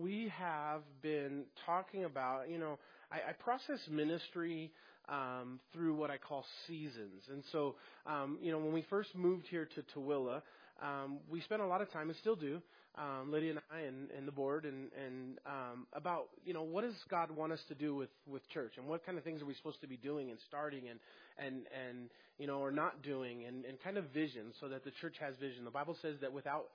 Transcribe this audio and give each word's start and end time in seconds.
we 0.00 0.32
have 0.38 0.82
been 1.02 1.44
talking 1.66 2.04
about, 2.04 2.48
you 2.48 2.58
know, 2.58 2.78
I, 3.10 3.30
I 3.30 3.32
process 3.32 3.78
ministry 3.90 4.70
um, 5.08 5.60
through 5.72 5.94
what 5.94 6.10
I 6.10 6.18
call 6.18 6.44
seasons. 6.66 7.22
And 7.30 7.42
so, 7.52 7.74
um, 8.06 8.38
you 8.40 8.52
know, 8.52 8.58
when 8.58 8.72
we 8.72 8.84
first 8.88 9.14
moved 9.14 9.46
here 9.48 9.68
to 9.74 9.82
Tooele, 9.98 10.42
um, 10.82 11.18
we 11.28 11.40
spent 11.42 11.60
a 11.60 11.66
lot 11.66 11.82
of 11.82 11.92
time, 11.92 12.08
and 12.08 12.18
still 12.18 12.36
do, 12.36 12.62
um, 12.96 13.30
Lydia 13.30 13.50
and 13.50 13.60
I 13.70 13.80
and, 13.80 14.10
and 14.16 14.26
the 14.26 14.32
board, 14.32 14.64
and, 14.64 14.88
and 15.04 15.38
um, 15.44 15.86
about, 15.92 16.28
you 16.44 16.54
know, 16.54 16.62
what 16.62 16.84
does 16.84 16.94
God 17.10 17.30
want 17.30 17.52
us 17.52 17.60
to 17.68 17.74
do 17.74 17.94
with, 17.94 18.08
with 18.26 18.48
church, 18.48 18.74
and 18.78 18.86
what 18.86 19.04
kind 19.04 19.18
of 19.18 19.24
things 19.24 19.42
are 19.42 19.46
we 19.46 19.54
supposed 19.54 19.80
to 19.82 19.86
be 19.86 19.98
doing 19.98 20.30
and 20.30 20.38
starting 20.48 20.88
and, 20.88 20.98
and, 21.38 21.66
and 21.88 22.08
you 22.38 22.46
know, 22.46 22.58
or 22.58 22.70
not 22.70 23.02
doing, 23.02 23.44
and, 23.44 23.64
and 23.66 23.78
kind 23.82 23.98
of 23.98 24.04
vision, 24.14 24.52
so 24.58 24.68
that 24.68 24.84
the 24.84 24.90
church 25.02 25.16
has 25.20 25.34
vision. 25.38 25.64
The 25.64 25.70
Bible 25.70 25.96
says 26.00 26.16
that 26.22 26.32
without, 26.32 26.66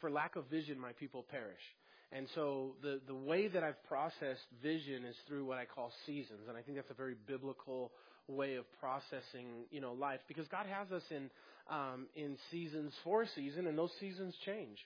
for 0.00 0.10
lack 0.10 0.36
of 0.36 0.44
vision, 0.50 0.78
my 0.78 0.92
people 0.92 1.24
perish. 1.30 1.62
And 2.14 2.28
so 2.36 2.76
the, 2.80 3.00
the 3.08 3.14
way 3.14 3.48
that 3.48 3.64
I've 3.64 3.82
processed 3.88 4.46
vision 4.62 5.04
is 5.04 5.16
through 5.26 5.44
what 5.46 5.58
I 5.58 5.64
call 5.64 5.90
seasons. 6.06 6.42
And 6.48 6.56
I 6.56 6.62
think 6.62 6.76
that's 6.76 6.90
a 6.90 6.94
very 6.94 7.16
biblical 7.26 7.90
way 8.28 8.54
of 8.54 8.64
processing, 8.78 9.66
you 9.72 9.80
know, 9.80 9.92
life 9.92 10.20
because 10.28 10.46
God 10.46 10.66
has 10.66 10.92
us 10.92 11.02
in, 11.10 11.28
um, 11.68 12.06
in 12.14 12.38
seasons 12.52 12.92
for 13.02 13.22
a 13.22 13.28
season 13.34 13.66
and 13.66 13.76
those 13.76 13.90
seasons 13.98 14.32
change. 14.46 14.78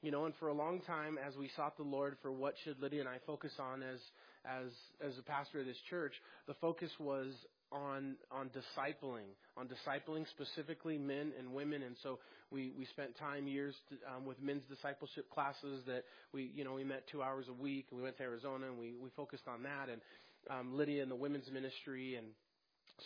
You 0.00 0.12
know, 0.12 0.24
and 0.24 0.34
for 0.38 0.48
a 0.48 0.54
long 0.54 0.80
time 0.86 1.18
as 1.18 1.36
we 1.36 1.50
sought 1.56 1.76
the 1.76 1.82
Lord 1.82 2.16
for 2.22 2.32
what 2.32 2.54
should 2.64 2.80
Lydia 2.80 3.00
and 3.00 3.08
I 3.08 3.16
focus 3.26 3.52
on 3.58 3.82
as, 3.82 3.98
as, 4.46 4.70
as 5.04 5.18
a 5.18 5.22
pastor 5.22 5.60
of 5.60 5.66
this 5.66 5.76
church, 5.90 6.14
the 6.46 6.54
focus 6.54 6.90
was 6.98 7.26
on 7.72 8.16
on 8.30 8.50
discipling, 8.50 9.30
on 9.56 9.68
discipling 9.68 10.26
specifically 10.30 10.98
men 10.98 11.32
and 11.38 11.52
women, 11.52 11.82
and 11.82 11.96
so 12.02 12.18
we 12.50 12.72
we 12.76 12.84
spent 12.86 13.16
time 13.18 13.46
years 13.46 13.74
to, 13.88 13.96
um, 14.14 14.24
with 14.24 14.40
men's 14.42 14.64
discipleship 14.68 15.30
classes 15.30 15.82
that 15.86 16.04
we 16.32 16.50
you 16.54 16.64
know 16.64 16.74
we 16.74 16.84
met 16.84 17.04
two 17.10 17.22
hours 17.22 17.46
a 17.48 17.52
week, 17.52 17.86
we 17.92 18.02
went 18.02 18.16
to 18.16 18.22
Arizona 18.22 18.66
and 18.66 18.78
we 18.78 18.94
we 19.00 19.10
focused 19.16 19.46
on 19.46 19.62
that, 19.62 19.88
and 19.88 20.00
um, 20.50 20.76
Lydia 20.76 21.02
and 21.02 21.10
the 21.10 21.16
women's 21.16 21.50
ministry, 21.50 22.16
and 22.16 22.26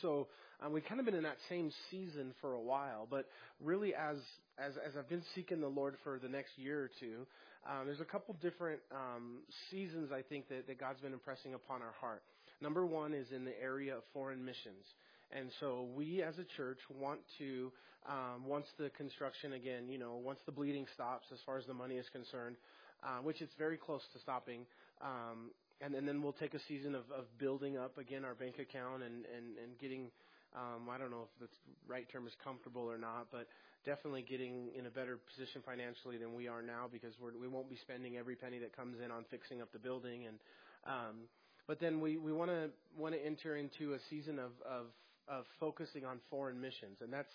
so 0.01 0.29
um, 0.63 0.73
we've 0.73 0.85
kind 0.85 1.01
of 1.01 1.07
been 1.07 1.15
in 1.15 1.25
that 1.25 1.39
same 1.49 1.71
season 1.91 2.33
for 2.41 2.55
a 2.55 2.61
while, 2.61 3.07
but 3.09 3.29
really 3.61 3.95
as 3.95 4.17
as 4.59 4.73
as 4.87 4.97
I've 4.99 5.09
been 5.09 5.25
seeking 5.35 5.61
the 5.61 5.69
Lord 5.69 5.97
for 6.03 6.19
the 6.19 6.29
next 6.29 6.57
year 6.57 6.85
or 6.85 6.91
two, 7.01 7.27
um, 7.69 7.87
there's 7.87 8.01
a 8.01 8.05
couple 8.05 8.37
different 8.41 8.81
um, 8.93 9.39
seasons 9.71 10.11
I 10.13 10.23
think 10.23 10.49
that, 10.49 10.67
that 10.67 10.79
God's 10.79 11.01
been 11.01 11.13
impressing 11.13 11.55
upon 11.55 11.83
our 11.83 11.95
heart. 12.01 12.23
Number 12.65 12.87
one 12.87 13.13
is 13.13 13.27
in 13.31 13.45
the 13.45 13.53
area 13.63 13.95
of 13.95 14.03
foreign 14.15 14.43
missions. 14.43 14.89
And 15.31 15.51
so 15.61 15.87
we 15.95 16.23
as 16.23 16.39
a 16.39 16.49
church 16.57 16.79
want 16.89 17.21
to, 17.37 17.71
um, 18.09 18.47
once 18.47 18.65
the 18.79 18.89
construction 18.97 19.53
again, 19.53 19.91
you 19.91 19.99
know, 19.99 20.15
once 20.17 20.39
the 20.47 20.53
bleeding 20.53 20.87
stops 20.95 21.27
as 21.31 21.39
far 21.45 21.59
as 21.59 21.67
the 21.67 21.75
money 21.75 21.97
is 21.97 22.09
concerned, 22.09 22.57
uh, 23.05 23.21
which 23.21 23.43
it's 23.43 23.53
very 23.59 23.77
close 23.77 24.01
to 24.15 24.19
stopping, 24.19 24.65
um, 25.03 25.51
and, 25.83 25.95
and 25.95 26.09
then 26.09 26.23
we'll 26.23 26.33
take 26.33 26.55
a 26.55 26.59
season 26.67 26.95
of, 26.95 27.05
of 27.13 27.27
building 27.37 27.77
up 27.77 27.99
again 27.99 28.25
our 28.25 28.35
bank 28.35 28.55
account 28.59 29.03
and, 29.03 29.29
and, 29.37 29.61
and 29.63 29.79
getting, 29.79 30.09
um, 30.57 30.89
I 30.89 30.97
don't 30.97 31.11
know 31.11 31.29
if 31.29 31.41
the 31.45 31.49
right 31.87 32.09
term 32.11 32.27
is 32.27 32.33
comfortable 32.43 32.89
or 32.89 32.97
not, 32.97 33.27
but 33.31 33.47
definitely 33.85 34.25
getting 34.27 34.71
in 34.73 34.87
a 34.87 34.91
better 34.91 35.19
position 35.37 35.61
financially 35.67 36.17
than 36.17 36.33
we 36.33 36.49
are 36.49 36.63
now 36.63 36.89
because 36.91 37.13
we're, 37.21 37.37
we 37.39 37.47
won't 37.47 37.69
be 37.69 37.77
spending 37.77 38.17
every 38.17 38.37
penny 38.37 38.59
that 38.61 38.75
comes 38.75 38.97
in 39.05 39.11
on 39.11 39.27
fixing 39.31 39.61
up 39.61 39.71
the 39.71 39.79
building 39.79 40.25
and, 40.25 40.39
um, 40.87 41.29
but 41.67 41.81
then 41.81 42.01
we, 42.01 42.17
we 42.17 42.33
want 42.33 42.51
to 42.51 42.71
want 42.97 43.15
to 43.15 43.25
enter 43.25 43.57
into 43.57 43.95
a 43.95 43.99
season 44.11 44.39
of, 44.39 44.53
of, 44.69 44.87
of 45.29 45.45
focusing 45.59 46.05
on 46.05 46.19
foreign 46.31 46.61
missions, 46.61 46.99
and 47.01 47.13
that's 47.13 47.33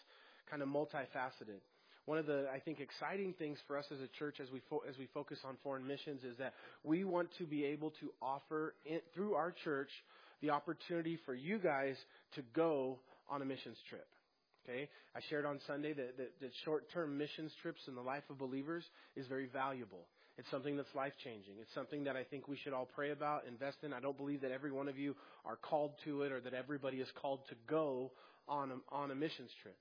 kind 0.49 0.61
of 0.61 0.69
multifaceted. 0.69 1.61
One 2.05 2.17
of 2.17 2.25
the 2.25 2.47
I 2.53 2.59
think 2.59 2.79
exciting 2.79 3.33
things 3.37 3.59
for 3.67 3.77
us 3.77 3.85
as 3.91 3.99
a 3.99 4.07
church 4.17 4.37
as 4.41 4.47
we 4.51 4.61
fo- 4.69 4.83
as 4.89 4.97
we 4.97 5.07
focus 5.13 5.39
on 5.45 5.57
foreign 5.63 5.85
missions 5.85 6.23
is 6.23 6.37
that 6.37 6.53
we 6.83 7.03
want 7.03 7.29
to 7.37 7.45
be 7.45 7.65
able 7.65 7.91
to 7.99 8.11
offer 8.21 8.73
in, 8.85 8.99
through 9.13 9.35
our 9.35 9.53
church 9.63 9.89
the 10.41 10.49
opportunity 10.49 11.19
for 11.25 11.33
you 11.35 11.59
guys 11.59 11.95
to 12.35 12.41
go 12.55 12.97
on 13.29 13.41
a 13.41 13.45
missions 13.45 13.77
trip. 13.89 14.07
Okay, 14.67 14.89
I 15.15 15.19
shared 15.29 15.45
on 15.45 15.59
Sunday 15.67 15.93
that, 15.93 16.17
that, 16.17 16.31
that 16.41 16.51
short-term 16.65 17.17
missions 17.17 17.51
trips 17.61 17.81
in 17.87 17.95
the 17.95 18.01
life 18.01 18.23
of 18.29 18.37
believers 18.37 18.83
is 19.15 19.25
very 19.27 19.47
valuable. 19.47 20.05
It's 20.39 20.49
something 20.51 20.77
that's 20.77 20.95
life 20.95 21.11
changing. 21.21 21.55
It's 21.59 21.73
something 21.75 22.05
that 22.05 22.15
I 22.15 22.23
think 22.23 22.47
we 22.47 22.57
should 22.63 22.71
all 22.71 22.87
pray 22.95 23.11
about, 23.11 23.43
invest 23.45 23.79
in. 23.83 23.91
I 23.91 23.99
don't 23.99 24.15
believe 24.15 24.39
that 24.41 24.51
every 24.51 24.71
one 24.71 24.87
of 24.87 24.97
you 24.97 25.13
are 25.43 25.57
called 25.57 25.91
to 26.05 26.21
it 26.21 26.31
or 26.31 26.39
that 26.39 26.53
everybody 26.53 26.97
is 26.97 27.09
called 27.21 27.41
to 27.49 27.55
go 27.67 28.11
on 28.47 28.71
a, 28.71 28.95
on 28.95 29.11
a 29.11 29.15
missions 29.15 29.51
trip. 29.61 29.75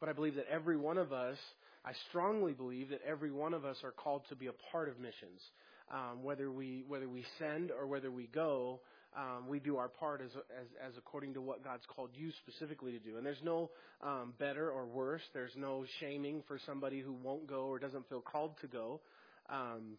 But 0.00 0.08
I 0.08 0.12
believe 0.12 0.34
that 0.34 0.46
every 0.50 0.76
one 0.76 0.98
of 0.98 1.12
us, 1.12 1.38
I 1.84 1.92
strongly 2.08 2.52
believe 2.52 2.88
that 2.88 3.02
every 3.06 3.30
one 3.30 3.54
of 3.54 3.64
us 3.64 3.76
are 3.84 3.92
called 3.92 4.22
to 4.30 4.34
be 4.34 4.48
a 4.48 4.52
part 4.72 4.88
of 4.88 4.98
missions. 4.98 5.40
Um, 5.92 6.24
whether 6.24 6.50
we 6.50 6.84
whether 6.88 7.08
we 7.08 7.24
send 7.38 7.70
or 7.70 7.86
whether 7.86 8.10
we 8.10 8.28
go, 8.32 8.80
um, 9.16 9.48
we 9.48 9.58
do 9.58 9.76
our 9.76 9.88
part 9.88 10.20
as, 10.20 10.30
as 10.32 10.66
as 10.88 10.92
according 10.96 11.34
to 11.34 11.40
what 11.40 11.62
God's 11.62 11.84
called 11.86 12.10
you 12.14 12.30
specifically 12.44 12.92
to 12.92 12.98
do. 12.98 13.16
And 13.16 13.24
there's 13.26 13.42
no 13.44 13.70
um, 14.02 14.34
better 14.38 14.70
or 14.70 14.86
worse. 14.86 15.22
There's 15.34 15.52
no 15.56 15.84
shaming 16.00 16.42
for 16.48 16.58
somebody 16.66 17.00
who 17.00 17.12
won't 17.12 17.46
go 17.46 17.66
or 17.66 17.78
doesn't 17.78 18.08
feel 18.08 18.20
called 18.20 18.52
to 18.60 18.66
go. 18.66 19.00
Um, 19.50 19.98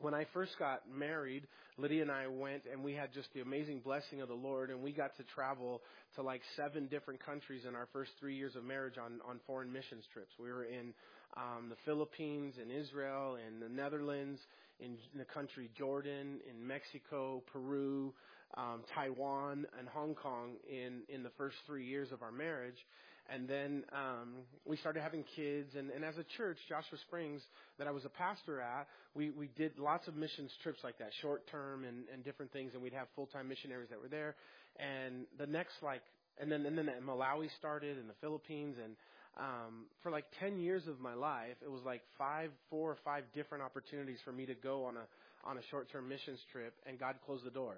when 0.00 0.14
I 0.14 0.26
first 0.34 0.58
got 0.58 0.82
married, 0.92 1.46
Lydia 1.78 2.02
and 2.02 2.10
I 2.10 2.26
went 2.26 2.62
and 2.70 2.82
we 2.84 2.92
had 2.92 3.12
just 3.12 3.28
the 3.34 3.40
amazing 3.40 3.80
blessing 3.80 4.20
of 4.20 4.28
the 4.28 4.34
Lord 4.34 4.70
and 4.70 4.82
we 4.82 4.92
got 4.92 5.16
to 5.16 5.22
travel 5.34 5.82
to 6.16 6.22
like 6.22 6.42
seven 6.56 6.86
different 6.86 7.24
countries 7.24 7.62
in 7.66 7.74
our 7.74 7.88
first 7.92 8.10
three 8.20 8.36
years 8.36 8.56
of 8.56 8.64
marriage 8.64 8.94
on, 8.98 9.20
on 9.28 9.40
foreign 9.46 9.72
missions 9.72 10.04
trips. 10.12 10.32
We 10.38 10.50
were 10.50 10.64
in 10.64 10.92
um, 11.36 11.68
the 11.68 11.76
Philippines, 11.84 12.54
in 12.62 12.70
Israel, 12.70 13.36
in 13.46 13.60
the 13.60 13.68
Netherlands, 13.68 14.40
in, 14.80 14.96
in 15.12 15.18
the 15.18 15.24
country 15.24 15.70
Jordan, 15.76 16.40
in 16.48 16.66
Mexico, 16.66 17.42
Peru, 17.52 18.12
um, 18.56 18.82
Taiwan, 18.94 19.66
and 19.78 19.88
Hong 19.88 20.14
Kong 20.14 20.54
in, 20.68 21.02
in 21.08 21.22
the 21.22 21.30
first 21.36 21.56
three 21.66 21.86
years 21.86 22.12
of 22.12 22.22
our 22.22 22.32
marriage. 22.32 22.84
And 23.32 23.48
then 23.48 23.84
um, 23.92 24.34
we 24.66 24.76
started 24.76 25.02
having 25.02 25.24
kids, 25.34 25.74
and, 25.76 25.90
and 25.90 26.04
as 26.04 26.18
a 26.18 26.24
church, 26.36 26.58
Joshua 26.68 26.98
Springs, 27.06 27.40
that 27.78 27.86
I 27.86 27.90
was 27.90 28.04
a 28.04 28.10
pastor 28.10 28.60
at, 28.60 28.86
we, 29.14 29.30
we 29.30 29.48
did 29.56 29.78
lots 29.78 30.06
of 30.08 30.14
missions 30.14 30.50
trips 30.62 30.80
like 30.84 30.98
that, 30.98 31.08
short 31.22 31.46
term 31.50 31.84
and, 31.84 32.04
and 32.12 32.22
different 32.22 32.52
things, 32.52 32.72
and 32.74 32.82
we'd 32.82 32.92
have 32.92 33.06
full 33.16 33.26
time 33.26 33.48
missionaries 33.48 33.88
that 33.88 34.00
were 34.00 34.08
there. 34.08 34.34
And 34.78 35.24
the 35.38 35.46
next 35.46 35.74
like, 35.82 36.02
and 36.38 36.52
then 36.52 36.66
and 36.66 36.76
then 36.76 36.90
Malawi 37.06 37.48
started, 37.58 37.96
and 37.96 38.10
the 38.10 38.14
Philippines, 38.20 38.76
and 38.82 38.94
um, 39.38 39.86
for 40.02 40.10
like 40.10 40.26
ten 40.40 40.58
years 40.58 40.86
of 40.86 41.00
my 41.00 41.14
life, 41.14 41.56
it 41.64 41.70
was 41.70 41.80
like 41.86 42.02
five, 42.18 42.50
four 42.68 42.90
or 42.90 42.98
five 43.04 43.24
different 43.34 43.64
opportunities 43.64 44.18
for 44.24 44.32
me 44.32 44.44
to 44.46 44.54
go 44.54 44.84
on 44.84 44.96
a 44.96 45.48
on 45.48 45.58
a 45.58 45.60
short 45.70 45.90
term 45.90 46.08
missions 46.08 46.40
trip, 46.52 46.74
and 46.86 46.98
God 46.98 47.14
closed 47.24 47.44
the 47.44 47.50
door. 47.50 47.76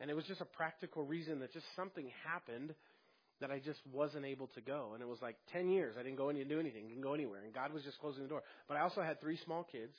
And 0.00 0.10
it 0.10 0.14
was 0.14 0.24
just 0.24 0.40
a 0.40 0.44
practical 0.44 1.04
reason 1.04 1.40
that 1.40 1.52
just 1.52 1.66
something 1.74 2.10
happened 2.24 2.74
that 3.40 3.50
I 3.50 3.58
just 3.58 3.80
wasn't 3.92 4.24
able 4.24 4.48
to 4.54 4.60
go. 4.60 4.90
And 4.94 5.02
it 5.02 5.08
was 5.08 5.20
like 5.20 5.36
10 5.52 5.68
years. 5.68 5.94
I 5.98 6.02
didn't 6.02 6.16
go 6.16 6.28
and 6.28 6.48
do 6.48 6.60
anything, 6.60 6.88
didn't 6.88 7.02
go 7.02 7.14
anywhere. 7.14 7.40
And 7.44 7.52
God 7.52 7.72
was 7.72 7.82
just 7.82 7.98
closing 7.98 8.22
the 8.22 8.28
door. 8.28 8.42
But 8.68 8.76
I 8.76 8.80
also 8.80 9.02
had 9.02 9.20
three 9.20 9.38
small 9.44 9.64
kids 9.64 9.94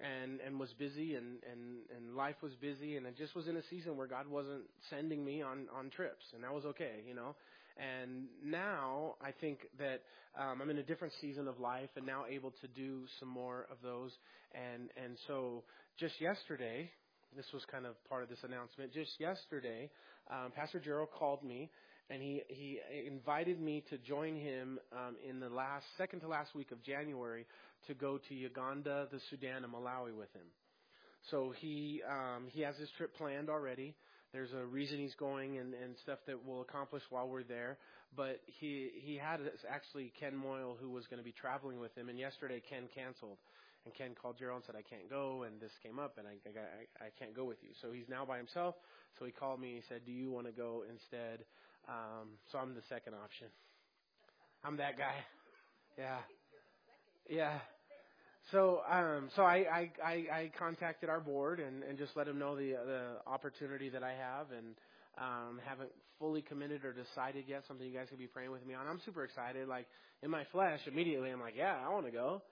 and, 0.00 0.40
and 0.40 0.58
was 0.58 0.72
busy 0.78 1.14
and, 1.14 1.38
and, 1.50 1.78
and 1.96 2.16
life 2.16 2.36
was 2.42 2.52
busy. 2.60 2.96
And 2.96 3.06
I 3.06 3.10
just 3.10 3.34
was 3.34 3.48
in 3.48 3.56
a 3.56 3.62
season 3.70 3.96
where 3.96 4.06
God 4.06 4.26
wasn't 4.28 4.62
sending 4.90 5.24
me 5.24 5.42
on, 5.42 5.66
on 5.76 5.90
trips. 5.90 6.24
And 6.34 6.44
that 6.44 6.52
was 6.52 6.64
okay, 6.64 7.02
you 7.06 7.14
know. 7.14 7.34
And 7.76 8.26
now 8.44 9.14
I 9.20 9.30
think 9.32 9.60
that 9.78 10.02
um, 10.38 10.60
I'm 10.60 10.70
in 10.70 10.78
a 10.78 10.82
different 10.82 11.14
season 11.20 11.48
of 11.48 11.58
life 11.58 11.90
and 11.96 12.06
now 12.06 12.24
able 12.28 12.52
to 12.60 12.68
do 12.68 13.02
some 13.18 13.28
more 13.28 13.66
of 13.70 13.78
those. 13.82 14.12
And, 14.52 14.90
and 15.02 15.16
so 15.26 15.64
just 15.98 16.20
yesterday, 16.20 16.90
this 17.36 17.46
was 17.52 17.64
kind 17.70 17.86
of 17.86 17.94
part 18.08 18.22
of 18.22 18.28
this 18.28 18.38
announcement. 18.44 18.92
Just 18.92 19.18
yesterday, 19.18 19.90
um, 20.30 20.52
Pastor 20.54 20.78
Gerald 20.78 21.08
called 21.18 21.42
me 21.42 21.70
and 22.10 22.22
he 22.22 22.42
he 22.48 22.78
invited 23.06 23.60
me 23.60 23.82
to 23.90 23.98
join 23.98 24.36
him 24.36 24.78
um, 24.92 25.16
in 25.28 25.40
the 25.40 25.48
last 25.48 25.84
second 25.96 26.20
to 26.20 26.28
last 26.28 26.54
week 26.54 26.70
of 26.72 26.82
January 26.82 27.46
to 27.86 27.94
go 27.94 28.18
to 28.28 28.34
Uganda, 28.34 29.08
the 29.10 29.20
Sudan, 29.30 29.64
and 29.64 29.72
Malawi 29.72 30.16
with 30.16 30.32
him. 30.34 30.46
So 31.30 31.52
he 31.58 32.02
um, 32.08 32.46
he 32.50 32.60
has 32.60 32.76
his 32.76 32.88
trip 32.96 33.16
planned 33.16 33.48
already. 33.48 33.94
There's 34.32 34.52
a 34.52 34.64
reason 34.64 34.98
he's 34.98 35.14
going 35.14 35.58
and, 35.58 35.74
and 35.74 35.94
stuff 36.02 36.18
that 36.26 36.44
we'll 36.44 36.62
accomplish 36.62 37.02
while 37.08 37.28
we're 37.28 37.44
there. 37.44 37.78
But 38.16 38.40
he 38.46 38.90
he 39.02 39.16
had 39.16 39.40
actually 39.70 40.12
Ken 40.18 40.36
Moyle 40.36 40.76
who 40.78 40.90
was 40.90 41.06
going 41.06 41.18
to 41.18 41.24
be 41.24 41.32
traveling 41.32 41.80
with 41.80 41.94
him, 41.96 42.08
and 42.08 42.18
yesterday 42.18 42.62
Ken 42.68 42.84
canceled. 42.94 43.38
And 43.84 43.92
Ken 43.92 44.16
called 44.16 44.38
Gerald 44.38 44.62
and 44.64 44.64
said, 44.64 44.76
I 44.80 44.82
can't 44.82 45.10
go, 45.10 45.42
and 45.42 45.60
this 45.60 45.72
came 45.82 45.98
up, 45.98 46.16
and 46.16 46.26
I, 46.26 46.40
I, 46.48 47.04
I 47.04 47.08
can't 47.18 47.36
go 47.36 47.44
with 47.44 47.58
you. 47.60 47.68
So 47.82 47.92
he's 47.92 48.08
now 48.08 48.24
by 48.24 48.38
himself. 48.38 48.76
So 49.18 49.26
he 49.26 49.30
called 49.30 49.60
me. 49.60 49.74
and 49.74 49.76
He 49.76 49.82
said, 49.90 50.06
Do 50.06 50.12
you 50.12 50.30
want 50.30 50.46
to 50.46 50.52
go 50.52 50.84
instead? 50.88 51.44
Um, 51.88 52.28
so 52.52 52.58
I'm 52.58 52.74
the 52.74 52.82
second 52.88 53.14
option. 53.14 53.48
I'm 54.64 54.76
that 54.78 54.98
guy. 54.98 55.14
Yeah. 55.98 56.18
Yeah. 57.28 57.58
So, 58.52 58.80
um, 58.90 59.30
so 59.36 59.42
I, 59.42 59.56
I, 59.72 59.90
I, 60.04 60.12
I 60.40 60.52
contacted 60.58 61.08
our 61.08 61.20
board 61.20 61.60
and, 61.60 61.82
and 61.82 61.98
just 61.98 62.16
let 62.16 62.26
them 62.26 62.38
know 62.38 62.56
the, 62.56 62.72
the 62.86 63.16
opportunity 63.30 63.90
that 63.90 64.02
I 64.02 64.12
have 64.12 64.48
and, 64.56 64.74
um, 65.18 65.60
haven't 65.64 65.90
fully 66.18 66.42
committed 66.42 66.84
or 66.84 66.92
decided 66.92 67.44
yet. 67.48 67.64
Something 67.68 67.86
you 67.88 67.94
guys 67.98 68.08
could 68.10 68.18
be 68.18 68.26
praying 68.26 68.50
with 68.52 68.66
me 68.66 68.74
on. 68.74 68.86
I'm 68.88 69.00
super 69.04 69.24
excited. 69.24 69.68
Like 69.68 69.86
in 70.22 70.30
my 70.30 70.44
flesh, 70.52 70.80
immediately 70.86 71.30
I'm 71.30 71.40
like, 71.40 71.54
yeah, 71.56 71.76
I 71.84 71.92
want 71.92 72.06
to 72.06 72.12
go. 72.12 72.42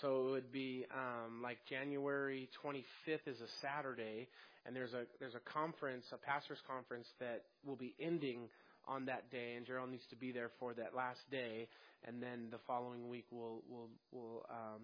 So 0.00 0.28
it 0.28 0.30
would 0.32 0.52
be 0.52 0.86
um, 0.94 1.42
like 1.42 1.58
January 1.68 2.48
25th 2.64 3.26
is 3.26 3.40
a 3.40 3.50
Saturday, 3.62 4.28
and 4.66 4.74
there's 4.74 4.92
a 4.92 5.04
there's 5.20 5.34
a 5.34 5.50
conference, 5.50 6.04
a 6.12 6.16
pastors 6.18 6.58
conference 6.66 7.06
that 7.20 7.44
will 7.64 7.76
be 7.76 7.94
ending 8.00 8.48
on 8.86 9.04
that 9.06 9.30
day, 9.30 9.54
and 9.56 9.66
Gerald 9.66 9.90
needs 9.90 10.06
to 10.10 10.16
be 10.16 10.32
there 10.32 10.50
for 10.58 10.74
that 10.74 10.94
last 10.94 11.20
day, 11.30 11.68
and 12.06 12.22
then 12.22 12.48
the 12.50 12.58
following 12.66 13.08
week 13.08 13.26
will 13.30 13.62
will 13.68 13.88
will 14.12 14.44
um, 14.50 14.82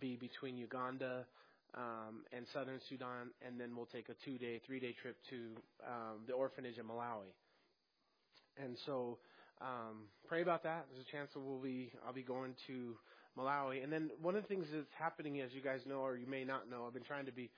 be 0.00 0.16
between 0.16 0.56
Uganda 0.56 1.24
um, 1.74 2.24
and 2.32 2.46
Southern 2.52 2.80
Sudan, 2.88 3.30
and 3.46 3.60
then 3.60 3.76
we'll 3.76 3.86
take 3.86 4.08
a 4.08 4.14
two-day, 4.24 4.60
three-day 4.66 4.94
trip 5.02 5.16
to 5.30 5.36
um, 5.86 6.20
the 6.26 6.32
orphanage 6.32 6.78
in 6.78 6.84
Malawi. 6.84 7.32
And 8.62 8.76
so, 8.86 9.18
um, 9.60 10.08
pray 10.26 10.42
about 10.42 10.62
that. 10.64 10.86
There's 10.90 11.04
a 11.06 11.10
chance 11.12 11.30
that 11.34 11.40
we'll 11.40 11.60
be 11.60 11.92
I'll 12.06 12.12
be 12.12 12.22
going 12.22 12.54
to 12.66 12.96
Malawi. 13.38 13.82
And 13.82 13.92
then 13.92 14.10
one 14.20 14.34
of 14.36 14.42
the 14.42 14.48
things 14.48 14.66
that's 14.72 14.86
happening, 14.98 15.40
as 15.40 15.50
you 15.52 15.60
guys 15.60 15.80
know, 15.86 16.00
or 16.00 16.16
you 16.16 16.26
may 16.26 16.44
not 16.44 16.68
know, 16.70 16.84
I've 16.86 16.94
been 16.94 17.04
trying 17.04 17.26
to 17.26 17.32
be 17.32 17.50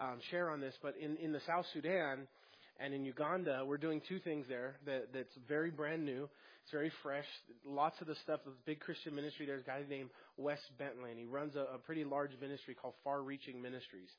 um, 0.00 0.18
share 0.30 0.50
on 0.50 0.60
this, 0.60 0.74
but 0.82 0.94
in 1.00 1.16
in 1.16 1.32
the 1.32 1.40
South 1.46 1.66
Sudan 1.72 2.26
and 2.80 2.94
in 2.94 3.04
Uganda, 3.04 3.64
we're 3.66 3.78
doing 3.78 4.00
two 4.08 4.20
things 4.20 4.46
there 4.48 4.76
that, 4.86 5.12
that's 5.12 5.34
very 5.48 5.70
brand 5.70 6.04
new. 6.04 6.28
It's 6.62 6.72
very 6.72 6.92
fresh. 7.02 7.24
Lots 7.66 8.00
of 8.00 8.06
the 8.06 8.14
stuff, 8.22 8.40
the 8.44 8.52
big 8.66 8.78
Christian 8.80 9.14
ministry, 9.14 9.46
there's 9.46 9.62
a 9.62 9.66
guy 9.66 9.82
named 9.88 10.10
Wes 10.36 10.60
Bentley, 10.78 11.10
and 11.10 11.18
he 11.18 11.24
runs 11.24 11.56
a, 11.56 11.66
a 11.74 11.78
pretty 11.78 12.04
large 12.04 12.30
ministry 12.40 12.76
called 12.80 12.94
Far 13.02 13.22
Reaching 13.22 13.60
Ministries. 13.60 14.10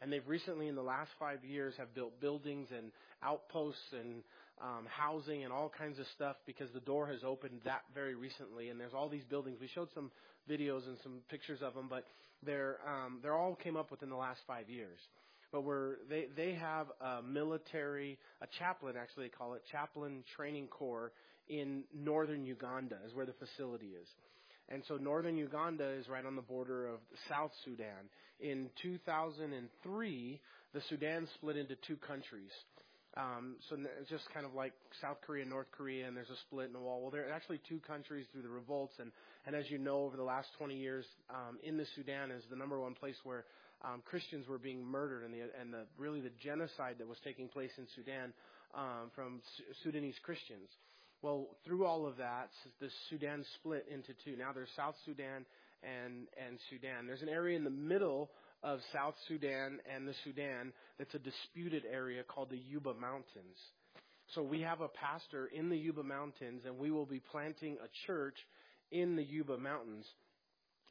And 0.00 0.12
they've 0.12 0.26
recently, 0.26 0.68
in 0.68 0.76
the 0.76 0.82
last 0.82 1.10
five 1.18 1.44
years, 1.44 1.74
have 1.78 1.94
built 1.94 2.20
buildings 2.20 2.68
and 2.74 2.90
outposts 3.22 3.92
and 3.92 4.22
um, 4.62 4.86
housing 4.88 5.44
and 5.44 5.52
all 5.52 5.70
kinds 5.76 5.98
of 5.98 6.06
stuff 6.14 6.36
because 6.46 6.68
the 6.72 6.80
door 6.80 7.06
has 7.06 7.20
opened 7.24 7.60
that 7.64 7.82
very 7.94 8.14
recently. 8.14 8.68
And 8.70 8.80
there's 8.80 8.94
all 8.94 9.08
these 9.08 9.24
buildings. 9.24 9.58
We 9.60 9.68
showed 9.74 9.88
some 9.94 10.10
videos 10.50 10.86
and 10.86 10.96
some 11.02 11.18
pictures 11.30 11.60
of 11.62 11.74
them, 11.74 11.86
but 11.88 12.04
they're 12.42 12.78
um, 12.86 13.20
they're 13.22 13.36
all 13.36 13.54
came 13.54 13.76
up 13.76 13.90
within 13.90 14.10
the 14.10 14.16
last 14.16 14.40
five 14.46 14.68
years 14.68 14.98
but 15.52 15.62
we're 15.62 15.94
they 16.10 16.26
they 16.36 16.52
have 16.52 16.88
a 17.00 17.22
military 17.22 18.18
a 18.42 18.46
chaplain 18.58 18.94
actually 19.00 19.26
they 19.26 19.30
call 19.30 19.54
it 19.54 19.62
chaplain 19.70 20.22
training 20.36 20.66
corps 20.66 21.12
in 21.48 21.84
northern 21.94 22.44
Uganda 22.44 22.96
is 23.06 23.14
where 23.14 23.26
the 23.26 23.34
facility 23.34 23.92
is. 24.00 24.08
And 24.68 24.82
so 24.88 24.96
northern 24.96 25.36
Uganda 25.36 25.88
is 25.90 26.08
right 26.08 26.24
on 26.24 26.34
the 26.34 26.42
border 26.42 26.88
of 26.88 26.98
South 27.28 27.52
Sudan. 27.64 28.10
In 28.40 28.68
2003, 28.82 30.40
the 30.74 30.80
Sudan 30.88 31.28
split 31.34 31.56
into 31.56 31.76
two 31.86 31.96
countries. 31.96 32.50
Um, 33.16 33.56
so 33.70 33.76
it's 33.98 34.10
just 34.10 34.24
kind 34.34 34.44
of 34.44 34.52
like 34.52 34.74
South 35.00 35.16
Korea, 35.26 35.42
and 35.42 35.50
North 35.50 35.70
Korea, 35.72 36.06
and 36.06 36.14
there's 36.14 36.28
a 36.28 36.36
split 36.46 36.66
in 36.66 36.74
the 36.74 36.80
wall. 36.80 37.00
Well, 37.00 37.10
there 37.10 37.26
are 37.28 37.32
actually 37.32 37.60
two 37.66 37.80
countries 37.80 38.26
through 38.30 38.42
the 38.42 38.50
revolts, 38.50 38.92
and, 39.00 39.10
and 39.46 39.56
as 39.56 39.70
you 39.70 39.78
know, 39.78 40.04
over 40.04 40.18
the 40.18 40.22
last 40.22 40.48
20 40.58 40.76
years, 40.76 41.06
um, 41.30 41.56
in 41.62 41.78
the 41.78 41.86
Sudan 41.94 42.30
is 42.30 42.44
the 42.50 42.56
number 42.56 42.78
one 42.78 42.92
place 42.92 43.16
where 43.24 43.44
um, 43.84 44.02
Christians 44.04 44.46
were 44.48 44.58
being 44.58 44.84
murdered 44.84 45.24
and 45.24 45.32
the 45.32 45.40
and 45.60 45.72
the 45.72 45.84
really 45.98 46.20
the 46.20 46.32
genocide 46.42 46.96
that 46.98 47.08
was 47.08 47.18
taking 47.24 47.48
place 47.48 47.70
in 47.78 47.86
Sudan 47.94 48.32
um, 48.74 49.10
from 49.14 49.40
Sudanese 49.82 50.16
Christians. 50.22 50.68
Well, 51.22 51.48
through 51.64 51.84
all 51.86 52.06
of 52.06 52.16
that, 52.18 52.50
the 52.80 52.88
Sudan 53.10 53.44
split 53.56 53.86
into 53.92 54.12
two. 54.24 54.36
Now 54.36 54.52
there's 54.52 54.68
South 54.76 54.94
Sudan 55.04 55.44
and 55.82 56.26
and 56.36 56.58
Sudan. 56.70 57.06
There's 57.06 57.22
an 57.22 57.28
area 57.28 57.56
in 57.56 57.64
the 57.64 57.70
middle 57.70 58.30
of 58.66 58.80
South 58.92 59.14
Sudan 59.28 59.78
and 59.94 60.08
the 60.08 60.14
Sudan 60.24 60.72
that's 60.98 61.14
a 61.14 61.20
disputed 61.20 61.84
area 61.90 62.24
called 62.24 62.50
the 62.50 62.58
Yuba 62.58 62.94
Mountains. 62.94 63.56
So 64.34 64.42
we 64.42 64.60
have 64.62 64.80
a 64.80 64.88
pastor 64.88 65.46
in 65.46 65.68
the 65.68 65.78
Yuba 65.78 66.02
Mountains, 66.02 66.62
and 66.66 66.76
we 66.76 66.90
will 66.90 67.06
be 67.06 67.20
planting 67.20 67.74
a 67.74 68.06
church 68.08 68.34
in 68.90 69.14
the 69.14 69.22
Yuba 69.22 69.56
Mountains. 69.56 70.04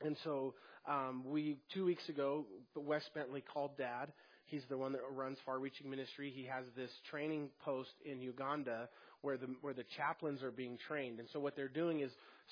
And 0.02 0.16
so 0.24 0.54
um, 0.90 1.24
we 1.26 1.58
two 1.74 1.84
weeks 1.84 2.08
ago, 2.08 2.46
Wes 2.76 3.04
Bentley 3.14 3.44
called 3.54 3.78
Dad. 3.78 4.14
He's 4.46 4.64
the 4.70 4.78
one 4.78 4.94
that 4.94 5.02
runs 5.12 5.38
Far 5.46 5.60
Reaching 5.60 5.90
Ministry. 5.90 6.32
He 6.34 6.46
has 6.46 6.64
this 6.78 6.92
training 7.12 7.50
post 7.66 7.92
in 8.06 8.22
Uganda 8.22 8.88
where 9.26 9.38
the 9.38 9.48
where 9.62 9.74
the 9.74 9.84
chaplains 9.98 10.44
are 10.44 10.52
being 10.52 10.78
trained. 10.88 11.20
And 11.20 11.28
so 11.34 11.40
what 11.40 11.56
they're 11.56 11.68
doing 11.68 12.02
is 12.02 12.12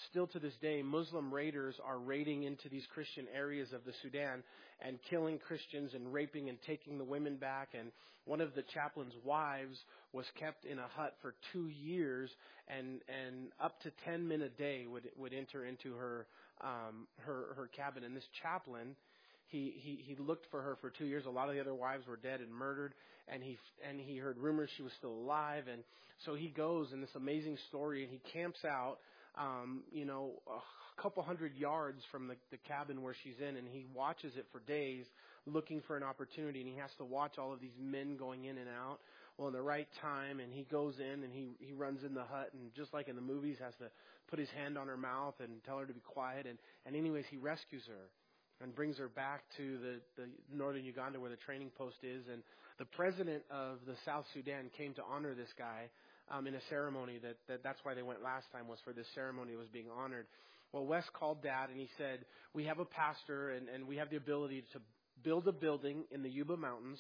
still 0.10 0.28
to 0.28 0.40
this 0.40 0.56
day, 0.62 0.82
Muslim 0.82 1.34
raiders 1.34 1.76
are 1.86 2.00
raiding 2.00 2.44
into 2.44 2.68
these 2.68 2.86
Christian 2.94 3.28
areas 3.34 3.72
of 3.74 3.86
the 3.86 3.94
Sudan 4.02 4.44
and 4.86 4.98
killing 5.10 5.38
Christians 5.38 5.92
and 5.94 6.12
raping 6.12 6.50
and 6.50 6.58
taking 6.66 6.98
the 6.98 7.04
women 7.04 7.38
back. 7.38 7.70
And 7.80 7.92
one 8.26 8.42
of 8.42 8.56
the 8.56 8.64
chaplain's 8.74 9.14
wives 9.24 9.78
was 10.14 10.26
kept 10.40 10.66
in 10.66 10.80
a 10.80 10.88
hut 10.96 11.16
for 11.22 11.36
two 11.52 11.68
years, 11.68 12.30
and 12.68 13.02
and 13.08 13.50
up 13.62 13.80
to 13.82 13.92
ten 14.04 14.28
men 14.28 14.42
a 14.42 14.50
day 14.50 14.86
would 14.88 15.10
would 15.18 15.34
enter 15.34 15.66
into 15.66 15.94
her 15.96 16.26
um, 16.62 17.08
her 17.20 17.54
her 17.56 17.70
cabin. 17.76 18.04
And 18.04 18.16
this 18.16 18.28
chaplain, 18.42 18.96
he 19.48 19.74
he 19.78 20.04
he 20.04 20.16
looked 20.16 20.48
for 20.52 20.62
her 20.62 20.78
for 20.82 20.90
two 20.90 21.06
years. 21.06 21.26
A 21.26 21.30
lot 21.30 21.50
of 21.50 21.56
the 21.56 21.62
other 21.62 21.76
wives 21.76 22.08
were 22.08 22.18
dead 22.18 22.40
and 22.40 22.52
murdered, 22.52 22.94
and 23.28 23.44
he 23.44 23.58
and 23.88 24.00
he 24.00 24.18
heard 24.18 24.38
rumors 24.38 24.70
she 24.76 24.84
was 24.84 24.92
still 24.98 25.12
alive. 25.12 25.66
And 25.72 25.84
so 26.26 26.36
he 26.36 26.50
goes 26.50 26.92
in 26.94 27.02
this 27.02 27.16
amazing 27.16 27.58
story, 27.70 28.04
and 28.04 28.12
he 28.12 28.22
camps 28.32 28.64
out, 28.66 28.98
um, 29.38 29.84
you 29.92 30.06
know, 30.06 30.32
a 30.48 31.02
couple 31.02 31.24
hundred 31.24 31.56
yards 31.56 32.02
from 32.12 32.28
the, 32.28 32.36
the 32.52 32.58
cabin 32.58 33.02
where 33.02 33.16
she's 33.24 33.40
in, 33.40 33.58
and 33.58 33.68
he 33.68 33.86
watches 33.94 34.34
it 34.38 34.46
for 34.52 34.60
days, 34.62 35.06
looking 35.46 35.82
for 35.86 35.98
an 35.98 36.04
opportunity. 36.04 36.62
And 36.62 36.70
he 36.70 36.78
has 36.78 36.92
to 36.98 37.06
watch 37.06 37.38
all 37.38 37.52
of 37.54 37.60
these 37.60 37.78
men 37.80 38.16
going 38.18 38.46
in 38.46 38.58
and 38.58 38.70
out 38.70 39.00
well 39.38 39.48
in 39.48 39.54
the 39.54 39.62
right 39.62 39.88
time 40.02 40.40
and 40.40 40.54
he 40.54 40.64
goes 40.72 40.96
in 41.00 41.24
and 41.24 41.34
he 41.34 41.48
he 41.60 41.74
runs 41.74 42.04
in 42.04 42.14
the 42.14 42.24
hut 42.24 42.50
and 42.54 42.74
just 42.76 42.94
like 42.94 43.08
in 43.08 43.16
the 43.16 43.22
movies 43.22 43.58
has 43.60 43.74
to 43.80 43.86
put 44.30 44.38
his 44.38 44.50
hand 44.50 44.78
on 44.78 44.88
her 44.88 44.98
mouth 44.98 45.34
and 45.40 45.64
tell 45.66 45.78
her 45.78 45.86
to 45.86 45.94
be 45.94 46.02
quiet 46.02 46.46
and 46.46 46.58
and 46.86 46.96
anyways 46.96 47.26
he 47.30 47.38
rescues 47.38 47.84
her 47.88 48.10
and 48.62 48.76
brings 48.76 48.98
her 48.98 49.08
back 49.08 49.44
to 49.58 49.78
the 49.80 50.22
the 50.22 50.30
northern 50.54 50.86
Uganda 50.86 51.20
where 51.20 51.30
the 51.30 51.38
training 51.38 51.72
post 51.78 51.98
is 52.04 52.24
and 52.32 52.44
the 52.80 52.86
president 52.86 53.44
of 53.52 53.78
the 53.86 53.96
South 54.06 54.26
Sudan 54.34 54.70
came 54.78 54.94
to 54.96 55.04
honor 55.04 55.34
this 55.34 55.52
guy 55.58 55.90
um 56.32 56.48
in 56.48 56.56
a 56.56 56.62
ceremony 56.70 57.20
that, 57.22 57.38
that 57.48 57.64
that's 57.64 57.80
why 57.84 57.94
they 57.94 58.04
went 58.04 58.24
last 58.24 58.46
time 58.52 58.68
was 58.68 58.80
for 58.84 58.94
this 58.94 59.08
ceremony 59.16 59.56
was 59.56 59.68
being 59.70 59.88
honored 59.96 60.26
well 60.72 60.86
Wes 60.86 61.06
called 61.14 61.44
dad 61.44 61.70
and 61.70 61.80
he 61.80 61.90
said 61.98 62.26
we 62.54 62.66
have 62.66 62.80
a 62.80 62.86
pastor 62.86 63.52
and 63.52 63.70
and 63.70 63.88
we 63.88 63.98
have 63.98 64.10
the 64.10 64.18
ability 64.18 64.64
to 64.74 64.80
build 65.24 65.48
a 65.48 65.52
building 65.52 66.04
in 66.12 66.24
the 66.24 66.30
Yuba 66.30 66.58
Mountains 66.58 67.00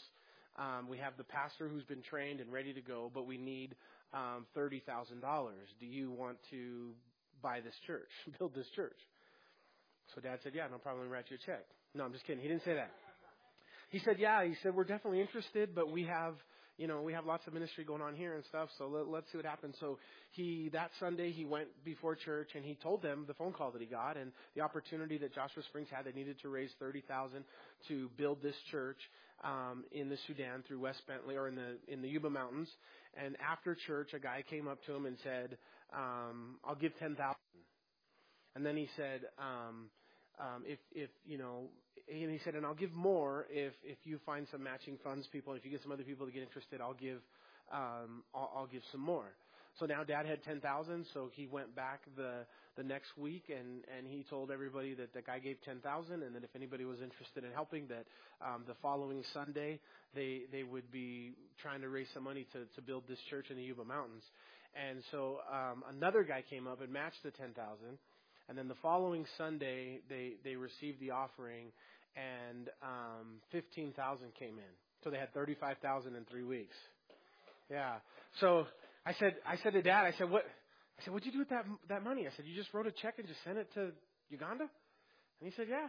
um, 0.57 0.87
we 0.87 0.97
have 0.99 1.17
the 1.17 1.23
pastor 1.23 1.67
who's 1.67 1.83
been 1.83 2.01
trained 2.03 2.39
and 2.39 2.51
ready 2.51 2.73
to 2.73 2.81
go, 2.81 3.09
but 3.13 3.25
we 3.25 3.37
need 3.37 3.75
um, 4.13 4.45
$30,000. 4.55 4.81
Do 5.79 5.85
you 5.85 6.11
want 6.11 6.37
to 6.51 6.91
buy 7.41 7.59
this 7.61 7.73
church, 7.87 8.09
build 8.39 8.53
this 8.53 8.67
church? 8.75 8.97
So 10.15 10.21
dad 10.21 10.39
said, 10.43 10.53
yeah, 10.55 10.67
no 10.71 10.77
problem. 10.77 11.09
Write 11.09 11.25
you 11.29 11.37
a 11.41 11.45
check. 11.45 11.65
No, 11.95 12.03
I'm 12.03 12.11
just 12.11 12.25
kidding. 12.25 12.41
He 12.41 12.47
didn't 12.47 12.63
say 12.63 12.75
that. 12.75 12.91
He 13.89 13.99
said, 13.99 14.17
yeah, 14.19 14.43
he 14.43 14.55
said, 14.63 14.75
we're 14.75 14.83
definitely 14.85 15.21
interested, 15.21 15.75
but 15.75 15.91
we 15.91 16.03
have, 16.05 16.33
you 16.77 16.87
know, 16.87 17.03
we 17.03 17.13
have 17.13 17.25
lots 17.25 17.45
of 17.45 17.53
ministry 17.53 17.83
going 17.83 18.01
on 18.01 18.15
here 18.15 18.33
and 18.33 18.43
stuff, 18.45 18.69
so 18.79 18.87
let, 18.87 19.07
let's 19.07 19.31
see 19.31 19.37
what 19.37 19.45
happens. 19.45 19.75
So 19.79 19.99
he, 20.31 20.69
that 20.73 20.89
Sunday, 20.99 21.31
he 21.31 21.45
went 21.45 21.67
before 21.85 22.15
church 22.15 22.49
and 22.55 22.65
he 22.65 22.75
told 22.81 23.03
them 23.03 23.25
the 23.27 23.35
phone 23.35 23.53
call 23.53 23.71
that 23.71 23.81
he 23.81 23.87
got 23.87 24.17
and 24.17 24.31
the 24.55 24.61
opportunity 24.61 25.19
that 25.19 25.35
Joshua 25.35 25.61
Springs 25.69 25.89
had. 25.91 26.05
They 26.05 26.11
needed 26.11 26.39
to 26.41 26.49
raise 26.49 26.71
30000 26.79 27.43
to 27.87 28.09
build 28.17 28.41
this 28.41 28.55
church 28.71 28.97
um, 29.43 29.83
in 29.91 30.09
the 30.09 30.17
Sudan 30.25 30.63
through 30.67 30.79
Wes 30.79 30.99
Bentley 31.07 31.35
or 31.35 31.47
in 31.47 31.55
the 31.55 31.77
in 31.87 32.01
the 32.01 32.07
Yuba 32.07 32.31
Mountains. 32.31 32.69
And 33.13 33.35
after 33.39 33.75
church, 33.75 34.09
a 34.15 34.19
guy 34.19 34.43
came 34.49 34.67
up 34.67 34.83
to 34.85 34.93
him 34.93 35.05
and 35.05 35.17
said, 35.23 35.57
um, 35.95 36.55
"I'll 36.63 36.75
give 36.75 36.97
ten 36.97 37.15
thousand. 37.15 37.35
And 38.55 38.65
then 38.65 38.77
he 38.77 38.87
said, 38.95 39.21
um, 39.39 39.89
um, 40.39 40.63
"If 40.65 40.79
if 40.93 41.09
you 41.25 41.37
know," 41.37 41.69
and 42.11 42.31
he 42.31 42.39
said, 42.43 42.55
"And 42.55 42.65
I'll 42.65 42.75
give 42.75 42.93
more 42.93 43.47
if 43.49 43.73
if 43.83 43.97
you 44.05 44.19
find 44.25 44.47
some 44.51 44.63
matching 44.63 44.97
funds 45.03 45.27
people. 45.31 45.53
If 45.53 45.65
you 45.65 45.71
get 45.71 45.81
some 45.83 45.91
other 45.91 46.03
people 46.03 46.25
to 46.25 46.31
get 46.31 46.43
interested, 46.43 46.81
I'll 46.81 46.93
give 46.93 47.19
um, 47.71 48.23
I'll, 48.35 48.51
I'll 48.55 48.67
give 48.67 48.83
some 48.91 49.01
more." 49.01 49.33
So 49.79 49.87
now 49.87 50.03
dad 50.03 50.25
had 50.27 50.43
10,000, 50.43 51.05
so 51.13 51.29
he 51.33 51.47
went 51.47 51.75
back 51.75 52.01
the 52.15 52.45
the 52.77 52.83
next 52.83 53.17
week 53.17 53.45
and 53.49 53.83
and 53.97 54.07
he 54.07 54.25
told 54.29 54.51
everybody 54.51 54.93
that 54.95 55.13
the 55.13 55.21
guy 55.21 55.39
gave 55.39 55.57
10,000 55.65 56.23
and 56.23 56.35
that 56.35 56.43
if 56.43 56.49
anybody 56.55 56.85
was 56.85 57.01
interested 57.01 57.43
in 57.43 57.51
helping 57.51 57.87
that 57.87 58.05
um 58.45 58.63
the 58.67 58.75
following 58.81 59.23
Sunday 59.33 59.79
they 60.15 60.43
they 60.51 60.63
would 60.63 60.89
be 60.91 61.33
trying 61.61 61.81
to 61.81 61.89
raise 61.89 62.07
some 62.13 62.23
money 62.23 62.47
to 62.53 62.65
to 62.75 62.81
build 62.81 63.03
this 63.07 63.19
church 63.29 63.47
in 63.49 63.57
the 63.57 63.63
Yuba 63.63 63.85
Mountains. 63.85 64.23
And 64.75 65.03
so 65.11 65.39
um 65.51 65.83
another 65.97 66.23
guy 66.23 66.43
came 66.49 66.67
up 66.67 66.81
and 66.81 66.91
matched 66.91 67.21
the 67.23 67.31
10,000 67.31 67.53
and 68.49 68.57
then 68.57 68.67
the 68.67 68.75
following 68.81 69.25
Sunday 69.37 69.99
they 70.09 70.33
they 70.43 70.55
received 70.55 70.99
the 70.99 71.11
offering 71.11 71.67
and 72.15 72.69
um 72.81 73.41
15,000 73.51 74.33
came 74.35 74.57
in. 74.57 74.73
So 75.03 75.09
they 75.09 75.17
had 75.17 75.33
35,000 75.33 76.15
in 76.15 76.25
3 76.25 76.43
weeks. 76.43 76.75
Yeah. 77.69 77.95
So 78.39 78.65
I 79.05 79.13
said, 79.13 79.35
I 79.45 79.57
said 79.57 79.73
to 79.73 79.81
Dad, 79.81 80.05
I 80.05 80.13
said, 80.17 80.29
what? 80.29 80.45
I 80.99 81.03
said, 81.03 81.13
what'd 81.13 81.25
you 81.25 81.31
do 81.31 81.39
with 81.39 81.49
that 81.49 81.65
that 81.89 82.03
money? 82.03 82.27
I 82.27 82.31
said, 82.35 82.45
you 82.45 82.55
just 82.55 82.73
wrote 82.73 82.87
a 82.87 82.91
check 82.91 83.15
and 83.17 83.27
just 83.27 83.43
sent 83.43 83.57
it 83.57 83.67
to 83.73 83.91
Uganda. 84.29 84.65
And 85.39 85.49
he 85.49 85.51
said, 85.55 85.67
yeah. 85.69 85.87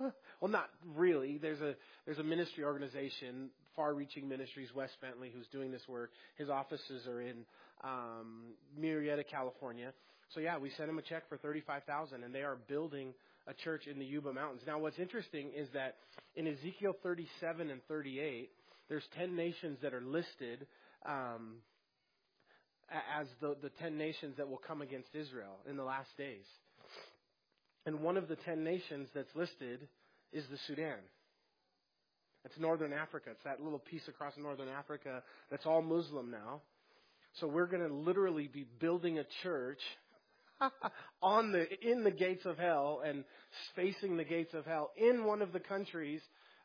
well, 0.40 0.50
not 0.50 0.70
really. 0.96 1.38
There's 1.38 1.60
a 1.60 1.74
there's 2.06 2.18
a 2.18 2.22
ministry 2.22 2.64
organization, 2.64 3.50
Far 3.76 3.94
Reaching 3.94 4.28
Ministries, 4.28 4.68
Wes 4.74 4.90
Bentley, 5.00 5.30
who's 5.34 5.46
doing 5.48 5.70
this 5.70 5.82
work. 5.88 6.10
His 6.36 6.48
offices 6.48 7.06
are 7.06 7.20
in 7.20 7.44
um, 7.82 8.54
Murrieta, 8.78 9.24
California. 9.28 9.92
So 10.32 10.40
yeah, 10.40 10.58
we 10.58 10.70
sent 10.70 10.88
him 10.88 10.98
a 10.98 11.02
check 11.02 11.28
for 11.28 11.36
thirty 11.36 11.60
five 11.60 11.84
thousand, 11.84 12.24
and 12.24 12.34
they 12.34 12.42
are 12.42 12.56
building 12.68 13.14
a 13.46 13.54
church 13.54 13.86
in 13.86 13.98
the 13.98 14.04
Yuba 14.04 14.32
Mountains. 14.32 14.62
Now, 14.66 14.78
what's 14.78 14.98
interesting 14.98 15.50
is 15.54 15.68
that 15.74 15.96
in 16.34 16.46
Ezekiel 16.46 16.94
37 17.02 17.70
and 17.70 17.80
38, 17.88 18.50
there's 18.88 19.04
10 19.18 19.36
nations 19.36 19.78
that 19.82 19.92
are 19.92 20.00
listed 20.00 20.66
um, 21.06 21.56
as 22.90 23.26
the, 23.40 23.56
the 23.62 23.70
10 23.80 23.98
nations 23.98 24.36
that 24.38 24.48
will 24.48 24.60
come 24.66 24.82
against 24.82 25.08
Israel 25.14 25.58
in 25.68 25.76
the 25.76 25.84
last 25.84 26.08
days. 26.16 26.44
And 27.86 28.00
one 28.00 28.16
of 28.16 28.28
the 28.28 28.36
10 28.36 28.64
nations 28.64 29.08
that's 29.14 29.34
listed 29.34 29.88
is 30.32 30.44
the 30.50 30.58
Sudan. 30.66 30.98
It's 32.44 32.58
northern 32.58 32.92
Africa. 32.92 33.30
It's 33.30 33.44
that 33.44 33.62
little 33.62 33.78
piece 33.78 34.06
across 34.08 34.34
northern 34.38 34.68
Africa 34.68 35.22
that's 35.50 35.66
all 35.66 35.82
Muslim 35.82 36.30
now. 36.30 36.62
So 37.40 37.46
we're 37.46 37.66
going 37.66 37.86
to 37.86 37.92
literally 37.92 38.48
be 38.48 38.66
building 38.78 39.18
a 39.18 39.24
church 39.42 39.80
on 41.22 41.52
the 41.52 41.66
in 41.80 42.04
the 42.04 42.10
gates 42.10 42.44
of 42.44 42.58
hell 42.58 43.02
and 43.04 43.24
facing 43.74 44.16
the 44.16 44.24
gates 44.24 44.54
of 44.54 44.64
hell 44.64 44.90
in 44.96 45.24
one 45.24 45.42
of 45.42 45.52
the 45.52 45.60
countries 45.60 46.20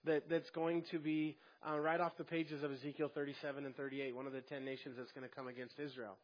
that 0.06 0.30
that's 0.30 0.50
going 0.52 0.84
to 0.92 1.00
be 1.00 1.38
uh, 1.68 1.78
right 1.78 2.00
off 2.00 2.14
the 2.18 2.24
pages 2.24 2.64
of 2.64 2.72
Ezekiel 2.72 3.12
37 3.14 3.66
and 3.66 3.76
38, 3.76 4.16
one 4.16 4.26
of 4.26 4.34
the 4.34 4.42
ten 4.42 4.64
nations 4.64 4.96
that's 4.98 5.12
going 5.12 5.28
to 5.28 5.36
come 5.36 5.48
against 5.48 5.80
Israel. 5.80 6.18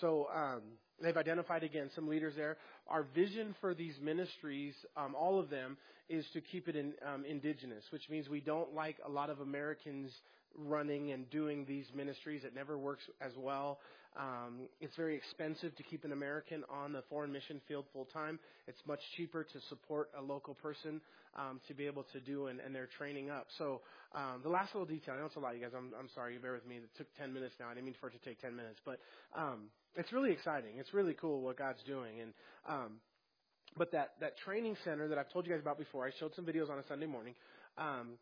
So 0.00 0.28
um, 0.34 0.62
they've 1.02 1.16
identified 1.16 1.62
again 1.62 1.90
some 1.94 2.08
leaders 2.08 2.34
there. 2.36 2.56
Our 2.88 3.04
vision 3.14 3.54
for 3.60 3.74
these 3.74 3.94
ministries, 4.02 4.74
um, 4.96 5.14
all 5.14 5.38
of 5.38 5.48
them, 5.48 5.76
is 6.08 6.26
to 6.32 6.40
keep 6.40 6.68
it 6.68 6.76
in, 6.76 6.92
um, 7.06 7.24
indigenous, 7.24 7.84
which 7.90 8.08
means 8.10 8.28
we 8.28 8.40
don't 8.40 8.74
like 8.74 8.96
a 9.06 9.10
lot 9.10 9.30
of 9.30 9.40
Americans 9.40 10.10
running 10.56 11.12
and 11.12 11.28
doing 11.30 11.64
these 11.66 11.86
ministries. 11.94 12.44
It 12.44 12.54
never 12.54 12.78
works 12.78 13.04
as 13.20 13.32
well. 13.36 13.78
Um, 14.16 14.68
it's 14.80 14.96
very 14.96 15.16
expensive 15.16 15.76
to 15.76 15.82
keep 15.82 16.04
an 16.04 16.12
American 16.12 16.64
on 16.70 16.92
the 16.92 17.02
foreign 17.08 17.32
mission 17.32 17.60
field 17.68 17.84
full 17.92 18.06
time. 18.06 18.38
It's 18.66 18.80
much 18.86 19.00
cheaper 19.16 19.44
to 19.44 19.60
support 19.68 20.10
a 20.18 20.22
local 20.22 20.54
person 20.54 21.00
um, 21.36 21.60
to 21.68 21.74
be 21.74 21.86
able 21.86 22.04
to 22.12 22.20
do, 22.20 22.46
and, 22.46 22.60
and 22.60 22.74
they're 22.74 22.88
training 22.98 23.30
up. 23.30 23.46
So 23.58 23.82
um, 24.14 24.40
the 24.42 24.48
last 24.48 24.74
little 24.74 24.86
detail, 24.86 25.14
I 25.14 25.20
know 25.20 25.26
it's 25.26 25.36
a 25.36 25.40
lot, 25.40 25.54
you 25.54 25.60
guys. 25.60 25.72
I'm, 25.76 25.92
I'm 25.98 26.08
sorry, 26.14 26.34
you 26.34 26.40
bear 26.40 26.52
with 26.52 26.66
me. 26.66 26.76
It 26.76 26.90
took 26.96 27.06
10 27.16 27.32
minutes 27.32 27.54
now. 27.60 27.66
I 27.68 27.74
didn't 27.74 27.86
mean 27.86 27.94
for 28.00 28.08
it 28.08 28.12
to 28.12 28.28
take 28.28 28.40
10 28.40 28.56
minutes, 28.56 28.80
but 28.84 28.98
um, 29.36 29.70
it's 29.94 30.12
really 30.12 30.32
exciting. 30.32 30.78
It's 30.78 30.92
really 30.94 31.14
cool 31.14 31.42
what 31.42 31.58
God's 31.58 31.82
doing, 31.86 32.20
and 32.20 32.32
um, 32.68 32.92
but 33.76 33.92
that 33.92 34.14
that 34.20 34.38
training 34.38 34.76
center 34.84 35.08
that 35.08 35.18
I've 35.18 35.30
told 35.32 35.46
you 35.46 35.52
guys 35.52 35.60
about 35.60 35.78
before, 35.78 36.06
I 36.06 36.10
showed 36.18 36.34
some 36.34 36.44
videos 36.44 36.70
on 36.70 36.78
a 36.78 36.86
Sunday 36.88 37.06
morning. 37.06 37.34
Um, 37.76 38.18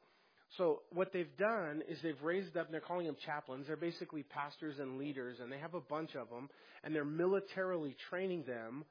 so 0.57 0.83
what 0.93 1.13
they've 1.13 1.37
done 1.39 1.83
is 1.89 1.99
they've 2.03 2.23
raised 2.23 2.57
up, 2.57 2.67
and 2.67 2.75
they're 2.75 2.81
calling 2.81 3.07
them 3.07 3.17
chaplains. 3.25 3.67
They're 3.67 3.77
basically 3.77 4.23
pastors 4.23 4.79
and 4.79 4.99
leaders, 4.99 5.39
and 5.41 5.51
they 5.51 5.59
have 5.59 5.75
a 5.75 5.81
bunch 5.81 6.15
of 6.15 6.31
them, 6.31 6.49
and 6.85 6.95
they're 6.95 7.05
militarily 7.05 7.97
training 8.09 8.45
them 8.47 8.85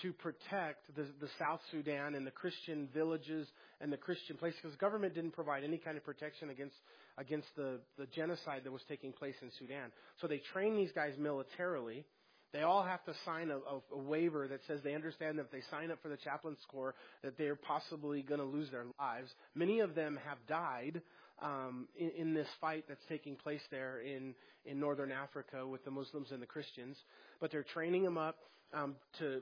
to 0.00 0.12
protect 0.12 0.94
the, 0.96 1.02
the 1.20 1.28
South 1.38 1.60
Sudan 1.70 2.14
and 2.14 2.26
the 2.26 2.30
Christian 2.30 2.88
villages 2.94 3.46
and 3.80 3.92
the 3.92 3.96
Christian 3.96 4.36
places, 4.36 4.58
because 4.62 4.76
government 4.76 5.14
didn't 5.14 5.32
provide 5.32 5.64
any 5.64 5.76
kind 5.76 5.96
of 5.96 6.04
protection 6.04 6.50
against 6.50 6.74
against 7.18 7.48
the, 7.56 7.78
the 7.98 8.06
genocide 8.06 8.62
that 8.64 8.72
was 8.72 8.80
taking 8.88 9.12
place 9.12 9.34
in 9.42 9.50
Sudan. 9.58 9.92
So 10.22 10.26
they 10.26 10.40
train 10.52 10.76
these 10.76 10.92
guys 10.92 11.12
militarily. 11.18 12.06
They 12.52 12.62
all 12.62 12.82
have 12.84 13.02
to 13.04 13.14
sign 13.24 13.50
a, 13.50 13.56
a, 13.56 13.80
a 13.92 13.98
waiver 13.98 14.46
that 14.48 14.60
says 14.66 14.80
they 14.84 14.94
understand 14.94 15.38
that 15.38 15.44
if 15.44 15.50
they 15.50 15.62
sign 15.70 15.90
up 15.90 16.02
for 16.02 16.08
the 16.08 16.18
chaplain's 16.18 16.58
corps, 16.68 16.94
that 17.22 17.38
they're 17.38 17.56
possibly 17.56 18.22
going 18.22 18.40
to 18.40 18.46
lose 18.46 18.70
their 18.70 18.84
lives. 18.98 19.30
Many 19.54 19.80
of 19.80 19.94
them 19.94 20.18
have 20.26 20.38
died 20.46 21.00
um, 21.40 21.88
in, 21.96 22.10
in 22.10 22.34
this 22.34 22.48
fight 22.60 22.84
that's 22.88 23.04
taking 23.08 23.36
place 23.36 23.62
there 23.70 24.00
in 24.00 24.34
in 24.64 24.78
northern 24.78 25.10
Africa 25.10 25.66
with 25.66 25.84
the 25.84 25.90
Muslims 25.90 26.30
and 26.30 26.40
the 26.40 26.46
Christians. 26.46 26.96
But 27.40 27.50
they're 27.50 27.64
training 27.64 28.04
them 28.04 28.18
up 28.18 28.36
um, 28.72 28.96
to 29.18 29.40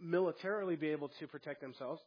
militarily 0.00 0.76
be 0.76 0.88
able 0.88 1.10
to 1.20 1.26
protect 1.26 1.60
themselves 1.60 2.00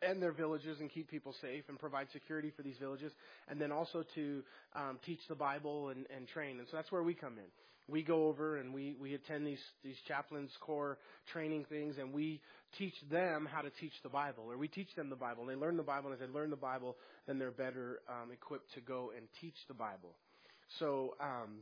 and 0.00 0.20
their 0.20 0.32
villages 0.32 0.80
and 0.80 0.90
keep 0.90 1.08
people 1.08 1.34
safe 1.40 1.64
and 1.68 1.78
provide 1.78 2.08
security 2.12 2.52
for 2.56 2.62
these 2.62 2.76
villages, 2.78 3.12
and 3.48 3.60
then 3.60 3.70
also 3.70 4.04
to 4.16 4.42
um, 4.74 4.98
teach 5.06 5.20
the 5.28 5.34
Bible 5.34 5.90
and, 5.90 6.06
and 6.14 6.26
train. 6.26 6.58
And 6.58 6.66
so 6.68 6.76
that's 6.76 6.90
where 6.90 7.04
we 7.04 7.14
come 7.14 7.34
in. 7.38 7.44
We 7.88 8.02
go 8.02 8.26
over 8.26 8.56
and 8.58 8.72
we, 8.72 8.96
we 9.00 9.14
attend 9.14 9.46
these, 9.46 9.62
these 9.82 9.96
chaplains 10.06 10.50
corps 10.60 10.98
training 11.32 11.66
things, 11.68 11.96
and 11.98 12.12
we 12.12 12.40
teach 12.78 12.94
them 13.10 13.48
how 13.50 13.60
to 13.60 13.70
teach 13.80 13.92
the 14.02 14.08
Bible, 14.08 14.44
or 14.48 14.56
we 14.56 14.68
teach 14.68 14.94
them 14.96 15.10
the 15.10 15.16
Bible. 15.16 15.42
And 15.42 15.50
they 15.50 15.60
learn 15.60 15.76
the 15.76 15.82
Bible, 15.82 16.10
and 16.10 16.20
as 16.20 16.26
they 16.26 16.32
learn 16.32 16.50
the 16.50 16.56
Bible, 16.56 16.96
then 17.26 17.38
they're 17.38 17.50
better 17.50 18.00
um, 18.08 18.30
equipped 18.32 18.72
to 18.74 18.80
go 18.80 19.10
and 19.16 19.26
teach 19.40 19.56
the 19.68 19.74
Bible. 19.74 20.16
So, 20.78 21.14
um, 21.20 21.60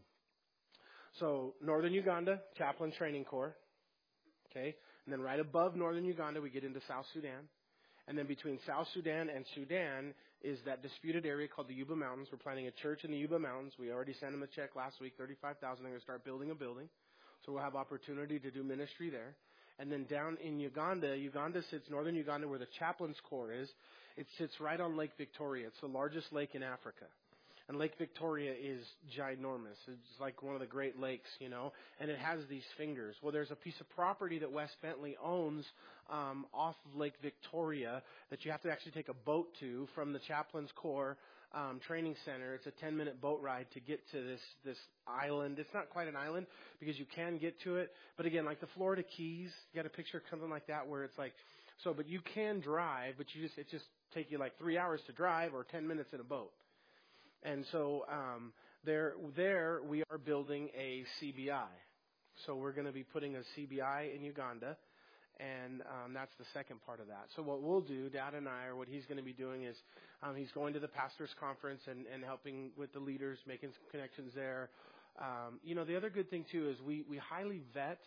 so 1.18 1.54
Northern 1.62 1.92
Uganda 1.92 2.40
Chaplain 2.56 2.92
Training 2.96 3.24
Corps. 3.24 3.56
Okay, 4.50 4.74
and 5.04 5.12
then 5.12 5.20
right 5.20 5.38
above 5.38 5.76
northern 5.76 6.04
Uganda, 6.04 6.40
we 6.40 6.50
get 6.50 6.64
into 6.64 6.80
South 6.88 7.06
Sudan. 7.14 7.48
And 8.08 8.18
then 8.18 8.26
between 8.26 8.58
South 8.66 8.88
Sudan 8.92 9.30
and 9.30 9.44
Sudan 9.54 10.14
is 10.42 10.58
that 10.64 10.82
disputed 10.82 11.26
area 11.26 11.48
called 11.48 11.68
the 11.68 11.74
Yuba 11.74 11.94
Mountains. 11.94 12.28
We're 12.32 12.38
planning 12.38 12.66
a 12.66 12.70
church 12.70 13.04
in 13.04 13.10
the 13.10 13.16
Yuba 13.16 13.38
Mountains. 13.38 13.74
We 13.78 13.92
already 13.92 14.14
sent 14.14 14.32
them 14.32 14.42
a 14.42 14.46
check 14.46 14.74
last 14.74 15.00
week, 15.00 15.14
35000 15.16 15.82
They're 15.82 15.90
going 15.90 16.00
to 16.00 16.02
start 16.02 16.24
building 16.24 16.50
a 16.50 16.54
building. 16.54 16.88
So 17.44 17.52
we'll 17.52 17.62
have 17.62 17.74
opportunity 17.74 18.38
to 18.38 18.50
do 18.50 18.62
ministry 18.62 19.10
there. 19.10 19.34
And 19.78 19.90
then 19.90 20.04
down 20.04 20.36
in 20.42 20.60
Uganda, 20.60 21.16
Uganda 21.16 21.62
sits, 21.70 21.88
northern 21.90 22.14
Uganda, 22.14 22.46
where 22.46 22.58
the 22.58 22.68
chaplain's 22.78 23.16
corps 23.28 23.52
is. 23.52 23.68
It 24.16 24.26
sits 24.36 24.52
right 24.60 24.78
on 24.80 24.96
Lake 24.96 25.12
Victoria. 25.16 25.68
It's 25.68 25.80
the 25.80 25.86
largest 25.86 26.32
lake 26.32 26.54
in 26.54 26.62
Africa. 26.62 27.06
And 27.70 27.78
Lake 27.78 27.92
Victoria 27.98 28.52
is 28.52 28.84
ginormous. 29.16 29.78
It's 29.86 30.20
like 30.20 30.42
one 30.42 30.54
of 30.54 30.60
the 30.60 30.66
Great 30.66 30.98
Lakes, 30.98 31.30
you 31.38 31.48
know, 31.48 31.72
and 32.00 32.10
it 32.10 32.18
has 32.18 32.40
these 32.50 32.64
fingers. 32.76 33.14
Well, 33.22 33.30
there's 33.30 33.52
a 33.52 33.54
piece 33.54 33.78
of 33.78 33.88
property 33.90 34.40
that 34.40 34.50
Wes 34.50 34.70
Bentley 34.82 35.16
owns 35.24 35.64
um, 36.10 36.46
off 36.52 36.74
of 36.84 36.98
Lake 36.98 37.12
Victoria 37.22 38.02
that 38.30 38.44
you 38.44 38.50
have 38.50 38.60
to 38.62 38.72
actually 38.72 38.90
take 38.90 39.08
a 39.08 39.14
boat 39.14 39.50
to 39.60 39.86
from 39.94 40.12
the 40.12 40.18
Chaplain's 40.18 40.70
Corps 40.74 41.16
um, 41.54 41.80
Training 41.86 42.16
Center. 42.24 42.54
It's 42.54 42.66
a 42.66 42.72
10 42.72 42.96
minute 42.96 43.20
boat 43.20 43.40
ride 43.40 43.68
to 43.74 43.78
get 43.78 44.00
to 44.10 44.20
this 44.20 44.40
this 44.64 44.78
island. 45.06 45.60
It's 45.60 45.72
not 45.72 45.90
quite 45.90 46.08
an 46.08 46.16
island 46.16 46.46
because 46.80 46.98
you 46.98 47.06
can 47.14 47.38
get 47.38 47.54
to 47.62 47.76
it, 47.76 47.92
but 48.16 48.26
again, 48.26 48.44
like 48.44 48.60
the 48.60 48.68
Florida 48.74 49.04
Keys, 49.04 49.52
you 49.72 49.80
got 49.80 49.86
a 49.86 49.94
picture 49.94 50.20
something 50.28 50.50
like 50.50 50.66
that 50.66 50.88
where 50.88 51.04
it's 51.04 51.16
like 51.16 51.34
so. 51.84 51.94
But 51.94 52.08
you 52.08 52.18
can 52.34 52.58
drive, 52.58 53.14
but 53.16 53.28
you 53.32 53.46
just 53.46 53.56
it 53.58 53.70
just 53.70 53.84
take 54.12 54.32
you 54.32 54.38
like 54.38 54.58
three 54.58 54.76
hours 54.76 55.00
to 55.06 55.12
drive 55.12 55.54
or 55.54 55.64
10 55.70 55.86
minutes 55.86 56.08
in 56.12 56.18
a 56.18 56.24
boat. 56.24 56.50
And 57.42 57.64
so 57.72 58.04
um, 58.10 58.52
there, 58.84 59.14
there 59.36 59.80
we 59.86 60.02
are 60.10 60.18
building 60.18 60.68
a 60.78 61.04
CBI. 61.20 61.68
So 62.46 62.54
we're 62.54 62.72
going 62.72 62.86
to 62.86 62.92
be 62.92 63.02
putting 63.02 63.36
a 63.36 63.40
CBI 63.56 64.14
in 64.14 64.22
Uganda, 64.24 64.76
and 65.38 65.82
um, 65.82 66.14
that's 66.14 66.32
the 66.38 66.44
second 66.54 66.80
part 66.84 67.00
of 67.00 67.06
that. 67.08 67.26
So 67.36 67.42
what 67.42 67.62
we'll 67.62 67.80
do, 67.80 68.08
Dad 68.08 68.34
and 68.34 68.48
I, 68.48 68.66
or 68.66 68.76
what 68.76 68.88
he's 68.88 69.04
going 69.06 69.18
to 69.18 69.24
be 69.24 69.32
doing 69.32 69.64
is 69.64 69.76
um, 70.22 70.36
he's 70.36 70.50
going 70.52 70.72
to 70.74 70.80
the 70.80 70.88
pastors' 70.88 71.30
conference 71.38 71.82
and, 71.86 72.06
and 72.12 72.24
helping 72.24 72.70
with 72.76 72.92
the 72.92 72.98
leaders, 73.00 73.38
making 73.46 73.70
some 73.70 73.90
connections 73.90 74.32
there. 74.34 74.70
Um, 75.20 75.60
you 75.62 75.74
know, 75.74 75.84
the 75.84 75.96
other 75.96 76.08
good 76.10 76.30
thing 76.30 76.44
too 76.50 76.70
is 76.70 76.76
we 76.80 77.04
we 77.08 77.18
highly 77.18 77.60
vet 77.74 78.00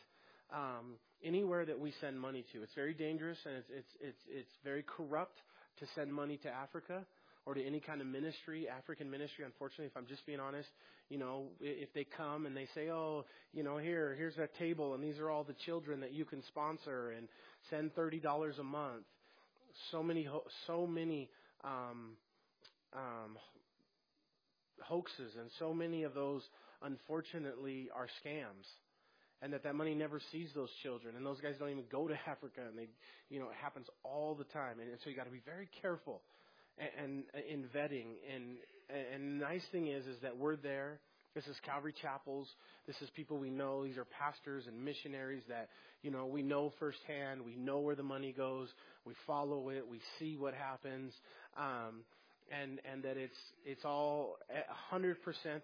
um, 0.54 0.96
anywhere 1.24 1.66
that 1.66 1.80
we 1.80 1.94
send 2.02 2.20
money 2.20 2.46
to. 2.54 2.64
It's 2.64 2.74
very 2.74 2.94
dangerous 2.94 3.38
and 3.46 3.56
it's 3.56 3.70
it's 3.70 3.94
it's 4.00 4.24
it's 4.30 4.52
very 4.64 4.84
corrupt 4.84 5.40
to 5.80 5.86
send 5.96 6.14
money 6.14 6.38
to 6.38 6.50
Africa 6.50 7.04
or 7.46 7.54
to 7.54 7.66
any 7.66 7.80
kind 7.80 8.02
of 8.02 8.08
ministry, 8.08 8.68
African 8.70 9.10
ministry. 9.10 9.46
Unfortunately, 9.46 9.86
if 9.86 9.98
I'm 9.98 10.08
just 10.08 10.26
being 10.26 10.40
honest, 10.40 10.70
you 11.10 11.18
know, 11.18 11.48
if 11.60 11.94
they 11.94 12.06
come 12.06 12.46
and 12.46 12.56
they 12.56 12.68
say, 12.74 12.90
oh, 12.90 13.26
you 13.54 13.64
know, 13.64 13.78
here, 13.78 14.16
here's 14.18 14.38
a 14.38 14.48
table 14.58 14.94
and 14.94 15.04
these 15.04 15.20
are 15.20 15.30
all 15.30 15.44
the 15.44 15.56
children 15.66 16.00
that 16.02 16.14
you 16.14 16.26
can 16.26 16.42
sponsor 16.48 17.12
and 17.12 17.28
send 17.70 17.94
$30 17.96 18.60
a 18.60 18.64
month. 18.64 19.04
So 19.92 20.04
many, 20.04 20.28
so 20.68 20.88
many, 20.88 21.30
um, 21.64 22.16
um, 22.94 23.38
hoaxes 24.82 25.34
and 25.40 25.50
so 25.60 25.74
many 25.74 26.04
of 26.04 26.14
those 26.14 26.42
unfortunately 26.84 27.90
are 27.96 28.08
scams 28.24 28.68
and 29.42 29.54
that 29.54 29.64
that 29.64 29.76
money 29.76 29.96
never 29.96 30.20
sees 30.32 30.50
those 30.54 30.70
children 30.84 31.16
and 31.16 31.26
those 31.26 31.40
guys 31.42 31.56
don't 31.60 31.70
even 31.70 31.86
go 31.92 32.08
to 32.08 32.14
Africa 32.28 32.62
and 32.68 32.78
they 32.78 32.88
you 33.30 33.40
know 33.40 33.48
it 33.48 33.56
happens 33.62 33.88
all 34.04 34.36
the 34.36 34.44
time 34.46 34.80
and, 34.80 34.90
and 34.90 35.00
so 35.04 35.10
you 35.10 35.16
got 35.16 35.26
to 35.26 35.32
be 35.32 35.42
very 35.46 35.70
careful 35.82 36.22
and, 36.78 37.24
and 37.34 37.44
in 37.50 37.64
vetting. 37.76 38.16
And 38.34 38.58
and 38.90 39.42
the 39.42 39.46
nice 39.46 39.64
thing 39.72 39.88
is 39.88 40.06
is 40.06 40.18
that 40.22 40.38
we're 40.38 40.56
there. 40.56 41.00
This 41.36 41.48
is 41.48 41.56
Calvary 41.66 41.96
Chapels. 42.00 42.48
This 42.86 42.96
is 43.02 43.10
people 43.16 43.40
we 43.40 43.50
know. 43.50 43.84
These 43.84 43.98
are 43.98 44.06
pastors 44.06 44.66
and 44.68 44.86
missionaries 44.86 45.42
that, 45.50 45.70
you 46.04 46.12
know, 46.12 46.28
we 46.28 46.44
know 46.44 46.72
firsthand. 46.78 47.44
We 47.44 47.56
know 47.56 47.80
where 47.80 47.96
the 47.96 48.04
money 48.04 48.32
goes. 48.38 48.68
We 49.04 49.16
follow 49.26 49.70
it. 49.70 49.84
We 49.90 50.00
see 50.20 50.38
what 50.38 50.54
happens. 50.54 51.12
Um, 51.58 52.04
and, 52.52 52.80
and 52.92 53.02
that 53.02 53.18
it's, 53.18 53.38
it's 53.66 53.84
all 53.84 54.38
a 54.48 54.96
100%. 54.96 55.16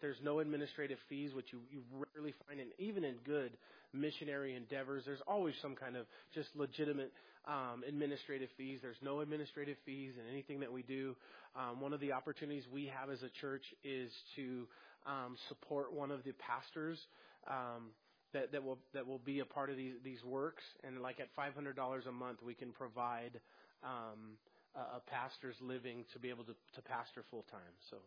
There's 0.01 0.17
no 0.23 0.39
administrative 0.39 0.97
fees, 1.07 1.35
which 1.35 1.53
you, 1.53 1.59
you 1.71 1.81
rarely 2.15 2.33
find 2.47 2.59
in, 2.59 2.67
even 2.79 3.03
in 3.03 3.15
good 3.23 3.51
missionary 3.93 4.55
endeavors. 4.55 5.03
There's 5.05 5.21
always 5.27 5.55
some 5.61 5.75
kind 5.75 5.95
of 5.95 6.05
just 6.33 6.49
legitimate 6.55 7.11
um, 7.47 7.83
administrative 7.87 8.49
fees. 8.57 8.79
There's 8.81 9.01
no 9.01 9.21
administrative 9.21 9.77
fees 9.85 10.13
in 10.19 10.31
anything 10.31 10.59
that 10.59 10.71
we 10.71 10.83
do. 10.83 11.15
Um, 11.55 11.81
one 11.81 11.93
of 11.93 11.99
the 11.99 12.11
opportunities 12.11 12.63
we 12.71 12.91
have 12.99 13.09
as 13.09 13.23
a 13.23 13.29
church 13.41 13.63
is 13.83 14.11
to 14.35 14.67
um, 15.05 15.35
support 15.47 15.93
one 15.93 16.11
of 16.11 16.23
the 16.23 16.33
pastors 16.33 16.99
um, 17.47 17.91
that, 18.33 18.51
that 18.51 18.63
will 18.63 18.77
that 18.93 19.07
will 19.07 19.19
be 19.19 19.39
a 19.39 19.45
part 19.45 19.69
of 19.69 19.77
these 19.77 19.95
these 20.03 20.23
works. 20.23 20.63
And 20.83 21.01
like 21.01 21.19
at 21.19 21.29
$500 21.35 22.07
a 22.07 22.11
month, 22.11 22.39
we 22.45 22.53
can 22.53 22.71
provide 22.71 23.39
um, 23.83 24.37
a, 24.75 24.97
a 24.97 25.01
pastor's 25.07 25.55
living 25.61 26.05
to 26.13 26.19
be 26.19 26.29
able 26.29 26.43
to, 26.43 26.53
to 26.75 26.81
pastor 26.81 27.23
full 27.31 27.45
time. 27.51 27.73
So 27.89 27.97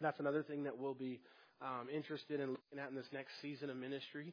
that's 0.00 0.20
another 0.20 0.42
thing 0.42 0.64
that 0.64 0.78
we'll 0.78 0.94
be 0.94 1.20
um, 1.62 1.88
interested 1.92 2.40
in 2.40 2.50
looking 2.50 2.78
at 2.82 2.90
in 2.90 2.96
this 2.96 3.06
next 3.12 3.32
season 3.42 3.70
of 3.70 3.76
ministry. 3.76 4.32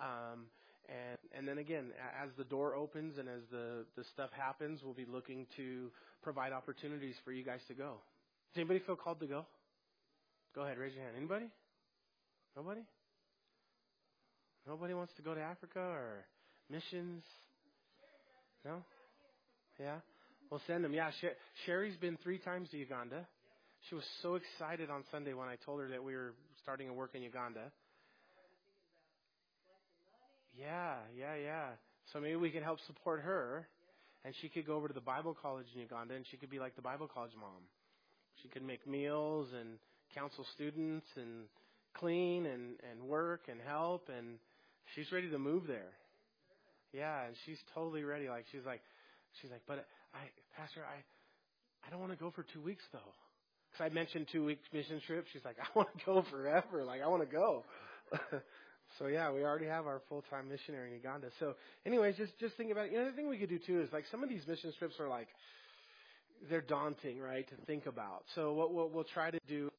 Um, 0.00 0.46
and 0.88 1.18
and 1.36 1.46
then 1.46 1.58
again, 1.58 1.86
as 2.22 2.30
the 2.36 2.44
door 2.44 2.74
opens 2.74 3.18
and 3.18 3.28
as 3.28 3.42
the 3.50 3.84
the 3.96 4.04
stuff 4.12 4.30
happens, 4.32 4.80
we'll 4.84 4.94
be 4.94 5.06
looking 5.10 5.46
to 5.56 5.90
provide 6.22 6.52
opportunities 6.52 7.14
for 7.24 7.32
you 7.32 7.44
guys 7.44 7.60
to 7.68 7.74
go. 7.74 7.94
Does 8.52 8.60
anybody 8.62 8.80
feel 8.80 8.96
called 8.96 9.20
to 9.20 9.26
go? 9.26 9.46
Go 10.54 10.62
ahead, 10.62 10.78
raise 10.78 10.94
your 10.94 11.04
hand. 11.04 11.14
Anybody? 11.16 11.46
Nobody? 12.56 12.80
Nobody 14.66 14.94
wants 14.94 15.12
to 15.16 15.22
go 15.22 15.34
to 15.34 15.40
Africa 15.40 15.78
or 15.80 16.24
missions? 16.68 17.22
No? 18.64 18.82
Yeah? 19.78 19.96
We'll 20.50 20.60
send 20.66 20.84
them. 20.84 20.92
Yeah, 20.92 21.10
Sher- 21.20 21.36
Sherry's 21.64 21.96
been 21.96 22.18
three 22.22 22.38
times 22.38 22.68
to 22.70 22.76
Uganda. 22.76 23.26
She 23.88 23.94
was 23.94 24.04
so 24.22 24.34
excited 24.34 24.90
on 24.90 25.04
Sunday 25.10 25.32
when 25.32 25.48
I 25.48 25.56
told 25.64 25.80
her 25.80 25.88
that 25.88 26.02
we 26.02 26.14
were 26.14 26.34
starting 26.62 26.88
to 26.88 26.92
work 26.92 27.14
in 27.14 27.22
Uganda. 27.22 27.72
Yeah, 30.58 30.96
yeah, 31.16 31.34
yeah. 31.36 31.68
So 32.12 32.20
maybe 32.20 32.36
we 32.36 32.50
can 32.50 32.62
help 32.62 32.78
support 32.86 33.20
her, 33.22 33.66
and 34.24 34.34
she 34.40 34.48
could 34.48 34.66
go 34.66 34.76
over 34.76 34.88
to 34.88 34.94
the 34.94 35.00
Bible 35.00 35.36
college 35.40 35.66
in 35.74 35.80
Uganda, 35.80 36.14
and 36.14 36.24
she 36.30 36.36
could 36.36 36.50
be 36.50 36.58
like 36.58 36.76
the 36.76 36.82
Bible 36.82 37.08
college 37.12 37.32
mom. 37.38 37.62
She 38.42 38.48
could 38.48 38.62
make 38.64 38.86
meals 38.86 39.48
and 39.58 39.78
counsel 40.14 40.46
students 40.54 41.06
and 41.16 41.46
clean 41.96 42.46
and 42.46 42.76
and 42.90 43.02
work 43.08 43.42
and 43.50 43.60
help, 43.66 44.08
and 44.16 44.38
she's 44.94 45.10
ready 45.12 45.30
to 45.30 45.38
move 45.38 45.66
there. 45.66 45.92
Yeah, 46.92 47.26
and 47.26 47.36
she's 47.46 47.58
totally 47.74 48.04
ready. 48.04 48.28
Like 48.28 48.46
she's 48.52 48.64
like, 48.66 48.82
she's 49.40 49.50
like, 49.50 49.62
but 49.66 49.86
I, 50.14 50.18
Pastor, 50.56 50.82
I, 50.84 50.98
I 51.86 51.90
don't 51.90 52.00
want 52.00 52.12
to 52.12 52.18
go 52.18 52.30
for 52.30 52.44
two 52.52 52.62
weeks 52.62 52.84
though. 52.92 53.14
Because 53.70 53.90
I 53.90 53.94
mentioned 53.94 54.28
two 54.32 54.44
weeks 54.44 54.62
mission 54.72 55.00
trip. 55.06 55.26
She's 55.32 55.44
like, 55.44 55.56
I 55.60 55.66
want 55.76 55.88
to 55.98 56.04
go 56.06 56.24
forever. 56.30 56.84
Like 56.84 57.02
I 57.02 57.08
want 57.08 57.22
to 57.28 57.34
go. 57.36 57.64
so 58.98 59.06
yeah, 59.06 59.30
we 59.32 59.44
already 59.44 59.66
have 59.66 59.86
our 59.86 60.00
full 60.08 60.24
time 60.30 60.48
missionary 60.48 60.88
in 60.88 60.94
Uganda. 60.94 61.28
So, 61.38 61.54
anyways, 61.86 62.16
just 62.16 62.38
just 62.38 62.56
think 62.56 62.70
about 62.72 62.86
it. 62.86 62.92
You 62.92 62.98
know, 62.98 63.06
the 63.06 63.12
thing 63.12 63.28
we 63.28 63.38
could 63.38 63.48
do 63.48 63.58
too 63.58 63.80
is 63.80 63.88
like 63.92 64.04
some 64.10 64.22
of 64.22 64.28
these 64.28 64.46
mission 64.46 64.72
trips 64.78 64.94
are 65.00 65.08
like 65.08 65.28
they're 66.48 66.60
daunting, 66.60 67.20
right, 67.20 67.48
to 67.48 67.56
think 67.66 67.86
about. 67.86 68.24
So 68.34 68.52
what 68.52 68.72
what 68.72 68.92
we'll 68.92 69.04
try 69.04 69.30
to 69.30 69.38
do, 69.48 69.70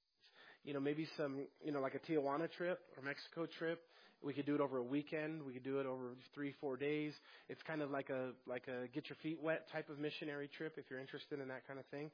you 0.64 0.74
know, 0.74 0.80
maybe 0.80 1.08
some, 1.18 1.46
you 1.64 1.72
know, 1.72 1.82
like 1.82 1.96
a 1.96 2.12
Tijuana 2.12 2.52
trip 2.52 2.80
or 2.98 3.04
Mexico 3.04 3.48
trip. 3.58 3.82
We 4.24 4.34
could 4.34 4.46
do 4.46 4.54
it 4.54 4.62
over 4.62 4.78
a 4.78 4.84
weekend. 4.84 5.42
We 5.44 5.54
could 5.54 5.64
do 5.64 5.80
it 5.80 5.88
over 5.88 6.12
three, 6.36 6.54
four 6.62 6.78
days. 6.78 7.12
It's 7.50 7.62
kind 7.66 7.82
of 7.82 7.90
like 7.90 8.12
a 8.12 8.32
like 8.46 8.68
a 8.68 8.88
get 8.94 9.10
your 9.10 9.18
feet 9.24 9.40
wet 9.42 9.66
type 9.72 9.90
of 9.90 9.98
missionary 9.98 10.50
trip 10.56 10.76
if 10.78 10.86
you're 10.90 11.00
interested 11.00 11.40
in 11.40 11.48
that 11.48 11.68
kind 11.68 11.80
of 11.80 11.86
thing. 11.88 12.12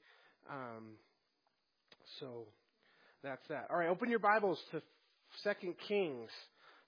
Um, 0.50 0.96
so 2.20 2.46
that's 3.24 3.46
that. 3.50 3.68
All 3.70 3.78
right, 3.78 3.90
open 3.90 4.10
your 4.10 4.20
Bibles 4.20 4.60
to 4.72 4.82
Second 5.44 5.76
Kings. 5.88 6.30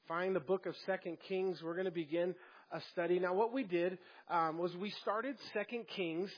Find 0.08 0.36
the 0.36 0.39
book 0.39 0.65
of 0.65 0.75
Second 0.86 1.18
Kings. 1.27 1.62
We're 1.63 1.74
going 1.74 1.86
to 1.86 1.91
begin 1.91 2.36
a 2.72 2.82
study. 2.91 3.20
Now, 3.20 3.34
what 3.34 3.53
we 3.53 3.63
did 3.63 3.98
um, 4.29 4.58
was 4.58 4.75
we 4.75 4.91
started 5.01 5.36
Second 5.53 5.86
Kings 5.96 6.29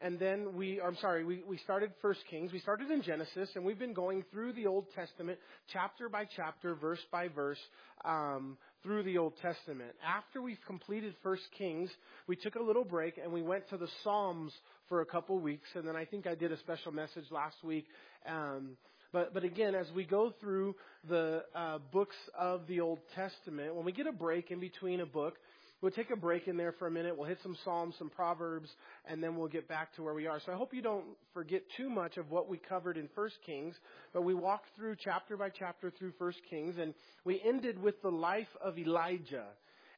and 0.00 0.18
then 0.18 0.54
we, 0.54 0.80
I'm 0.80 0.96
sorry, 0.96 1.24
we, 1.24 1.42
we 1.46 1.58
started 1.58 1.90
First 2.00 2.20
Kings. 2.30 2.52
We 2.52 2.60
started 2.60 2.88
in 2.90 3.02
Genesis, 3.02 3.50
and 3.56 3.64
we've 3.64 3.78
been 3.78 3.94
going 3.94 4.24
through 4.30 4.52
the 4.52 4.66
Old 4.66 4.86
Testament, 4.94 5.38
chapter 5.72 6.08
by 6.08 6.24
chapter, 6.36 6.76
verse 6.76 7.00
by 7.10 7.26
verse, 7.26 7.58
um, 8.04 8.56
through 8.84 9.02
the 9.02 9.18
Old 9.18 9.32
Testament. 9.42 9.90
After 10.06 10.40
we've 10.40 10.60
completed 10.68 11.14
First 11.22 11.42
Kings, 11.56 11.90
we 12.28 12.36
took 12.36 12.54
a 12.54 12.62
little 12.62 12.84
break 12.84 13.18
and 13.20 13.32
we 13.32 13.42
went 13.42 13.68
to 13.70 13.76
the 13.76 13.88
Psalms 14.04 14.52
for 14.88 15.00
a 15.00 15.06
couple 15.06 15.36
weeks, 15.40 15.68
and 15.74 15.86
then 15.86 15.96
I 15.96 16.04
think 16.04 16.28
I 16.28 16.36
did 16.36 16.52
a 16.52 16.58
special 16.58 16.92
message 16.92 17.24
last 17.32 17.56
week. 17.64 17.86
Um, 18.28 18.76
but, 19.12 19.34
but 19.34 19.44
again, 19.44 19.74
as 19.74 19.86
we 19.94 20.04
go 20.04 20.32
through 20.40 20.74
the 21.08 21.44
uh, 21.54 21.78
books 21.92 22.16
of 22.38 22.66
the 22.66 22.80
Old 22.80 23.00
Testament, 23.14 23.74
when 23.74 23.84
we 23.84 23.92
get 23.92 24.06
a 24.06 24.12
break 24.12 24.50
in 24.50 24.60
between 24.60 25.00
a 25.00 25.06
book, 25.06 25.34
We'll 25.80 25.92
take 25.92 26.10
a 26.10 26.16
break 26.16 26.48
in 26.48 26.56
there 26.56 26.72
for 26.72 26.88
a 26.88 26.90
minute. 26.90 27.16
We'll 27.16 27.28
hit 27.28 27.38
some 27.40 27.56
Psalms, 27.64 27.94
some 27.98 28.10
Proverbs, 28.10 28.68
and 29.04 29.22
then 29.22 29.36
we'll 29.36 29.48
get 29.48 29.68
back 29.68 29.94
to 29.94 30.02
where 30.02 30.14
we 30.14 30.26
are. 30.26 30.40
So 30.44 30.50
I 30.50 30.56
hope 30.56 30.74
you 30.74 30.82
don't 30.82 31.04
forget 31.32 31.62
too 31.76 31.88
much 31.88 32.16
of 32.16 32.32
what 32.32 32.48
we 32.48 32.58
covered 32.58 32.96
in 32.96 33.08
First 33.14 33.36
Kings, 33.46 33.76
but 34.12 34.22
we 34.22 34.34
walked 34.34 34.66
through 34.76 34.96
chapter 34.98 35.36
by 35.36 35.50
chapter 35.50 35.92
through 35.96 36.14
First 36.18 36.38
Kings, 36.50 36.74
and 36.80 36.94
we 37.24 37.40
ended 37.46 37.80
with 37.80 38.02
the 38.02 38.10
life 38.10 38.48
of 38.60 38.76
Elijah. 38.76 39.46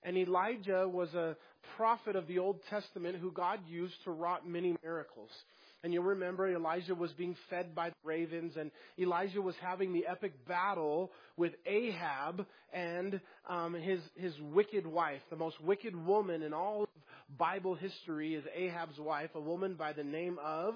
And 0.02 0.18
Elijah 0.18 0.86
was 0.86 1.14
a 1.14 1.34
prophet 1.78 2.14
of 2.14 2.26
the 2.26 2.38
Old 2.38 2.60
Testament 2.68 3.16
who 3.16 3.32
God 3.32 3.60
used 3.66 3.96
to 4.04 4.10
wrought 4.10 4.46
many 4.46 4.76
miracles. 4.82 5.30
And 5.82 5.94
you'll 5.94 6.04
remember 6.04 6.48
Elijah 6.48 6.94
was 6.94 7.10
being 7.12 7.36
fed 7.48 7.74
by 7.74 7.90
ravens, 8.04 8.52
and 8.58 8.70
Elijah 8.98 9.40
was 9.40 9.54
having 9.62 9.92
the 9.94 10.06
epic 10.06 10.46
battle 10.46 11.10
with 11.38 11.52
Ahab 11.64 12.44
and 12.72 13.20
um, 13.48 13.74
his 13.74 14.00
his 14.14 14.34
wicked 14.52 14.86
wife. 14.86 15.22
The 15.30 15.36
most 15.36 15.60
wicked 15.62 15.96
woman 15.96 16.42
in 16.42 16.52
all 16.52 16.82
of 16.82 16.88
Bible 17.38 17.74
history 17.74 18.34
is 18.34 18.44
Ahab's 18.54 18.98
wife, 18.98 19.30
a 19.34 19.40
woman 19.40 19.74
by 19.74 19.94
the 19.94 20.04
name 20.04 20.38
of 20.44 20.74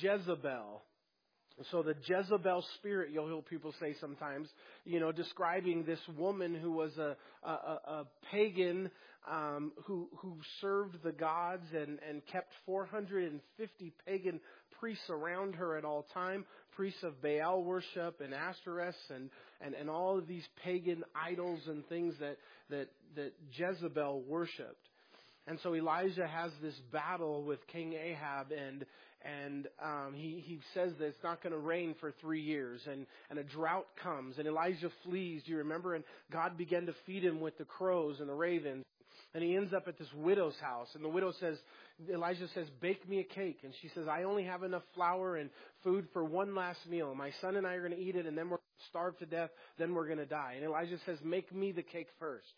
Jezebel. 0.00 0.82
So 1.70 1.82
the 1.82 1.94
Jezebel 2.06 2.64
spirit, 2.76 3.10
you'll 3.12 3.28
hear 3.28 3.42
people 3.42 3.74
say 3.80 3.94
sometimes, 4.00 4.48
you 4.84 5.00
know, 5.00 5.12
describing 5.12 5.84
this 5.84 6.00
woman 6.16 6.54
who 6.54 6.72
was 6.72 6.96
a, 6.98 7.16
a, 7.42 7.50
a 7.50 8.04
pagan 8.30 8.90
um, 9.30 9.72
who 9.84 10.08
who 10.18 10.36
served 10.60 10.96
the 11.04 11.12
gods 11.12 11.66
and 11.72 11.98
and 12.08 12.22
kept 12.26 12.52
450 12.66 13.92
pagan 14.06 14.40
priests 14.80 15.08
around 15.10 15.54
her 15.54 15.76
at 15.76 15.84
all 15.84 16.06
time, 16.12 16.44
priests 16.74 17.02
of 17.04 17.22
Baal 17.22 17.62
worship 17.62 18.20
and 18.20 18.34
Ashtoreth 18.34 18.96
and 19.10 19.30
and 19.60 19.74
and 19.74 19.88
all 19.88 20.18
of 20.18 20.26
these 20.26 20.46
pagan 20.64 21.04
idols 21.14 21.60
and 21.68 21.86
things 21.88 22.14
that 22.18 22.38
that 22.70 22.88
that 23.14 23.32
Jezebel 23.52 24.22
worshipped. 24.26 24.88
And 25.46 25.58
so 25.62 25.74
Elijah 25.74 26.26
has 26.26 26.52
this 26.62 26.78
battle 26.92 27.42
with 27.42 27.66
King 27.66 27.94
Ahab 27.94 28.52
and 28.52 28.84
and 29.24 29.68
um, 29.82 30.14
he 30.14 30.42
he 30.44 30.60
says 30.74 30.92
that 30.98 31.06
it's 31.06 31.22
not 31.22 31.42
going 31.42 31.52
to 31.52 31.58
rain 31.58 31.94
for 32.00 32.12
three 32.20 32.40
years, 32.40 32.80
and 32.90 33.06
and 33.30 33.38
a 33.38 33.44
drought 33.44 33.86
comes, 34.02 34.38
and 34.38 34.46
Elijah 34.46 34.90
flees. 35.04 35.42
Do 35.44 35.52
you 35.52 35.58
remember? 35.58 35.94
And 35.94 36.04
God 36.30 36.56
began 36.56 36.86
to 36.86 36.94
feed 37.06 37.24
him 37.24 37.40
with 37.40 37.56
the 37.58 37.64
crows 37.64 38.20
and 38.20 38.28
the 38.28 38.34
ravens, 38.34 38.84
and 39.34 39.42
he 39.42 39.56
ends 39.56 39.72
up 39.72 39.88
at 39.88 39.98
this 39.98 40.08
widow's 40.16 40.56
house, 40.60 40.88
and 40.94 41.04
the 41.04 41.08
widow 41.08 41.32
says, 41.40 41.56
Elijah 42.10 42.48
says, 42.54 42.66
"Bake 42.80 43.08
me 43.08 43.20
a 43.20 43.24
cake," 43.24 43.60
and 43.62 43.72
she 43.80 43.88
says, 43.94 44.06
"I 44.08 44.24
only 44.24 44.44
have 44.44 44.62
enough 44.62 44.82
flour 44.94 45.36
and 45.36 45.50
food 45.82 46.06
for 46.12 46.24
one 46.24 46.54
last 46.54 46.80
meal. 46.88 47.14
My 47.14 47.30
son 47.40 47.56
and 47.56 47.66
I 47.66 47.74
are 47.74 47.86
going 47.86 47.98
to 47.98 48.02
eat 48.02 48.16
it, 48.16 48.26
and 48.26 48.36
then 48.36 48.50
we're 48.50 48.58
starve 48.90 49.16
to 49.18 49.26
death. 49.26 49.50
Then 49.78 49.94
we're 49.94 50.06
going 50.06 50.18
to 50.18 50.26
die." 50.26 50.54
And 50.56 50.64
Elijah 50.64 50.98
says, 51.06 51.18
"Make 51.22 51.54
me 51.54 51.72
the 51.72 51.82
cake 51.82 52.08
first. 52.18 52.52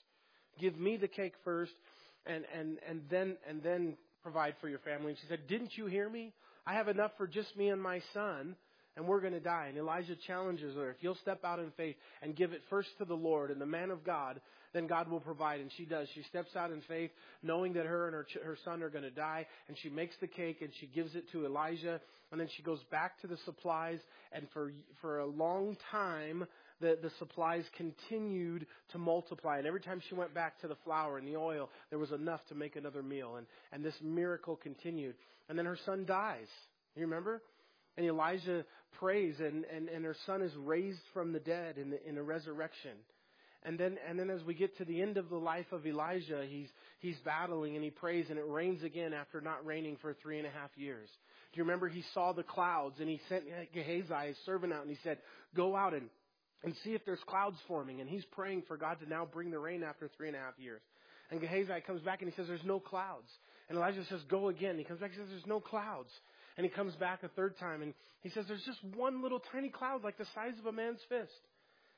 Give 0.58 0.78
me 0.78 0.96
the 0.96 1.08
cake 1.08 1.34
first, 1.44 1.72
and 2.26 2.44
and 2.54 2.78
and 2.88 3.02
then 3.10 3.36
and 3.48 3.62
then." 3.62 3.96
Provide 4.22 4.54
for 4.62 4.70
your 4.70 4.78
family. 4.78 5.10
And 5.10 5.18
she 5.20 5.26
said, 5.28 5.46
Didn't 5.48 5.76
you 5.76 5.84
hear 5.84 6.08
me? 6.08 6.32
I 6.66 6.74
have 6.74 6.88
enough 6.88 7.12
for 7.16 7.26
just 7.26 7.56
me 7.56 7.68
and 7.68 7.82
my 7.82 8.00
son, 8.12 8.56
and 8.96 9.06
we're 9.06 9.20
going 9.20 9.32
to 9.32 9.40
die. 9.40 9.66
And 9.68 9.78
Elijah 9.78 10.16
challenges 10.26 10.76
her 10.76 10.90
if 10.90 10.96
you'll 11.00 11.16
step 11.16 11.44
out 11.44 11.58
in 11.58 11.70
faith 11.76 11.96
and 12.22 12.36
give 12.36 12.52
it 12.52 12.62
first 12.70 12.88
to 12.98 13.04
the 13.04 13.14
Lord 13.14 13.50
and 13.50 13.60
the 13.60 13.66
man 13.66 13.90
of 13.90 14.04
God, 14.04 14.40
then 14.72 14.86
God 14.86 15.08
will 15.08 15.20
provide. 15.20 15.60
And 15.60 15.70
she 15.76 15.84
does. 15.84 16.08
She 16.14 16.22
steps 16.24 16.56
out 16.56 16.70
in 16.70 16.80
faith, 16.88 17.10
knowing 17.42 17.74
that 17.74 17.86
her 17.86 18.06
and 18.06 18.14
her, 18.14 18.26
her 18.44 18.56
son 18.64 18.82
are 18.82 18.90
going 18.90 19.04
to 19.04 19.10
die, 19.10 19.46
and 19.68 19.76
she 19.82 19.88
makes 19.88 20.14
the 20.20 20.26
cake 20.26 20.58
and 20.62 20.70
she 20.80 20.86
gives 20.86 21.14
it 21.14 21.30
to 21.32 21.44
Elijah. 21.44 22.00
And 22.32 22.40
then 22.40 22.48
she 22.56 22.62
goes 22.62 22.80
back 22.90 23.20
to 23.20 23.26
the 23.26 23.36
supplies, 23.44 24.00
and 24.32 24.48
for 24.52 24.72
for 25.00 25.20
a 25.20 25.26
long 25.26 25.76
time, 25.90 26.46
the, 26.80 26.98
the 27.00 27.10
supplies 27.18 27.64
continued 27.76 28.66
to 28.92 28.98
multiply. 28.98 29.58
And 29.58 29.66
every 29.66 29.80
time 29.80 30.02
she 30.08 30.14
went 30.14 30.34
back 30.34 30.60
to 30.60 30.68
the 30.68 30.76
flour 30.84 31.18
and 31.18 31.26
the 31.26 31.36
oil, 31.36 31.70
there 31.90 31.98
was 31.98 32.12
enough 32.12 32.40
to 32.48 32.54
make 32.54 32.76
another 32.76 33.02
meal. 33.02 33.36
And, 33.36 33.46
and 33.72 33.84
this 33.84 33.94
miracle 34.02 34.56
continued. 34.56 35.14
And 35.48 35.58
then 35.58 35.66
her 35.66 35.78
son 35.86 36.04
dies. 36.04 36.48
You 36.96 37.02
remember? 37.02 37.42
And 37.96 38.06
Elijah 38.06 38.64
prays, 38.98 39.36
and, 39.38 39.64
and, 39.64 39.88
and 39.88 40.04
her 40.04 40.16
son 40.26 40.42
is 40.42 40.52
raised 40.56 41.02
from 41.12 41.32
the 41.32 41.40
dead 41.40 41.78
in, 41.78 41.90
the, 41.90 42.08
in 42.08 42.18
a 42.18 42.22
resurrection. 42.22 42.92
And 43.62 43.78
then, 43.78 43.96
and 44.08 44.18
then 44.18 44.28
as 44.30 44.42
we 44.42 44.54
get 44.54 44.76
to 44.78 44.84
the 44.84 45.00
end 45.00 45.16
of 45.16 45.30
the 45.30 45.36
life 45.36 45.72
of 45.72 45.86
Elijah, 45.86 46.44
he's, 46.46 46.68
he's 46.98 47.16
battling 47.24 47.76
and 47.76 47.84
he 47.84 47.90
prays, 47.90 48.26
and 48.28 48.38
it 48.38 48.44
rains 48.46 48.82
again 48.82 49.14
after 49.14 49.40
not 49.40 49.64
raining 49.64 49.96
for 50.02 50.14
three 50.14 50.38
and 50.38 50.46
a 50.46 50.50
half 50.50 50.70
years. 50.76 51.08
Do 51.52 51.58
you 51.58 51.64
remember 51.64 51.88
he 51.88 52.04
saw 52.12 52.32
the 52.32 52.42
clouds 52.42 52.96
and 53.00 53.08
he 53.08 53.20
sent 53.28 53.44
Gehazi, 53.72 54.28
his 54.28 54.36
servant, 54.44 54.72
out 54.72 54.82
and 54.82 54.90
he 54.90 54.98
said, 55.02 55.18
Go 55.54 55.76
out 55.76 55.94
and 55.94 56.08
and 56.64 56.74
see 56.82 56.94
if 56.94 57.04
there's 57.04 57.22
clouds 57.26 57.58
forming. 57.68 58.00
And 58.00 58.08
he's 58.08 58.24
praying 58.32 58.62
for 58.66 58.76
God 58.76 58.98
to 59.00 59.08
now 59.08 59.28
bring 59.30 59.50
the 59.50 59.58
rain 59.58 59.82
after 59.82 60.10
three 60.16 60.28
and 60.28 60.36
a 60.36 60.40
half 60.40 60.54
years. 60.58 60.80
And 61.30 61.40
Gehazi 61.40 61.72
comes 61.86 62.02
back 62.02 62.22
and 62.22 62.30
he 62.30 62.36
says, 62.36 62.48
There's 62.48 62.64
no 62.64 62.80
clouds. 62.80 63.28
And 63.68 63.78
Elijah 63.78 64.04
says, 64.08 64.20
Go 64.28 64.48
again. 64.48 64.78
He 64.78 64.84
comes 64.84 65.00
back 65.00 65.10
and 65.10 65.20
says, 65.20 65.30
There's 65.30 65.46
no 65.46 65.60
clouds. 65.60 66.10
And 66.56 66.64
he 66.64 66.70
comes 66.70 66.94
back 66.96 67.22
a 67.22 67.28
third 67.28 67.58
time 67.58 67.82
and 67.82 67.94
he 68.22 68.30
says, 68.30 68.44
There's 68.48 68.64
just 68.64 68.82
one 68.96 69.22
little 69.22 69.40
tiny 69.52 69.68
cloud 69.68 70.02
like 70.02 70.18
the 70.18 70.26
size 70.34 70.54
of 70.58 70.66
a 70.66 70.72
man's 70.72 71.00
fist. 71.08 71.32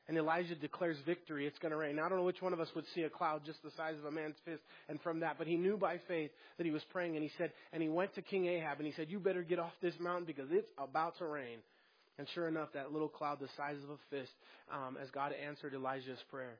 And 0.08 0.16
Elijah 0.16 0.54
declares 0.54 0.96
victory. 1.04 1.46
It's 1.46 1.58
going 1.58 1.72
to 1.72 1.76
rain. 1.76 1.98
I 1.98 2.08
don't 2.08 2.18
know 2.18 2.24
which 2.24 2.40
one 2.40 2.52
of 2.52 2.60
us 2.60 2.68
would 2.76 2.84
see 2.94 3.02
a 3.02 3.10
cloud 3.10 3.42
just 3.44 3.60
the 3.64 3.72
size 3.76 3.96
of 3.98 4.04
a 4.04 4.10
man's 4.10 4.36
fist 4.44 4.62
and 4.88 5.00
from 5.00 5.20
that, 5.20 5.36
but 5.36 5.48
he 5.48 5.56
knew 5.56 5.76
by 5.76 5.98
faith 6.06 6.30
that 6.58 6.64
he 6.64 6.70
was 6.70 6.82
praying 6.92 7.16
and 7.16 7.24
he 7.24 7.30
said, 7.36 7.50
and 7.72 7.82
he 7.82 7.88
went 7.88 8.14
to 8.14 8.22
King 8.22 8.46
Ahab 8.46 8.78
and 8.78 8.86
he 8.86 8.92
said, 8.92 9.10
you 9.10 9.18
better 9.18 9.42
get 9.42 9.58
off 9.58 9.72
this 9.82 9.94
mountain 9.98 10.24
because 10.24 10.46
it's 10.52 10.70
about 10.78 11.18
to 11.18 11.26
rain. 11.26 11.58
And 12.18 12.26
sure 12.34 12.48
enough, 12.48 12.68
that 12.72 12.92
little 12.92 13.08
cloud 13.08 13.40
the 13.40 13.48
size 13.56 13.76
of 13.84 13.90
a 13.90 13.98
fist, 14.10 14.32
um, 14.72 14.96
as 15.00 15.10
God 15.10 15.32
answered 15.32 15.74
Elijah's 15.74 16.22
prayer. 16.30 16.58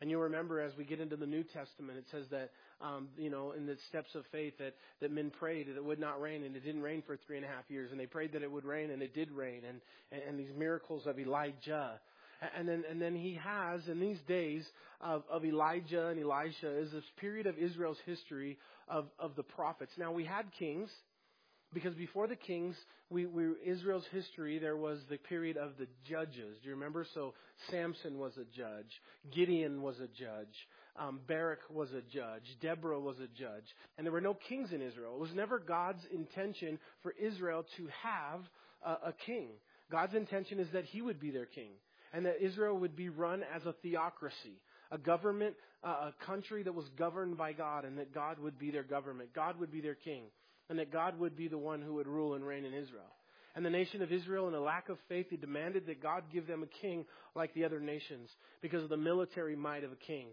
And 0.00 0.10
you'll 0.10 0.22
remember 0.22 0.60
as 0.60 0.72
we 0.76 0.84
get 0.84 1.00
into 1.00 1.16
the 1.16 1.26
New 1.26 1.42
Testament, 1.42 1.98
it 1.98 2.04
says 2.10 2.26
that, 2.30 2.50
um, 2.80 3.08
you 3.16 3.30
know, 3.30 3.52
in 3.52 3.66
the 3.66 3.76
steps 3.88 4.14
of 4.14 4.24
faith 4.30 4.54
that, 4.58 4.74
that 5.00 5.10
men 5.10 5.30
prayed 5.30 5.66
that 5.68 5.76
it 5.76 5.84
would 5.84 5.98
not 5.98 6.20
rain, 6.20 6.44
and 6.44 6.54
it 6.54 6.64
didn't 6.64 6.82
rain 6.82 7.02
for 7.04 7.16
three 7.16 7.36
and 7.36 7.44
a 7.44 7.48
half 7.48 7.64
years. 7.68 7.90
And 7.90 7.98
they 7.98 8.06
prayed 8.06 8.32
that 8.32 8.42
it 8.42 8.50
would 8.50 8.64
rain, 8.64 8.90
and 8.90 9.02
it 9.02 9.12
did 9.12 9.30
rain. 9.32 9.62
And, 9.68 9.80
and, 10.12 10.22
and 10.28 10.38
these 10.38 10.54
miracles 10.56 11.06
of 11.06 11.18
Elijah. 11.18 12.00
And 12.56 12.68
then, 12.68 12.84
and 12.88 13.02
then 13.02 13.16
he 13.16 13.34
has, 13.42 13.80
in 13.88 13.98
these 13.98 14.18
days 14.28 14.64
of, 15.00 15.24
of 15.28 15.44
Elijah 15.44 16.06
and 16.06 16.22
Elisha, 16.22 16.78
is 16.78 16.92
this 16.92 17.02
period 17.16 17.48
of 17.48 17.58
Israel's 17.58 17.98
history 18.06 18.56
of, 18.86 19.06
of 19.18 19.34
the 19.34 19.42
prophets. 19.42 19.90
Now, 19.98 20.12
we 20.12 20.24
had 20.24 20.46
kings, 20.56 20.90
because 21.72 21.94
before 21.94 22.26
the 22.26 22.36
kings, 22.36 22.74
we, 23.10 23.26
we, 23.26 23.48
Israel's 23.64 24.06
history, 24.10 24.58
there 24.58 24.76
was 24.76 25.00
the 25.10 25.18
period 25.18 25.56
of 25.56 25.72
the 25.78 25.86
judges. 26.08 26.56
Do 26.62 26.68
you 26.68 26.74
remember? 26.74 27.06
So 27.14 27.34
Samson 27.70 28.18
was 28.18 28.32
a 28.36 28.44
judge, 28.56 29.02
Gideon 29.34 29.82
was 29.82 29.96
a 30.00 30.08
judge, 30.08 30.54
um, 30.96 31.20
Barak 31.28 31.60
was 31.70 31.90
a 31.92 32.00
judge, 32.00 32.44
Deborah 32.62 33.00
was 33.00 33.16
a 33.18 33.28
judge, 33.38 33.64
and 33.96 34.06
there 34.06 34.12
were 34.12 34.20
no 34.20 34.34
kings 34.48 34.72
in 34.72 34.80
Israel. 34.80 35.14
It 35.14 35.20
was 35.20 35.34
never 35.34 35.58
God's 35.58 36.02
intention 36.12 36.78
for 37.02 37.12
Israel 37.20 37.64
to 37.76 37.88
have 38.02 38.40
a, 38.84 39.08
a 39.08 39.14
king. 39.26 39.48
God's 39.90 40.14
intention 40.14 40.58
is 40.58 40.68
that 40.72 40.84
He 40.84 41.02
would 41.02 41.20
be 41.20 41.30
their 41.30 41.46
king, 41.46 41.72
and 42.12 42.24
that 42.24 42.42
Israel 42.42 42.78
would 42.78 42.96
be 42.96 43.10
run 43.10 43.42
as 43.54 43.66
a 43.66 43.74
theocracy, 43.82 44.62
a 44.90 44.98
government, 44.98 45.54
uh, 45.84 46.10
a 46.10 46.24
country 46.24 46.62
that 46.62 46.74
was 46.74 46.88
governed 46.98 47.36
by 47.36 47.52
God, 47.52 47.84
and 47.84 47.98
that 47.98 48.14
God 48.14 48.38
would 48.38 48.58
be 48.58 48.70
their 48.70 48.82
government. 48.82 49.34
God 49.34 49.60
would 49.60 49.70
be 49.70 49.82
their 49.82 49.94
king 49.94 50.24
and 50.68 50.78
that 50.78 50.92
God 50.92 51.18
would 51.18 51.36
be 51.36 51.48
the 51.48 51.58
one 51.58 51.82
who 51.82 51.94
would 51.94 52.06
rule 52.06 52.34
and 52.34 52.46
reign 52.46 52.64
in 52.64 52.74
Israel. 52.74 53.12
And 53.54 53.64
the 53.64 53.70
nation 53.70 54.02
of 54.02 54.12
Israel, 54.12 54.46
in 54.48 54.54
a 54.54 54.60
lack 54.60 54.88
of 54.88 54.98
faith, 55.08 55.26
they 55.30 55.36
demanded 55.36 55.86
that 55.86 56.02
God 56.02 56.24
give 56.32 56.46
them 56.46 56.62
a 56.62 56.80
king 56.80 57.04
like 57.34 57.54
the 57.54 57.64
other 57.64 57.80
nations 57.80 58.28
because 58.60 58.82
of 58.82 58.88
the 58.88 58.96
military 58.96 59.56
might 59.56 59.84
of 59.84 59.92
a 59.92 59.96
king. 59.96 60.28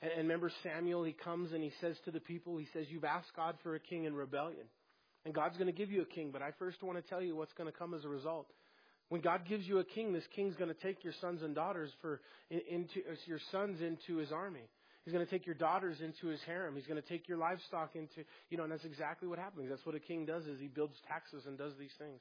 And, 0.00 0.12
and 0.12 0.22
remember 0.22 0.50
Samuel, 0.62 1.04
he 1.04 1.12
comes 1.12 1.52
and 1.52 1.62
he 1.62 1.72
says 1.80 1.96
to 2.04 2.10
the 2.10 2.20
people, 2.20 2.56
he 2.56 2.68
says, 2.72 2.86
You've 2.88 3.04
asked 3.04 3.34
God 3.34 3.56
for 3.62 3.74
a 3.74 3.80
king 3.80 4.04
in 4.04 4.14
rebellion. 4.14 4.66
And 5.24 5.34
God's 5.34 5.56
going 5.56 5.66
to 5.66 5.76
give 5.76 5.90
you 5.90 6.02
a 6.02 6.06
king, 6.06 6.30
but 6.32 6.42
I 6.42 6.52
first 6.58 6.82
want 6.82 7.02
to 7.02 7.10
tell 7.10 7.20
you 7.20 7.34
what's 7.34 7.52
going 7.54 7.70
to 7.70 7.76
come 7.76 7.94
as 7.94 8.04
a 8.04 8.08
result. 8.08 8.46
When 9.08 9.20
God 9.20 9.42
gives 9.48 9.66
you 9.66 9.78
a 9.78 9.84
king, 9.84 10.12
this 10.12 10.26
king's 10.36 10.54
going 10.56 10.72
to 10.72 10.80
take 10.80 11.02
your 11.02 11.14
sons 11.20 11.42
and 11.42 11.54
daughters 11.54 11.90
for 12.00 12.20
into 12.50 13.00
your 13.26 13.40
sons 13.50 13.80
into 13.80 14.18
his 14.18 14.30
army. 14.30 14.68
He's 15.08 15.14
going 15.14 15.24
to 15.24 15.30
take 15.30 15.46
your 15.46 15.54
daughters 15.54 16.02
into 16.04 16.26
his 16.26 16.38
harem. 16.42 16.76
He's 16.76 16.86
going 16.86 17.00
to 17.00 17.08
take 17.08 17.28
your 17.28 17.38
livestock 17.38 17.96
into, 17.96 18.28
you 18.50 18.58
know, 18.58 18.64
and 18.64 18.70
that's 18.70 18.84
exactly 18.84 19.26
what 19.26 19.38
happens. 19.38 19.70
That's 19.70 19.86
what 19.86 19.94
a 19.94 20.00
king 20.00 20.26
does 20.26 20.44
is 20.44 20.60
he 20.60 20.66
builds 20.66 20.96
taxes 21.08 21.44
and 21.46 21.56
does 21.56 21.72
these 21.80 21.94
things. 21.98 22.20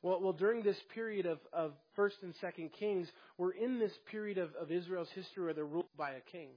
Well, 0.00 0.20
well, 0.22 0.32
during 0.32 0.62
this 0.62 0.76
period 0.94 1.26
of, 1.26 1.40
of 1.52 1.72
first 1.96 2.14
and 2.22 2.32
second 2.40 2.70
kings, 2.78 3.08
we're 3.36 3.50
in 3.50 3.80
this 3.80 3.90
period 4.12 4.38
of, 4.38 4.50
of 4.54 4.70
Israel's 4.70 5.08
history 5.12 5.42
where 5.42 5.54
they're 5.54 5.64
ruled 5.64 5.86
by 5.98 6.12
a 6.12 6.20
king. 6.30 6.50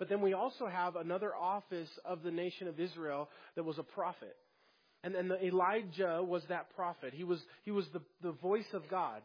But 0.00 0.08
then 0.08 0.22
we 0.22 0.32
also 0.32 0.66
have 0.66 0.96
another 0.96 1.36
office 1.36 1.90
of 2.04 2.24
the 2.24 2.32
nation 2.32 2.66
of 2.66 2.80
Israel 2.80 3.28
that 3.54 3.62
was 3.62 3.78
a 3.78 3.84
prophet. 3.84 4.34
And 5.04 5.14
then 5.14 5.30
Elijah 5.40 6.20
was 6.20 6.42
that 6.48 6.74
prophet. 6.74 7.14
He 7.14 7.22
was, 7.22 7.38
he 7.62 7.70
was 7.70 7.84
the, 7.92 8.02
the 8.22 8.32
voice 8.32 8.66
of 8.72 8.82
God. 8.90 9.22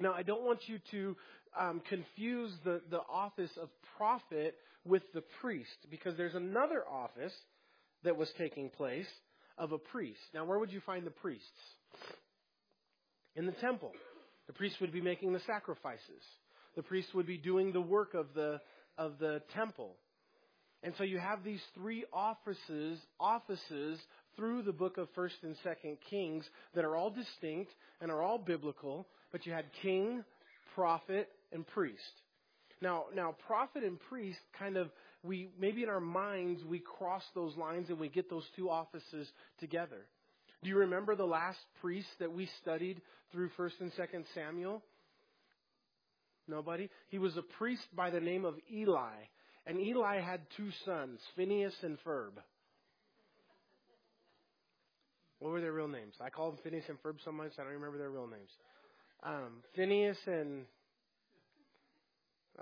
Now, 0.00 0.14
I 0.14 0.22
don't 0.22 0.44
want 0.44 0.60
you 0.66 0.78
to 0.90 1.16
um, 1.58 1.82
confuse 1.88 2.52
the, 2.64 2.80
the 2.90 3.00
office 3.12 3.50
of 3.60 3.68
prophet 3.96 4.56
with 4.84 5.02
the 5.12 5.22
priest 5.40 5.76
because 5.90 6.16
there's 6.16 6.34
another 6.34 6.82
office 6.90 7.34
that 8.02 8.16
was 8.16 8.30
taking 8.38 8.70
place 8.70 9.06
of 9.58 9.72
a 9.72 9.78
priest. 9.78 10.20
Now, 10.32 10.46
where 10.46 10.58
would 10.58 10.72
you 10.72 10.80
find 10.86 11.06
the 11.06 11.10
priests? 11.10 11.44
In 13.36 13.44
the 13.46 13.52
temple. 13.52 13.92
The 14.46 14.54
priest 14.54 14.76
would 14.80 14.92
be 14.92 15.02
making 15.02 15.32
the 15.32 15.40
sacrifices. 15.46 16.22
The 16.76 16.82
priest 16.82 17.08
would 17.14 17.26
be 17.26 17.36
doing 17.36 17.72
the 17.72 17.80
work 17.80 18.14
of 18.14 18.26
the, 18.34 18.60
of 18.96 19.18
the 19.20 19.42
temple. 19.54 19.96
And 20.82 20.94
so 20.96 21.04
you 21.04 21.18
have 21.18 21.44
these 21.44 21.60
three 21.74 22.04
offices, 22.12 22.98
offices 23.18 24.00
through 24.36 24.62
the 24.62 24.72
book 24.72 24.96
of 24.96 25.08
1st 25.14 25.42
and 25.42 25.56
2nd 25.64 25.98
Kings 26.08 26.44
that 26.74 26.84
are 26.84 26.96
all 26.96 27.10
distinct 27.10 27.70
and 28.00 28.10
are 28.10 28.22
all 28.22 28.38
biblical, 28.38 29.06
but 29.32 29.46
you 29.46 29.52
had 29.52 29.66
king, 29.82 30.24
prophet, 30.74 31.28
and 31.52 31.66
priest. 31.66 32.02
Now, 32.82 33.04
now, 33.14 33.34
prophet 33.46 33.84
and 33.84 33.98
priest 34.08 34.38
kind 34.58 34.76
of, 34.76 34.90
we, 35.22 35.48
maybe 35.58 35.82
in 35.82 35.88
our 35.88 36.00
minds, 36.00 36.62
we 36.64 36.78
cross 36.78 37.22
those 37.34 37.56
lines 37.56 37.90
and 37.90 37.98
we 37.98 38.08
get 38.08 38.30
those 38.30 38.46
two 38.56 38.70
offices 38.70 39.28
together. 39.58 40.06
Do 40.62 40.68
you 40.68 40.78
remember 40.78 41.14
the 41.14 41.24
last 41.26 41.58
priest 41.80 42.08
that 42.18 42.32
we 42.32 42.48
studied 42.62 43.00
through 43.32 43.50
1st 43.58 43.80
and 43.80 43.92
2nd 43.92 44.24
Samuel? 44.34 44.82
Nobody? 46.48 46.88
He 47.08 47.18
was 47.18 47.36
a 47.36 47.42
priest 47.42 47.86
by 47.94 48.10
the 48.10 48.20
name 48.20 48.44
of 48.44 48.54
Eli. 48.72 49.12
And 49.66 49.78
Eli 49.78 50.20
had 50.20 50.40
two 50.56 50.70
sons, 50.84 51.20
Phineas 51.36 51.74
and 51.82 51.98
Ferb. 52.04 52.32
What 55.38 55.52
were 55.52 55.60
their 55.60 55.72
real 55.72 55.88
names? 55.88 56.14
I 56.20 56.30
call 56.30 56.50
them 56.50 56.60
Phineas 56.62 56.84
and 56.88 57.02
Ferb 57.02 57.16
so 57.24 57.32
much 57.32 57.52
I 57.58 57.62
don't 57.62 57.72
remember 57.72 57.98
their 57.98 58.10
real 58.10 58.26
names. 58.26 58.50
Um, 59.22 59.62
Phineas 59.74 60.16
and 60.26 60.64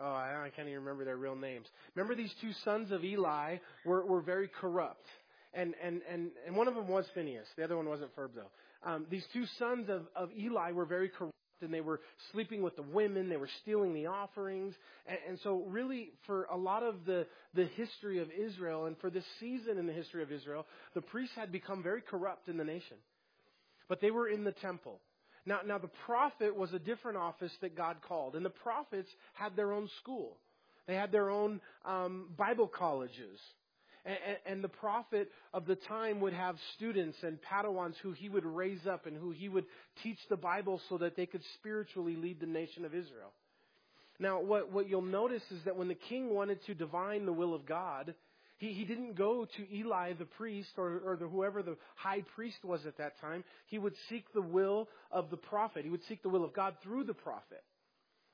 Oh, 0.01 0.07
I 0.07 0.51
can't 0.55 0.69
even 0.69 0.81
remember 0.81 1.05
their 1.05 1.17
real 1.17 1.35
names. 1.35 1.67
Remember 1.97 2.15
these 2.15 2.33
two 2.41 2.53
sons 2.65 2.93
of 2.93 3.05
Eli 3.05 3.57
were, 3.85 4.07
were 4.07 4.21
very 4.21 4.49
corrupt. 4.49 5.07
And, 5.55 5.75
and, 5.83 6.03
and, 6.11 6.31
and 6.47 6.55
one 6.55 6.69
of 6.69 6.75
them 6.75 6.87
was 6.89 7.05
Phineas. 7.15 7.47
The 7.57 7.65
other 7.65 7.77
one 7.77 7.89
wasn't 7.89 8.15
Ferb, 8.15 8.31
though. 8.35 8.89
Um, 8.89 9.07
these 9.11 9.25
two 9.33 9.45
sons 9.59 9.89
of, 9.89 10.03
of 10.15 10.31
Eli 10.39 10.71
were 10.71 10.85
very 10.85 11.09
corrupt 11.09 11.35
and 11.61 11.75
they 11.75 11.81
were 11.81 12.01
sleeping 12.31 12.63
with 12.63 12.77
the 12.77 12.83
women. 12.83 13.29
They 13.29 13.37
were 13.37 13.49
stealing 13.63 13.93
the 13.93 14.07
offerings. 14.07 14.75
And, 15.07 15.19
and 15.31 15.39
so 15.43 15.65
really, 15.67 16.11
for 16.27 16.45
a 16.45 16.57
lot 16.57 16.85
of 16.85 17.05
the, 17.05 17.27
the 17.55 17.67
history 17.75 18.21
of 18.21 18.29
Israel 18.31 18.87
and 18.87 18.97
for 18.99 19.11
this 19.11 19.25
season 19.41 19.79
in 19.79 19.89
the 19.89 19.93
history 19.93 20.23
of 20.23 20.31
Israel, 20.31 20.65
the 20.95 21.03
priests 21.03 21.35
had 21.35 21.51
become 21.51 21.83
very 21.83 22.03
corrupt 22.03 22.49
in 22.49 22.57
the 22.57 22.65
nation. 22.65 22.99
But 23.89 24.01
they 24.01 24.13
were 24.13 24.29
in 24.29 24.45
the 24.45 24.53
temple. 24.53 25.01
Now, 25.49 25.61
now 25.65 25.79
the 25.79 25.91
prophet 26.05 26.55
was 26.55 26.75
a 26.75 26.79
different 26.79 27.17
office 27.17 27.53
that 27.63 27.75
God 27.75 27.97
called, 28.07 28.37
and 28.37 28.45
the 28.45 28.51
prophets 28.51 29.09
had 29.33 29.57
their 29.57 29.73
own 29.73 29.89
school. 30.03 30.37
They 30.87 30.95
had 30.95 31.11
their 31.11 31.31
own 31.31 31.63
um, 31.87 32.29
Bible 32.37 32.69
colleges. 32.69 33.41
And, 34.05 34.19
and, 34.47 34.65
the 34.65 34.69
prophet 34.69 35.31
of 35.53 35.67
the 35.67 35.75
time 35.75 36.21
would 36.21 36.33
have 36.33 36.57
students 36.77 37.17
and 37.23 37.39
Padawans 37.43 37.95
who 38.03 38.13
he 38.13 38.29
would 38.29 38.45
raise 38.45 38.87
up 38.87 39.07
and 39.07 39.17
who 39.17 39.33
he 39.33 39.49
would 39.49 39.65
teach 40.03 40.19
the 40.31 40.37
Bible 40.37 40.81
so 40.89 40.99
that 40.99 41.17
they 41.17 41.27
could 41.27 41.43
spiritually 41.55 42.15
lead 42.15 42.41
the 42.41 42.47
nation 42.47 42.85
of 42.85 42.95
Israel. 42.95 43.33
Now, 44.21 44.41
what, 44.41 44.71
what 44.71 44.89
you'll 44.89 45.03
notice 45.03 45.43
is 45.51 45.63
that 45.65 45.77
when 45.77 45.89
the 45.89 45.95
king 45.95 46.33
wanted 46.33 46.65
to 46.67 46.75
divine 46.75 47.27
the 47.27 47.33
will 47.33 47.55
of 47.55 47.67
God, 47.67 48.15
he, 48.59 48.73
he 48.73 48.85
didn't 48.85 49.17
go 49.17 49.47
to 49.57 49.75
Eli 49.75 50.13
the 50.15 50.25
priest 50.25 50.71
or, 50.77 51.01
or 51.05 51.17
the, 51.17 51.27
whoever 51.27 51.63
the 51.63 51.77
high 51.95 52.23
priest 52.35 52.59
was 52.65 52.85
at 52.87 52.99
that 52.99 53.21
time. 53.21 53.45
He 53.67 53.79
would 53.79 53.95
seek 54.09 54.33
the 54.35 54.43
will 54.43 54.89
of 55.11 55.31
the 55.31 55.37
prophet. 55.37 55.85
He 55.85 55.91
would 55.91 56.05
seek 56.09 56.23
the 56.23 56.29
will 56.29 56.45
of 56.45 56.53
God 56.53 56.75
through 56.83 57.05
the 57.05 57.15
prophet. 57.15 57.63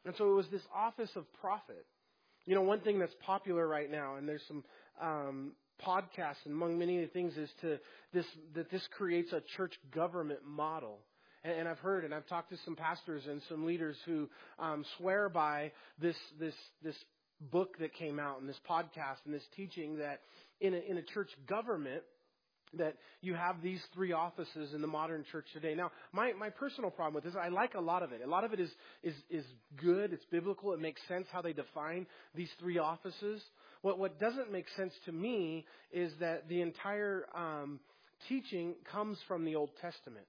And 0.05 0.15
so 0.17 0.31
it 0.31 0.35
was 0.35 0.47
this 0.51 0.63
office 0.75 1.11
of 1.15 1.25
prophet. 1.41 1.87
You 2.47 2.55
know, 2.55 2.63
one 2.63 2.81
thing 2.81 2.99
that's 2.99 3.15
popular 3.25 3.67
right 3.67 3.91
now, 3.91 4.17
and 4.17 4.29
there's 4.29 4.43
some 4.49 4.65
um, 5.01 5.53
podcasts 5.87 6.45
among 6.47 6.79
many 6.79 7.03
of 7.03 7.09
the 7.09 7.13
things, 7.13 7.37
is 7.37 7.51
to 7.63 7.79
this 8.13 8.27
that 8.55 8.71
this 8.71 8.87
creates 8.97 9.33
a 9.33 9.43
church 9.57 9.75
government 9.95 10.41
model. 10.47 10.99
And, 11.43 11.61
and 11.61 11.69
I've 11.69 11.79
heard, 11.79 12.05
and 12.05 12.15
I've 12.15 12.27
talked 12.27 12.51
to 12.51 12.59
some 12.65 12.77
pastors 12.77 13.23
and 13.27 13.41
some 13.49 13.65
leaders 13.65 13.97
who 14.05 14.29
um, 14.59 14.85
swear 14.99 15.31
by 15.31 15.73
this 15.99 16.17
this 16.39 16.55
this 16.83 16.97
book 17.41 17.77
that 17.79 17.95
came 17.95 18.19
out 18.19 18.41
and 18.41 18.49
this 18.49 18.61
podcast 18.69 19.19
and 19.25 19.35
this 19.35 19.43
teaching 19.57 19.99
that 19.99 20.21
in 20.61 20.75
a, 20.75 20.79
in 20.79 20.99
a 20.99 21.03
church 21.03 21.31
government 21.49 22.03
that 22.79 22.97
you 23.21 23.35
have 23.35 23.63
these 23.63 23.81
three 23.95 24.13
offices 24.13 24.75
in 24.75 24.81
the 24.81 24.87
modern 24.87 25.25
church 25.31 25.47
today. 25.53 25.75
Now, 25.75 25.93
my, 26.13 26.33
my 26.33 26.51
personal 26.51 26.91
problem 26.91 27.15
with 27.15 27.25
this, 27.25 27.35
I 27.41 27.49
like 27.49 27.75
a 27.75 27.81
lot 27.81 28.03
of 28.03 28.13
it. 28.13 28.21
A 28.25 28.29
lot 28.29 28.45
of 28.45 28.53
it 28.53 28.61
is, 28.61 28.71
is, 29.03 29.15
is 29.31 29.45
good. 29.81 30.13
It's 30.13 30.25
biblical. 30.31 30.73
It 30.73 30.81
makes 30.81 31.01
sense 31.09 31.27
how 31.31 31.43
they 31.43 31.53
define 31.53 32.07
these 32.35 32.51
three 32.59 32.79
offices. 32.79 33.41
What, 33.83 33.99
what 33.99 34.19
doesn't 34.19 34.51
make 34.51 34.67
sense 34.77 34.93
to 35.07 35.13
me 35.13 35.67
is 35.93 36.13
that 36.21 36.49
the 36.49 36.63
entire 36.63 37.27
um, 37.35 37.81
teaching 38.29 38.75
comes 38.91 39.19
from 39.29 39.45
the 39.45 39.55
Old 39.55 39.71
Testament. 39.81 40.27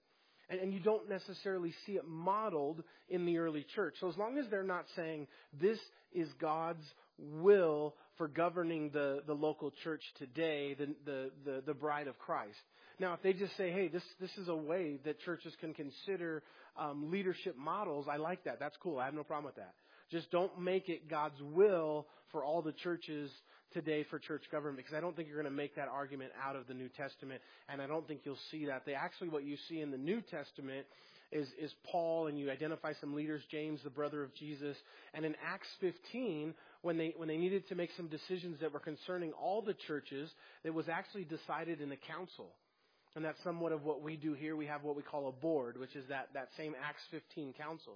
And, 0.49 0.59
and 0.59 0.73
you 0.73 0.79
don't 0.79 1.09
necessarily 1.09 1.73
see 1.85 1.93
it 1.93 2.07
modeled 2.07 2.83
in 3.09 3.25
the 3.25 3.37
early 3.37 3.65
church. 3.75 3.95
So 3.99 4.09
as 4.09 4.17
long 4.17 4.37
as 4.37 4.45
they're 4.49 4.63
not 4.63 4.85
saying 4.95 5.27
this 5.59 5.79
is 6.13 6.27
God's 6.39 6.83
will 7.17 7.95
for 8.17 8.27
governing 8.27 8.89
the, 8.91 9.21
the 9.25 9.33
local 9.33 9.71
church 9.83 10.01
today, 10.17 10.73
the, 10.73 10.87
the, 11.05 11.31
the, 11.43 11.63
the 11.65 11.73
bride 11.73 12.07
of 12.07 12.17
Christ. 12.19 12.57
Now, 12.99 13.13
if 13.13 13.21
they 13.21 13.33
just 13.33 13.55
say, 13.57 13.71
hey, 13.71 13.89
this, 13.89 14.03
this 14.21 14.31
is 14.37 14.47
a 14.47 14.55
way 14.55 14.99
that 15.03 15.19
churches 15.21 15.53
can 15.59 15.73
consider 15.73 16.43
um, 16.77 17.11
leadership 17.11 17.57
models, 17.57 18.07
I 18.09 18.17
like 18.17 18.45
that. 18.45 18.59
That's 18.59 18.75
cool. 18.81 18.99
I 18.99 19.05
have 19.05 19.13
no 19.13 19.23
problem 19.23 19.45
with 19.45 19.55
that. 19.55 19.73
Just 20.11 20.31
don't 20.31 20.59
make 20.59 20.89
it 20.89 21.09
God's 21.09 21.41
will 21.41 22.07
for 22.31 22.43
all 22.43 22.61
the 22.61 22.71
churches 22.71 23.31
today 23.73 24.05
for 24.09 24.19
church 24.19 24.43
government 24.51 24.77
because 24.77 24.93
I 24.93 25.01
don't 25.01 25.15
think 25.15 25.27
you're 25.27 25.41
going 25.41 25.51
to 25.51 25.55
make 25.55 25.75
that 25.75 25.87
argument 25.87 26.31
out 26.43 26.55
of 26.55 26.67
the 26.67 26.73
New 26.73 26.89
Testament, 26.89 27.41
and 27.69 27.81
I 27.81 27.87
don't 27.87 28.07
think 28.07 28.21
you'll 28.23 28.37
see 28.51 28.65
that. 28.67 28.85
They 28.85 28.93
actually, 28.93 29.29
what 29.29 29.43
you 29.43 29.57
see 29.67 29.81
in 29.81 29.91
the 29.91 29.97
New 29.97 30.21
Testament 30.21 30.85
is, 31.31 31.47
is 31.59 31.73
Paul, 31.91 32.27
and 32.27 32.39
you 32.39 32.49
identify 32.49 32.93
some 33.01 33.13
leaders, 33.13 33.41
James, 33.51 33.81
the 33.83 33.89
brother 33.89 34.23
of 34.23 34.33
Jesus, 34.35 34.77
and 35.13 35.25
in 35.25 35.35
Acts 35.45 35.67
15, 35.81 36.53
when 36.81 36.97
they 36.97 37.13
when 37.17 37.27
they 37.27 37.37
needed 37.37 37.67
to 37.69 37.75
make 37.75 37.89
some 37.97 38.07
decisions 38.07 38.59
that 38.61 38.71
were 38.71 38.79
concerning 38.79 39.33
all 39.33 39.61
the 39.61 39.75
churches, 39.87 40.29
it 40.63 40.73
was 40.73 40.87
actually 40.87 41.25
decided 41.25 41.81
in 41.81 41.91
a 41.91 41.97
council. 41.97 42.51
And 43.15 43.23
that's 43.23 43.41
somewhat 43.43 43.71
of 43.71 43.83
what 43.83 44.01
we 44.01 44.17
do 44.17 44.33
here. 44.33 44.57
We 44.57 44.65
have 44.65 44.83
what 44.83 44.97
we 44.97 45.01
call 45.01 45.29
a 45.29 45.31
board, 45.31 45.77
which 45.77 45.95
is 45.95 46.03
that, 46.09 46.29
that 46.33 46.49
same 46.57 46.75
Acts 46.85 47.01
15 47.11 47.53
council. 47.53 47.93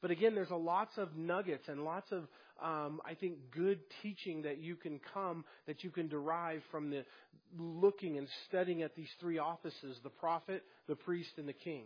But 0.00 0.10
again, 0.10 0.34
there's 0.34 0.50
a 0.50 0.56
lots 0.56 0.96
of 0.96 1.16
nuggets 1.16 1.64
and 1.68 1.84
lots 1.84 2.10
of, 2.12 2.24
um, 2.62 3.00
I 3.04 3.14
think, 3.14 3.36
good 3.54 3.80
teaching 4.02 4.42
that 4.42 4.58
you 4.58 4.76
can 4.76 5.00
come, 5.12 5.44
that 5.66 5.82
you 5.82 5.90
can 5.90 6.08
derive 6.08 6.62
from 6.70 6.90
the 6.90 7.04
looking 7.58 8.18
and 8.18 8.28
studying 8.48 8.82
at 8.82 8.94
these 8.94 9.08
three 9.20 9.38
offices, 9.38 9.98
the 10.02 10.10
prophet, 10.10 10.62
the 10.86 10.96
priest, 10.96 11.30
and 11.36 11.48
the 11.48 11.52
king. 11.52 11.84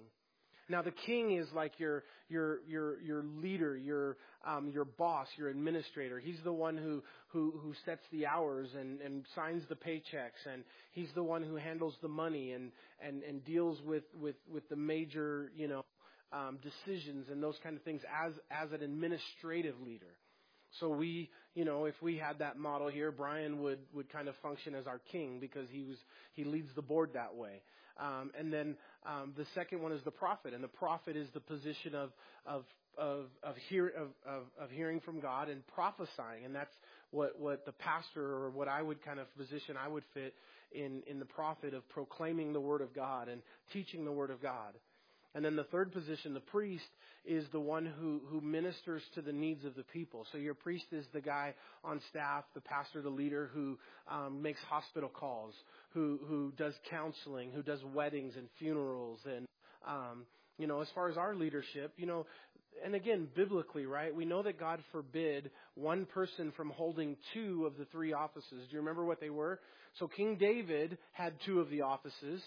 Now 0.68 0.80
the 0.80 0.92
king 0.92 1.36
is 1.36 1.46
like 1.54 1.78
your 1.78 2.04
your 2.28 2.60
your 2.68 3.00
your 3.02 3.22
leader, 3.22 3.76
your 3.76 4.16
um, 4.46 4.70
your 4.72 4.84
boss, 4.84 5.26
your 5.36 5.48
administrator. 5.48 6.20
He's 6.20 6.38
the 6.44 6.52
one 6.52 6.76
who 6.76 7.02
who 7.28 7.52
who 7.62 7.74
sets 7.84 8.02
the 8.12 8.26
hours 8.26 8.68
and 8.78 9.00
and 9.00 9.26
signs 9.34 9.62
the 9.68 9.74
paychecks, 9.74 10.46
and 10.50 10.62
he's 10.92 11.08
the 11.14 11.22
one 11.22 11.42
who 11.42 11.56
handles 11.56 11.94
the 12.00 12.08
money 12.08 12.52
and 12.52 12.70
and 13.04 13.22
and 13.22 13.44
deals 13.44 13.78
with 13.84 14.04
with 14.20 14.36
with 14.50 14.68
the 14.68 14.76
major 14.76 15.50
you 15.56 15.68
know 15.68 15.84
um, 16.32 16.58
decisions 16.62 17.26
and 17.30 17.42
those 17.42 17.56
kind 17.62 17.76
of 17.76 17.82
things 17.82 18.02
as 18.24 18.32
as 18.50 18.72
an 18.72 18.82
administrative 18.82 19.74
leader. 19.80 20.14
So 20.80 20.88
we, 20.88 21.28
you 21.54 21.64
know, 21.64 21.84
if 21.84 21.94
we 22.00 22.16
had 22.16 22.38
that 22.38 22.56
model 22.56 22.88
here, 22.88 23.12
Brian 23.12 23.60
would 23.62 23.80
would 23.92 24.10
kind 24.10 24.28
of 24.28 24.34
function 24.42 24.74
as 24.74 24.86
our 24.86 25.00
king 25.10 25.38
because 25.40 25.68
he 25.70 25.82
was 25.82 25.96
he 26.32 26.44
leads 26.44 26.68
the 26.74 26.82
board 26.82 27.10
that 27.14 27.34
way. 27.34 27.62
Um, 27.98 28.30
and 28.38 28.52
then 28.52 28.76
um, 29.04 29.34
the 29.36 29.44
second 29.54 29.82
one 29.82 29.92
is 29.92 30.02
the 30.04 30.10
prophet, 30.10 30.54
and 30.54 30.64
the 30.64 30.68
prophet 30.68 31.16
is 31.16 31.28
the 31.34 31.40
position 31.40 31.94
of 31.94 32.10
of 32.46 32.64
of 32.96 33.26
of, 33.42 33.54
hear, 33.68 33.88
of, 33.88 34.08
of, 34.26 34.42
of 34.58 34.70
hearing 34.70 35.00
from 35.00 35.20
God 35.20 35.48
and 35.48 35.66
prophesying, 35.68 36.44
and 36.44 36.54
that's 36.54 36.74
what 37.10 37.38
what 37.38 37.66
the 37.66 37.72
pastor 37.72 38.24
or 38.24 38.50
what 38.50 38.68
I 38.68 38.82
would 38.82 39.04
kind 39.04 39.20
of 39.20 39.34
position 39.36 39.76
I 39.82 39.88
would 39.88 40.04
fit 40.14 40.34
in 40.72 41.02
in 41.06 41.18
the 41.18 41.26
prophet 41.26 41.74
of 41.74 41.86
proclaiming 41.90 42.52
the 42.52 42.60
word 42.60 42.80
of 42.80 42.94
God 42.94 43.28
and 43.28 43.42
teaching 43.72 44.04
the 44.04 44.12
word 44.12 44.30
of 44.30 44.40
God. 44.42 44.74
And 45.34 45.44
then 45.44 45.56
the 45.56 45.64
third 45.64 45.92
position, 45.92 46.34
the 46.34 46.40
priest, 46.40 46.84
is 47.24 47.44
the 47.52 47.60
one 47.60 47.86
who, 47.86 48.20
who 48.28 48.40
ministers 48.40 49.02
to 49.14 49.22
the 49.22 49.32
needs 49.32 49.64
of 49.64 49.74
the 49.74 49.84
people. 49.84 50.26
So 50.32 50.38
your 50.38 50.54
priest 50.54 50.86
is 50.92 51.06
the 51.12 51.20
guy 51.20 51.54
on 51.84 52.00
staff, 52.10 52.44
the 52.54 52.60
pastor, 52.60 53.00
the 53.00 53.08
leader 53.08 53.50
who 53.54 53.78
um, 54.10 54.42
makes 54.42 54.60
hospital 54.68 55.08
calls, 55.08 55.54
who, 55.94 56.18
who 56.28 56.52
does 56.56 56.74
counseling, 56.90 57.50
who 57.52 57.62
does 57.62 57.80
weddings 57.94 58.34
and 58.36 58.48
funerals. 58.58 59.20
And, 59.24 59.46
um, 59.88 60.26
you 60.58 60.66
know, 60.66 60.80
as 60.80 60.88
far 60.94 61.08
as 61.08 61.16
our 61.16 61.34
leadership, 61.34 61.94
you 61.96 62.06
know, 62.06 62.26
and 62.84 62.94
again, 62.94 63.28
biblically, 63.36 63.86
right, 63.86 64.14
we 64.14 64.24
know 64.24 64.42
that 64.42 64.58
God 64.58 64.80
forbid 64.90 65.50
one 65.74 66.06
person 66.06 66.52
from 66.56 66.70
holding 66.70 67.16
two 67.34 67.66
of 67.66 67.76
the 67.76 67.84
three 67.86 68.12
offices. 68.12 68.50
Do 68.50 68.72
you 68.72 68.78
remember 68.78 69.04
what 69.04 69.20
they 69.20 69.30
were? 69.30 69.60
So 69.98 70.08
King 70.08 70.36
David 70.38 70.98
had 71.12 71.34
two 71.44 71.60
of 71.60 71.70
the 71.70 71.82
offices, 71.82 72.42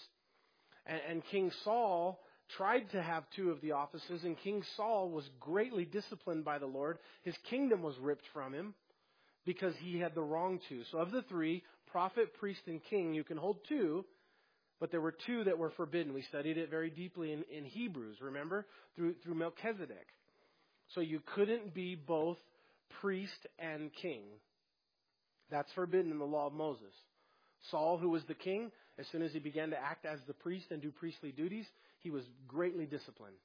and, 0.84 1.00
and 1.08 1.22
King 1.30 1.50
Saul 1.64 2.20
tried 2.56 2.90
to 2.92 3.02
have 3.02 3.24
two 3.34 3.50
of 3.50 3.60
the 3.60 3.72
offices, 3.72 4.22
and 4.24 4.38
King 4.38 4.62
Saul 4.76 5.10
was 5.10 5.28
greatly 5.40 5.84
disciplined 5.84 6.44
by 6.44 6.58
the 6.58 6.66
Lord. 6.66 6.98
His 7.22 7.34
kingdom 7.50 7.82
was 7.82 7.98
ripped 7.98 8.26
from 8.32 8.52
him 8.52 8.74
because 9.44 9.74
he 9.80 9.98
had 9.98 10.14
the 10.14 10.22
wrong 10.22 10.60
two. 10.68 10.82
So, 10.90 10.98
of 10.98 11.10
the 11.10 11.22
three, 11.22 11.62
prophet, 11.90 12.34
priest, 12.38 12.60
and 12.66 12.80
king, 12.90 13.14
you 13.14 13.24
can 13.24 13.36
hold 13.36 13.58
two, 13.68 14.04
but 14.80 14.90
there 14.90 15.00
were 15.00 15.14
two 15.26 15.44
that 15.44 15.58
were 15.58 15.70
forbidden. 15.70 16.14
We 16.14 16.22
studied 16.22 16.58
it 16.58 16.70
very 16.70 16.90
deeply 16.90 17.32
in, 17.32 17.44
in 17.54 17.64
Hebrews, 17.64 18.18
remember? 18.20 18.66
Through, 18.94 19.14
through 19.24 19.34
Melchizedek. 19.34 20.06
So, 20.94 21.00
you 21.00 21.20
couldn't 21.34 21.74
be 21.74 21.94
both 21.94 22.38
priest 23.00 23.46
and 23.58 23.90
king. 24.02 24.22
That's 25.50 25.72
forbidden 25.72 26.10
in 26.10 26.18
the 26.18 26.24
law 26.24 26.46
of 26.46 26.52
Moses. 26.52 26.92
Saul, 27.70 27.98
who 27.98 28.10
was 28.10 28.22
the 28.28 28.34
king, 28.34 28.70
as 28.98 29.06
soon 29.12 29.22
as 29.22 29.32
he 29.32 29.38
began 29.38 29.70
to 29.70 29.78
act 29.78 30.06
as 30.06 30.18
the 30.26 30.34
priest 30.34 30.66
and 30.70 30.80
do 30.80 30.90
priestly 30.90 31.32
duties, 31.32 31.66
he 32.00 32.10
was 32.10 32.22
greatly 32.48 32.86
disciplined. 32.86 33.36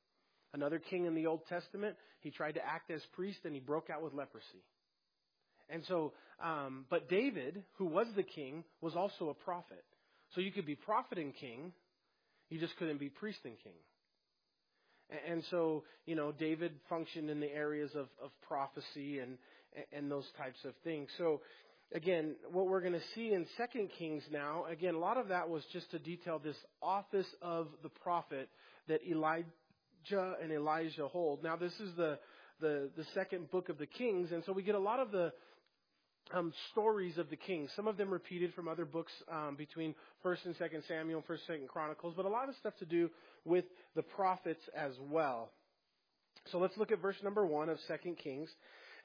Another 0.53 0.79
king 0.79 1.05
in 1.05 1.15
the 1.15 1.27
Old 1.27 1.45
Testament, 1.47 1.95
he 2.19 2.29
tried 2.29 2.53
to 2.53 2.65
act 2.65 2.91
as 2.91 3.01
priest 3.13 3.39
and 3.45 3.53
he 3.53 3.59
broke 3.59 3.89
out 3.89 4.03
with 4.03 4.13
leprosy. 4.13 4.63
And 5.69 5.83
so, 5.87 6.13
um, 6.43 6.85
but 6.89 7.09
David, 7.09 7.63
who 7.77 7.85
was 7.85 8.07
the 8.15 8.23
king, 8.23 8.63
was 8.81 8.95
also 8.95 9.29
a 9.29 9.33
prophet. 9.33 9.83
So 10.35 10.41
you 10.41 10.51
could 10.51 10.65
be 10.65 10.75
prophet 10.75 11.17
and 11.17 11.33
king, 11.35 11.71
you 12.49 12.59
just 12.59 12.75
couldn't 12.77 12.99
be 12.99 13.09
priest 13.09 13.39
and 13.45 13.55
king. 13.63 13.73
And, 15.27 15.43
so, 15.51 15.83
you 16.05 16.15
know, 16.15 16.31
David 16.31 16.71
functioned 16.87 17.29
in 17.29 17.41
the 17.41 17.51
areas 17.51 17.91
of, 17.95 18.07
of 18.23 18.31
prophecy 18.47 19.19
and, 19.19 19.37
and 19.91 20.09
those 20.09 20.25
types 20.37 20.59
of 20.63 20.73
things. 20.85 21.09
So, 21.17 21.41
again, 21.93 22.35
what 22.51 22.67
we're 22.67 22.81
going 22.81 22.93
to 22.93 23.01
see 23.15 23.33
in 23.33 23.45
Second 23.57 23.89
Kings 23.97 24.23
now, 24.31 24.65
again, 24.69 24.95
a 24.95 24.99
lot 24.99 25.17
of 25.17 25.27
that 25.29 25.49
was 25.49 25.63
just 25.73 25.89
to 25.91 25.99
detail 25.99 26.39
this 26.39 26.57
office 26.81 27.27
of 27.41 27.67
the 27.83 27.89
prophet 27.89 28.49
that 28.87 29.01
Elijah 29.09 29.45
and 30.41 30.51
Elisha 30.51 31.07
hold. 31.07 31.43
Now, 31.43 31.55
this 31.55 31.73
is 31.79 31.95
the 31.95 32.19
the, 32.59 32.91
the 32.95 33.05
second 33.15 33.49
book 33.49 33.69
of 33.69 33.79
the 33.79 33.87
Kings, 33.87 34.31
and 34.31 34.43
so 34.45 34.51
we 34.51 34.61
get 34.61 34.75
a 34.75 34.79
lot 34.79 34.99
of 34.99 35.11
the 35.11 35.33
um, 36.33 36.53
stories 36.71 37.17
of 37.17 37.29
the 37.29 37.35
kings. 37.35 37.69
Some 37.75 37.87
of 37.87 37.97
them 37.97 38.09
repeated 38.09 38.53
from 38.53 38.67
other 38.67 38.85
books 38.85 39.11
um, 39.31 39.55
between 39.55 39.95
First 40.23 40.45
and 40.45 40.55
Second 40.57 40.83
Samuel, 40.87 41.17
and 41.19 41.25
First 41.25 41.43
and 41.47 41.55
Second 41.55 41.67
Chronicles, 41.69 42.13
but 42.15 42.25
a 42.25 42.29
lot 42.29 42.49
of 42.49 42.55
stuff 42.55 42.73
to 42.79 42.85
do 42.85 43.09
with 43.45 43.65
the 43.95 44.03
prophets 44.03 44.61
as 44.75 44.91
well. 45.09 45.49
So 46.51 46.59
let's 46.59 46.77
look 46.77 46.91
at 46.91 47.01
verse 47.01 47.17
number 47.23 47.45
one 47.45 47.69
of 47.69 47.77
Second 47.87 48.17
Kings. 48.17 48.49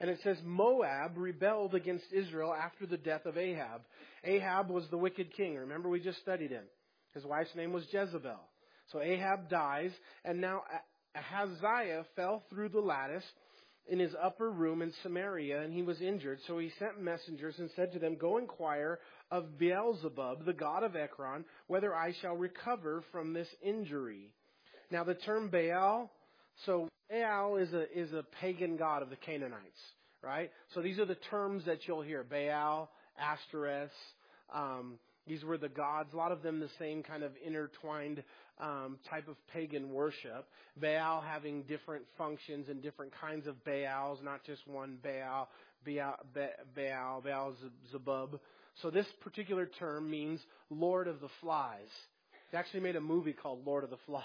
And 0.00 0.10
it 0.10 0.18
says, 0.22 0.36
Moab 0.44 1.16
rebelled 1.16 1.74
against 1.74 2.06
Israel 2.12 2.54
after 2.54 2.86
the 2.86 2.98
death 2.98 3.24
of 3.24 3.38
Ahab. 3.38 3.82
Ahab 4.24 4.68
was 4.68 4.84
the 4.90 4.98
wicked 4.98 5.34
king. 5.34 5.56
Remember, 5.56 5.88
we 5.88 6.00
just 6.00 6.20
studied 6.20 6.50
him. 6.50 6.64
His 7.14 7.24
wife's 7.24 7.54
name 7.54 7.72
was 7.72 7.84
Jezebel. 7.90 8.40
So 8.92 9.00
Ahab 9.00 9.48
dies, 9.48 9.90
and 10.24 10.40
now 10.40 10.62
Ahaziah 11.16 12.04
fell 12.14 12.42
through 12.50 12.68
the 12.68 12.80
lattice 12.80 13.24
in 13.88 13.98
his 13.98 14.14
upper 14.22 14.50
room 14.50 14.82
in 14.82 14.92
Samaria, 15.02 15.62
and 15.62 15.72
he 15.72 15.82
was 15.82 16.00
injured. 16.00 16.40
So 16.46 16.58
he 16.58 16.70
sent 16.78 17.00
messengers 17.00 17.54
and 17.58 17.70
said 17.76 17.92
to 17.92 17.98
them, 17.98 18.16
Go 18.16 18.38
inquire 18.38 18.98
of 19.30 19.58
Beelzebub, 19.58 20.44
the 20.44 20.52
god 20.52 20.82
of 20.82 20.96
Ekron, 20.96 21.44
whether 21.68 21.94
I 21.94 22.12
shall 22.20 22.34
recover 22.34 23.02
from 23.12 23.32
this 23.32 23.48
injury. 23.62 24.30
Now 24.90 25.04
the 25.04 25.14
term 25.14 25.50
Baal, 25.50 26.10
so 26.64 26.88
Baal 27.10 27.56
is 27.56 27.72
a, 27.72 27.98
is 27.98 28.12
a 28.12 28.24
pagan 28.40 28.76
god 28.76 29.02
of 29.02 29.10
the 29.10 29.16
Canaanites, 29.16 29.80
right? 30.22 30.50
So 30.74 30.82
these 30.82 30.98
are 30.98 31.04
the 31.04 31.16
terms 31.30 31.64
that 31.66 31.86
you'll 31.86 32.02
hear. 32.02 32.24
Baal, 32.24 32.90
Ashtoreth, 33.18 33.90
um, 34.54 34.98
these 35.26 35.42
were 35.44 35.58
the 35.58 35.68
gods, 35.68 36.12
a 36.14 36.16
lot 36.16 36.30
of 36.30 36.42
them 36.42 36.60
the 36.60 36.70
same 36.78 37.02
kind 37.02 37.22
of 37.24 37.32
intertwined 37.44 38.22
um, 38.60 38.98
type 39.10 39.28
of 39.28 39.36
pagan 39.52 39.92
worship. 39.92 40.46
Baal 40.80 41.20
having 41.20 41.62
different 41.62 42.04
functions 42.16 42.68
and 42.68 42.82
different 42.82 43.12
kinds 43.20 43.46
of 43.46 43.62
Baals, 43.64 44.20
not 44.22 44.44
just 44.44 44.66
one 44.68 44.98
Baal, 45.02 45.48
Baal, 45.84 46.16
Baal, 46.74 47.20
Baal 47.20 47.54
Zebub. 47.90 48.38
So 48.82 48.90
this 48.90 49.06
particular 49.20 49.66
term 49.66 50.08
means 50.08 50.40
Lord 50.70 51.08
of 51.08 51.20
the 51.20 51.28
Flies. 51.40 51.88
They 52.52 52.58
actually 52.58 52.80
made 52.80 52.96
a 52.96 53.00
movie 53.00 53.32
called 53.32 53.66
Lord 53.66 53.84
of 53.84 53.90
the 53.90 53.98
Flies. 54.06 54.22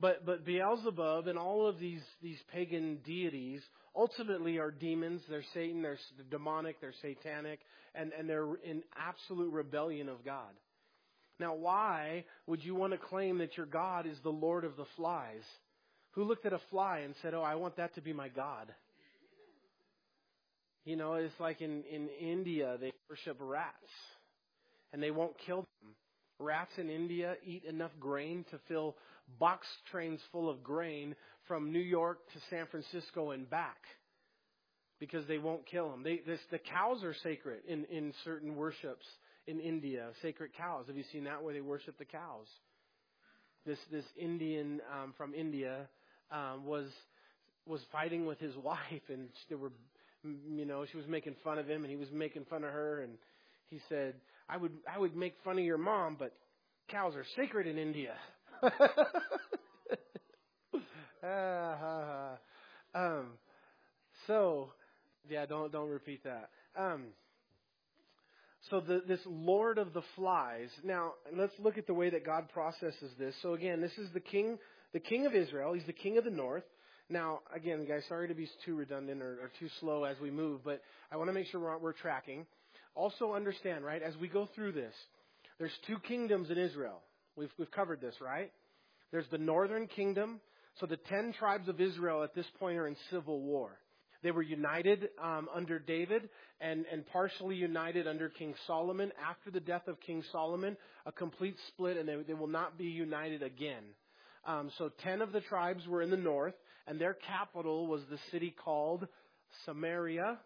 But 0.00 0.26
but 0.26 0.44
Beelzebub 0.44 1.26
and 1.26 1.38
all 1.38 1.66
of 1.66 1.78
these 1.78 2.02
these 2.22 2.38
pagan 2.52 2.98
deities 3.04 3.62
ultimately 3.94 4.58
are 4.58 4.70
demons. 4.70 5.22
They're 5.28 5.44
Satan. 5.54 5.82
They're 5.82 5.98
demonic. 6.30 6.80
They're 6.80 6.94
satanic, 7.00 7.60
and 7.94 8.12
and 8.12 8.28
they're 8.28 8.54
in 8.64 8.82
absolute 8.96 9.52
rebellion 9.52 10.08
of 10.08 10.24
God. 10.24 10.52
Now, 11.38 11.54
why 11.54 12.24
would 12.46 12.64
you 12.64 12.74
want 12.74 12.92
to 12.92 12.98
claim 12.98 13.38
that 13.38 13.56
your 13.56 13.66
God 13.66 14.06
is 14.06 14.16
the 14.22 14.30
Lord 14.30 14.64
of 14.64 14.76
the 14.76 14.86
flies? 14.96 15.42
Who 16.12 16.24
looked 16.24 16.46
at 16.46 16.52
a 16.52 16.60
fly 16.70 17.00
and 17.00 17.14
said, 17.22 17.34
"Oh, 17.34 17.42
I 17.42 17.56
want 17.56 17.76
that 17.76 17.94
to 17.94 18.00
be 18.00 18.12
my 18.12 18.28
God"? 18.28 18.74
You 20.84 20.96
know, 20.96 21.14
it's 21.14 21.38
like 21.40 21.60
in 21.60 21.84
in 21.84 22.08
India 22.20 22.76
they 22.80 22.92
worship 23.08 23.38
rats, 23.40 23.74
and 24.92 25.02
they 25.02 25.10
won't 25.10 25.36
kill 25.46 25.66
them. 25.80 25.94
Rats 26.38 26.72
in 26.76 26.90
India 26.90 27.36
eat 27.44 27.64
enough 27.64 27.92
grain 27.98 28.44
to 28.50 28.58
fill 28.68 28.96
box 29.38 29.66
trains 29.90 30.20
full 30.32 30.48
of 30.48 30.62
grain 30.62 31.14
from 31.48 31.72
New 31.72 31.80
York 31.80 32.18
to 32.32 32.38
San 32.50 32.66
Francisco 32.66 33.30
and 33.30 33.48
back 33.48 33.78
because 34.98 35.26
they 35.26 35.38
won't 35.38 35.66
kill 35.66 35.90
them. 35.90 36.02
They, 36.02 36.20
this, 36.26 36.40
the 36.50 36.58
cows 36.58 37.04
are 37.04 37.14
sacred 37.22 37.60
in, 37.68 37.84
in 37.86 38.12
certain 38.24 38.56
worships 38.56 39.04
in 39.46 39.60
India, 39.60 40.08
sacred 40.22 40.52
cows. 40.56 40.84
Have 40.86 40.96
you 40.96 41.04
seen 41.12 41.24
that 41.24 41.42
where 41.42 41.54
they 41.54 41.60
worship 41.60 41.98
the 41.98 42.04
cows? 42.04 42.46
This, 43.64 43.78
this 43.90 44.04
Indian 44.16 44.80
um, 44.92 45.12
from 45.16 45.34
India 45.34 45.88
um, 46.30 46.64
was 46.64 46.88
was 47.66 47.80
fighting 47.90 48.26
with 48.26 48.38
his 48.38 48.54
wife, 48.62 49.02
and 49.08 49.28
they 49.48 49.56
were, 49.56 49.72
you 50.24 50.64
know, 50.64 50.86
she 50.90 50.96
was 50.96 51.06
making 51.06 51.34
fun 51.42 51.58
of 51.58 51.68
him, 51.68 51.82
and 51.82 51.90
he 51.90 51.96
was 51.96 52.10
making 52.12 52.44
fun 52.48 52.64
of 52.64 52.70
her, 52.70 53.02
and 53.02 53.14
he 53.70 53.80
said, 53.88 54.14
"I 54.48 54.56
would, 54.56 54.72
I 54.92 54.98
would 54.98 55.16
make 55.16 55.34
fun 55.44 55.58
of 55.58 55.64
your 55.64 55.78
mom, 55.78 56.16
but 56.18 56.32
cows 56.88 57.14
are 57.16 57.26
sacred 57.36 57.66
in 57.66 57.78
India." 57.78 58.14
um, 62.94 63.32
so, 64.26 64.70
yeah, 65.28 65.46
don't 65.46 65.72
don't 65.72 65.88
repeat 65.88 66.24
that. 66.24 66.50
Um, 66.76 67.06
so 68.70 68.80
the, 68.80 69.02
this 69.06 69.20
Lord 69.26 69.78
of 69.78 69.92
the 69.92 70.02
Flies. 70.16 70.68
Now 70.82 71.12
let's 71.36 71.52
look 71.58 71.78
at 71.78 71.86
the 71.86 71.94
way 71.94 72.10
that 72.10 72.24
God 72.24 72.48
processes 72.52 73.12
this. 73.18 73.34
So 73.42 73.54
again, 73.54 73.80
this 73.80 73.96
is 73.98 74.08
the 74.12 74.20
king, 74.20 74.58
the 74.92 75.00
king 75.00 75.26
of 75.26 75.34
Israel. 75.34 75.72
He's 75.72 75.86
the 75.86 75.92
king 75.92 76.18
of 76.18 76.24
the 76.24 76.30
north. 76.30 76.64
Now 77.08 77.40
again, 77.54 77.86
guys, 77.86 78.02
sorry 78.08 78.26
to 78.28 78.34
be 78.34 78.48
too 78.64 78.76
redundant 78.76 79.22
or, 79.22 79.38
or 79.42 79.50
too 79.60 79.68
slow 79.80 80.04
as 80.04 80.16
we 80.20 80.30
move, 80.30 80.64
but 80.64 80.82
I 81.12 81.16
want 81.16 81.28
to 81.28 81.34
make 81.34 81.46
sure 81.46 81.60
we're, 81.60 81.78
we're 81.78 81.92
tracking. 81.92 82.46
Also 82.94 83.34
understand, 83.34 83.84
right, 83.84 84.02
as 84.02 84.16
we 84.16 84.26
go 84.26 84.48
through 84.54 84.72
this, 84.72 84.94
there's 85.58 85.78
two 85.86 85.98
kingdoms 86.00 86.50
in 86.50 86.58
Israel. 86.58 87.02
We've 87.36 87.50
we've 87.58 87.70
covered 87.70 88.00
this, 88.00 88.14
right? 88.20 88.50
There's 89.12 89.28
the 89.30 89.38
northern 89.38 89.86
kingdom. 89.86 90.40
So 90.80 90.86
the 90.86 90.96
ten 90.96 91.32
tribes 91.38 91.68
of 91.68 91.80
Israel 91.80 92.22
at 92.22 92.34
this 92.34 92.46
point 92.58 92.78
are 92.78 92.86
in 92.86 92.96
civil 93.10 93.40
war. 93.40 93.78
They 94.22 94.30
were 94.30 94.42
united 94.42 95.08
um, 95.22 95.48
under 95.54 95.78
David 95.78 96.28
and, 96.60 96.84
and 96.90 97.06
partially 97.06 97.56
united 97.56 98.08
under 98.08 98.28
King 98.28 98.54
Solomon. 98.66 99.12
After 99.24 99.50
the 99.50 99.60
death 99.60 99.86
of 99.86 100.00
King 100.00 100.22
Solomon, 100.32 100.76
a 101.04 101.12
complete 101.12 101.56
split, 101.68 101.96
and 101.96 102.08
they, 102.08 102.16
they 102.26 102.34
will 102.34 102.46
not 102.46 102.76
be 102.76 102.86
united 102.86 103.42
again. 103.42 103.84
Um, 104.46 104.70
so 104.78 104.90
ten 105.02 105.22
of 105.22 105.32
the 105.32 105.40
tribes 105.42 105.86
were 105.86 106.02
in 106.02 106.10
the 106.10 106.16
north, 106.16 106.54
and 106.86 107.00
their 107.00 107.14
capital 107.14 107.86
was 107.86 108.00
the 108.10 108.18
city 108.30 108.54
called 108.64 109.06
Samaria. 109.64 110.38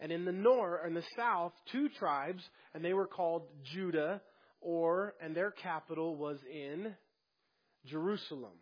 And 0.00 0.10
in 0.10 0.24
the 0.24 0.32
north, 0.32 0.80
in 0.86 0.94
the 0.94 1.04
south, 1.16 1.52
two 1.70 1.88
tribes, 1.98 2.42
and 2.74 2.82
they 2.82 2.94
were 2.94 3.06
called 3.06 3.42
Judah, 3.74 4.22
or 4.60 5.14
and 5.22 5.34
their 5.34 5.50
capital 5.50 6.16
was 6.16 6.38
in 6.52 6.94
Jerusalem. 7.86 8.52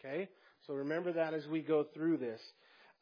Okay, 0.00 0.28
so 0.66 0.74
remember 0.74 1.12
that 1.12 1.34
as 1.34 1.46
we 1.46 1.60
go 1.60 1.84
through 1.94 2.18
this. 2.18 2.40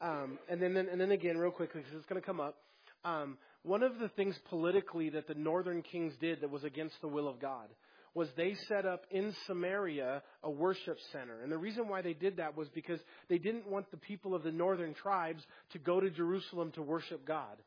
Um, 0.01 0.39
and 0.49 0.61
then, 0.61 0.75
and 0.75 0.99
then 0.99 1.11
again, 1.11 1.37
real 1.37 1.51
quickly, 1.51 1.81
because 1.81 1.97
it's 1.97 2.05
going 2.05 2.21
to 2.21 2.25
come 2.25 2.39
up. 2.39 2.57
Um, 3.03 3.37
one 3.63 3.81
of 3.81 3.99
the 3.99 4.09
things 4.09 4.37
politically 4.49 5.09
that 5.11 5.27
the 5.27 5.33
northern 5.33 5.81
kings 5.81 6.13
did 6.19 6.41
that 6.41 6.49
was 6.49 6.63
against 6.63 6.95
the 7.01 7.07
will 7.07 7.27
of 7.27 7.39
God 7.39 7.69
was 8.13 8.29
they 8.37 8.55
set 8.69 8.85
up 8.85 9.05
in 9.11 9.33
Samaria 9.45 10.23
a 10.43 10.49
worship 10.49 10.97
center. 11.11 11.41
And 11.41 11.51
the 11.51 11.57
reason 11.57 11.89
why 11.89 12.01
they 12.01 12.13
did 12.13 12.37
that 12.37 12.55
was 12.55 12.69
because 12.69 12.99
they 13.29 13.37
didn't 13.37 13.67
want 13.67 13.91
the 13.91 13.97
people 13.97 14.33
of 14.33 14.43
the 14.43 14.51
northern 14.51 14.93
tribes 14.93 15.43
to 15.73 15.79
go 15.79 15.99
to 15.99 16.09
Jerusalem 16.09 16.71
to 16.75 16.81
worship 16.81 17.27
God. 17.27 17.57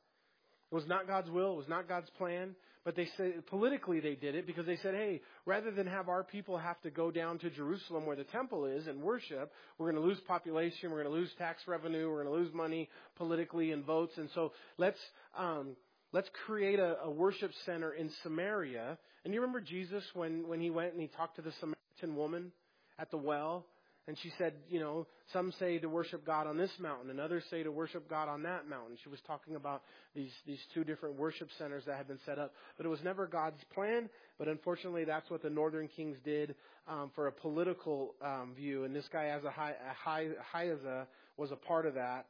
It 0.71 0.75
was 0.75 0.87
not 0.87 1.07
God's 1.07 1.31
will. 1.31 1.53
It 1.53 1.59
was 1.59 1.69
not 1.69 1.89
God's 1.89 2.11
plan. 2.17 2.55
But 2.89 2.97
they 2.97 3.09
said 3.19 3.47
politically 3.49 4.01
they 4.01 4.15
did 4.15 4.35
it 4.35 4.47
because 4.47 4.65
they 4.65 4.79
said, 4.79 4.95
hey, 4.95 5.21
rather 5.45 5.71
than 5.71 5.87
have 5.87 6.09
our 6.09 6.25
people 6.25 6.57
have 6.57 6.81
to 6.81 6.91
go 6.91 7.11
down 7.11 7.39
to 7.41 7.51
Jerusalem 7.51 8.07
where 8.07 8.17
the 8.17 8.25
temple 8.25 8.65
is 8.65 8.87
and 8.87 9.03
worship, 9.03 9.53
we're 9.77 9.93
going 9.93 10.03
to 10.03 10.09
lose 10.09 10.19
population, 10.27 10.91
we're 10.91 11.03
going 11.03 11.15
to 11.15 11.21
lose 11.21 11.29
tax 11.37 11.61
revenue, 11.67 12.09
we're 12.09 12.25
going 12.25 12.35
to 12.35 12.43
lose 12.43 12.55
money 12.55 12.89
politically 13.19 13.73
and 13.73 13.85
votes, 13.85 14.15
and 14.17 14.31
so 14.35 14.53
let's 14.79 14.97
um, 15.37 15.77
let's 16.15 16.31
create 16.47 16.79
a, 16.79 16.97
a 17.05 17.11
worship 17.11 17.51
center 17.67 17.93
in 17.93 18.09
Samaria. 18.23 18.97
And 19.23 19.35
you 19.35 19.43
remember 19.43 19.61
Jesus 19.61 20.03
when 20.15 20.49
when 20.49 20.59
he 20.59 20.71
went 20.71 20.95
and 20.95 21.03
he 21.03 21.09
talked 21.09 21.37
to 21.37 21.43
the 21.43 21.53
Samaritan 21.61 22.17
woman 22.17 22.53
at 22.99 23.11
the 23.11 23.19
well 23.19 23.67
and 24.09 24.17
she 24.23 24.33
said, 24.39 24.55
you 24.71 24.81
know, 24.81 25.07
some 25.35 25.53
say 25.59 25.79
to 25.79 25.87
worship 25.87 26.25
God 26.25 26.47
on 26.47 26.57
this 26.57 26.71
mountain, 26.81 27.11
and 27.11 27.21
others 27.21 27.45
say 27.51 27.63
to 27.63 27.71
worship 27.71 28.09
God 28.09 28.27
on 28.27 28.43
that 28.45 28.67
mountain. 28.67 28.97
She 29.05 29.11
was 29.11 29.21
talking 29.27 29.55
about 29.55 29.83
these, 30.17 30.33
these 30.47 30.61
two 30.73 30.83
different 30.83 31.17
worship 31.17 31.49
centers 31.59 31.85
that 31.87 31.99
had 31.99 32.09
been 32.09 32.19
set 32.25 32.39
up. 32.39 32.55
But 32.79 32.87
it 32.87 32.89
was 32.89 33.01
never 33.05 33.27
God's 33.27 33.63
plan, 33.75 34.09
but 34.39 34.49
unfortunately 34.49 35.05
that's 35.05 35.29
what 35.29 35.43
the 35.43 35.51
northern 35.51 35.89
kings 35.89 36.17
did 36.25 36.55
um, 36.89 37.11
for 37.15 37.27
a 37.27 37.33
political 37.33 38.15
um, 38.25 38.55
view. 38.57 38.85
And 38.85 38.97
this 38.97 39.05
guy, 39.13 39.27
as 39.27 39.45
a 39.45 39.51
high, 39.51 39.75
high, 40.03 40.29
high 40.51 40.69
as 40.71 40.83
a, 40.85 41.07
was 41.37 41.51
a 41.51 41.57
part 41.57 41.85
of 41.85 41.93
that. 41.93 42.25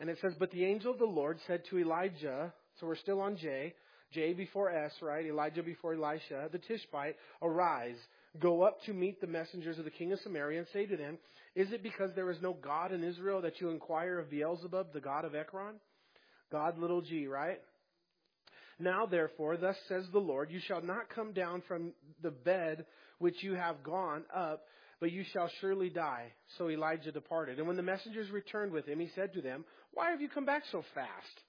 And 0.00 0.10
it 0.10 0.18
says, 0.20 0.34
But 0.38 0.50
the 0.50 0.66
angel 0.66 0.92
of 0.92 0.98
the 0.98 1.06
Lord 1.06 1.38
said 1.46 1.62
to 1.70 1.78
Elijah, 1.78 2.52
so 2.78 2.86
we're 2.86 2.96
still 2.96 3.22
on 3.22 3.38
J, 3.38 3.72
J 4.12 4.34
before 4.34 4.68
S, 4.68 4.92
right? 5.00 5.24
Elijah 5.24 5.62
before 5.62 5.94
Elisha, 5.94 6.50
the 6.52 6.58
Tishbite, 6.58 7.16
arise 7.40 7.96
Go 8.40 8.62
up 8.62 8.82
to 8.86 8.92
meet 8.92 9.20
the 9.20 9.26
messengers 9.26 9.78
of 9.78 9.84
the 9.84 9.90
king 9.90 10.12
of 10.12 10.18
Samaria 10.20 10.58
and 10.58 10.68
say 10.72 10.86
to 10.86 10.96
them, 10.96 11.18
Is 11.54 11.72
it 11.72 11.82
because 11.82 12.10
there 12.14 12.30
is 12.30 12.38
no 12.42 12.52
God 12.52 12.92
in 12.92 13.04
Israel 13.04 13.42
that 13.42 13.60
you 13.60 13.70
inquire 13.70 14.18
of 14.18 14.30
Beelzebub, 14.30 14.92
the 14.92 15.00
god 15.00 15.24
of 15.24 15.34
Ekron? 15.34 15.76
God, 16.50 16.78
little 16.78 17.00
g, 17.00 17.26
right? 17.26 17.60
Now, 18.78 19.06
therefore, 19.06 19.56
thus 19.56 19.76
says 19.88 20.04
the 20.12 20.18
Lord, 20.18 20.50
you 20.50 20.60
shall 20.66 20.82
not 20.82 21.08
come 21.14 21.32
down 21.32 21.62
from 21.68 21.92
the 22.22 22.32
bed 22.32 22.86
which 23.18 23.42
you 23.42 23.54
have 23.54 23.84
gone 23.84 24.24
up, 24.34 24.64
but 25.00 25.12
you 25.12 25.24
shall 25.32 25.48
surely 25.60 25.90
die. 25.90 26.32
So 26.58 26.70
Elijah 26.70 27.12
departed. 27.12 27.58
And 27.58 27.68
when 27.68 27.76
the 27.76 27.82
messengers 27.82 28.30
returned 28.30 28.72
with 28.72 28.86
him, 28.86 28.98
he 28.98 29.10
said 29.14 29.32
to 29.34 29.42
them, 29.42 29.64
Why 29.92 30.10
have 30.10 30.20
you 30.20 30.28
come 30.28 30.44
back 30.44 30.62
so 30.72 30.82
fast? 30.94 31.40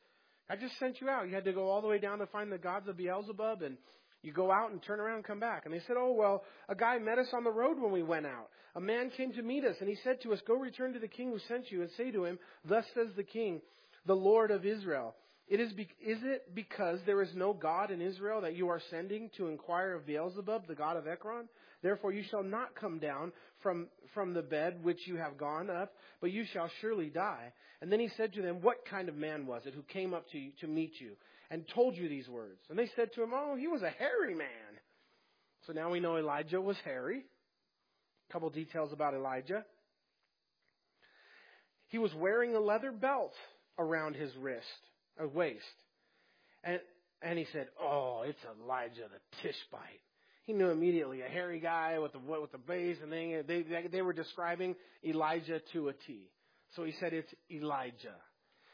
I 0.49 0.55
just 0.55 0.77
sent 0.77 1.01
you 1.01 1.09
out. 1.09 1.27
You 1.27 1.33
had 1.33 1.45
to 1.45 1.53
go 1.53 1.67
all 1.67 1.81
the 1.81 1.87
way 1.87 1.97
down 1.97 2.19
to 2.19 2.27
find 2.27 2.51
the 2.51 2.59
gods 2.59 2.87
of 2.87 2.97
Beelzebub 2.97 3.63
and 3.63 3.77
you 4.25 4.33
go 4.33 4.51
out 4.51 4.71
and 4.71 4.81
turn 4.81 4.99
around 4.99 5.17
and 5.17 5.23
come 5.23 5.39
back. 5.39 5.65
And 5.65 5.73
they 5.73 5.81
said, 5.87 5.95
Oh, 5.97 6.11
well, 6.11 6.43
a 6.67 6.75
guy 6.75 6.97
met 6.97 7.19
us 7.19 7.27
on 7.33 7.43
the 7.43 7.51
road 7.51 7.79
when 7.79 7.91
we 7.91 8.03
went 8.03 8.25
out. 8.25 8.49
A 8.75 8.81
man 8.81 9.11
came 9.15 9.31
to 9.33 9.41
meet 9.41 9.63
us, 9.63 9.75
and 9.79 9.87
he 9.87 9.97
said 10.03 10.21
to 10.23 10.33
us, 10.33 10.39
Go 10.47 10.55
return 10.55 10.93
to 10.93 10.99
the 10.99 11.07
king 11.07 11.29
who 11.29 11.39
sent 11.47 11.71
you 11.71 11.81
and 11.81 11.89
say 11.95 12.11
to 12.11 12.25
him, 12.25 12.39
Thus 12.67 12.85
says 12.93 13.07
the 13.15 13.23
king, 13.23 13.61
the 14.05 14.15
Lord 14.15 14.51
of 14.51 14.65
Israel. 14.65 15.15
It 15.47 15.59
is, 15.59 15.71
be- 15.73 15.87
is 16.03 16.17
it 16.23 16.55
because 16.55 16.99
there 17.05 17.21
is 17.21 17.29
no 17.35 17.53
God 17.53 17.91
in 17.91 18.01
Israel 18.01 18.41
that 18.41 18.55
you 18.55 18.67
are 18.69 18.81
sending 18.89 19.29
to 19.37 19.47
inquire 19.47 19.93
of 19.93 20.07
Beelzebub, 20.07 20.67
the 20.67 20.73
god 20.73 20.97
of 20.97 21.07
Ekron? 21.07 21.47
Therefore 21.83 22.11
you 22.11 22.23
shall 22.31 22.41
not 22.41 22.73
come 22.73 22.97
down 22.97 23.31
from, 23.61 23.87
from 24.15 24.33
the 24.33 24.41
bed 24.41 24.83
which 24.83 25.05
you 25.05 25.17
have 25.17 25.37
gone 25.37 25.69
up, 25.69 25.93
but 26.19 26.31
you 26.31 26.45
shall 26.51 26.69
surely 26.81 27.09
die. 27.09 27.53
And 27.79 27.91
then 27.91 27.99
he 27.99 28.09
said 28.17 28.33
to 28.33 28.41
them, 28.41 28.61
What 28.61 28.85
kind 28.89 29.07
of 29.07 29.15
man 29.15 29.45
was 29.45 29.61
it 29.67 29.75
who 29.75 29.83
came 29.83 30.15
up 30.15 30.27
to 30.31 30.39
you 30.39 30.51
to 30.61 30.67
meet 30.67 30.93
you? 30.99 31.11
And 31.49 31.67
told 31.73 31.95
you 31.95 32.09
these 32.09 32.27
words. 32.27 32.59
And 32.69 32.77
they 32.77 32.89
said 32.95 33.13
to 33.13 33.23
him, 33.23 33.31
Oh, 33.33 33.55
he 33.55 33.67
was 33.67 33.81
a 33.81 33.89
hairy 33.89 34.35
man. 34.35 34.47
So 35.67 35.73
now 35.73 35.89
we 35.91 35.99
know 35.99 36.17
Elijah 36.17 36.61
was 36.61 36.77
hairy. 36.83 37.23
A 38.29 38.33
couple 38.33 38.49
details 38.49 38.93
about 38.93 39.13
Elijah. 39.13 39.65
He 41.87 41.97
was 41.97 42.13
wearing 42.15 42.55
a 42.55 42.59
leather 42.59 42.91
belt 42.91 43.33
around 43.77 44.15
his 44.15 44.31
wrist, 44.37 44.65
a 45.19 45.27
waist. 45.27 45.63
And, 46.63 46.79
and 47.21 47.37
he 47.37 47.45
said, 47.53 47.67
Oh, 47.79 48.23
it's 48.25 48.39
Elijah 48.61 49.03
the 49.11 49.37
Tishbite. 49.41 50.01
He 50.43 50.53
knew 50.53 50.69
immediately 50.69 51.21
a 51.21 51.27
hairy 51.27 51.59
guy 51.59 51.97
with 51.97 52.11
the 52.13 52.19
with 52.19 52.51
the 52.51 52.59
base, 52.59 52.97
and 53.01 53.11
they 53.11 53.41
they 53.47 53.87
they 53.91 54.01
were 54.03 54.13
describing 54.13 54.75
Elijah 55.03 55.59
to 55.73 55.89
a 55.89 55.93
T. 55.93 56.29
So 56.75 56.83
he 56.83 56.93
said 56.99 57.13
it's 57.13 57.33
Elijah. 57.49 58.15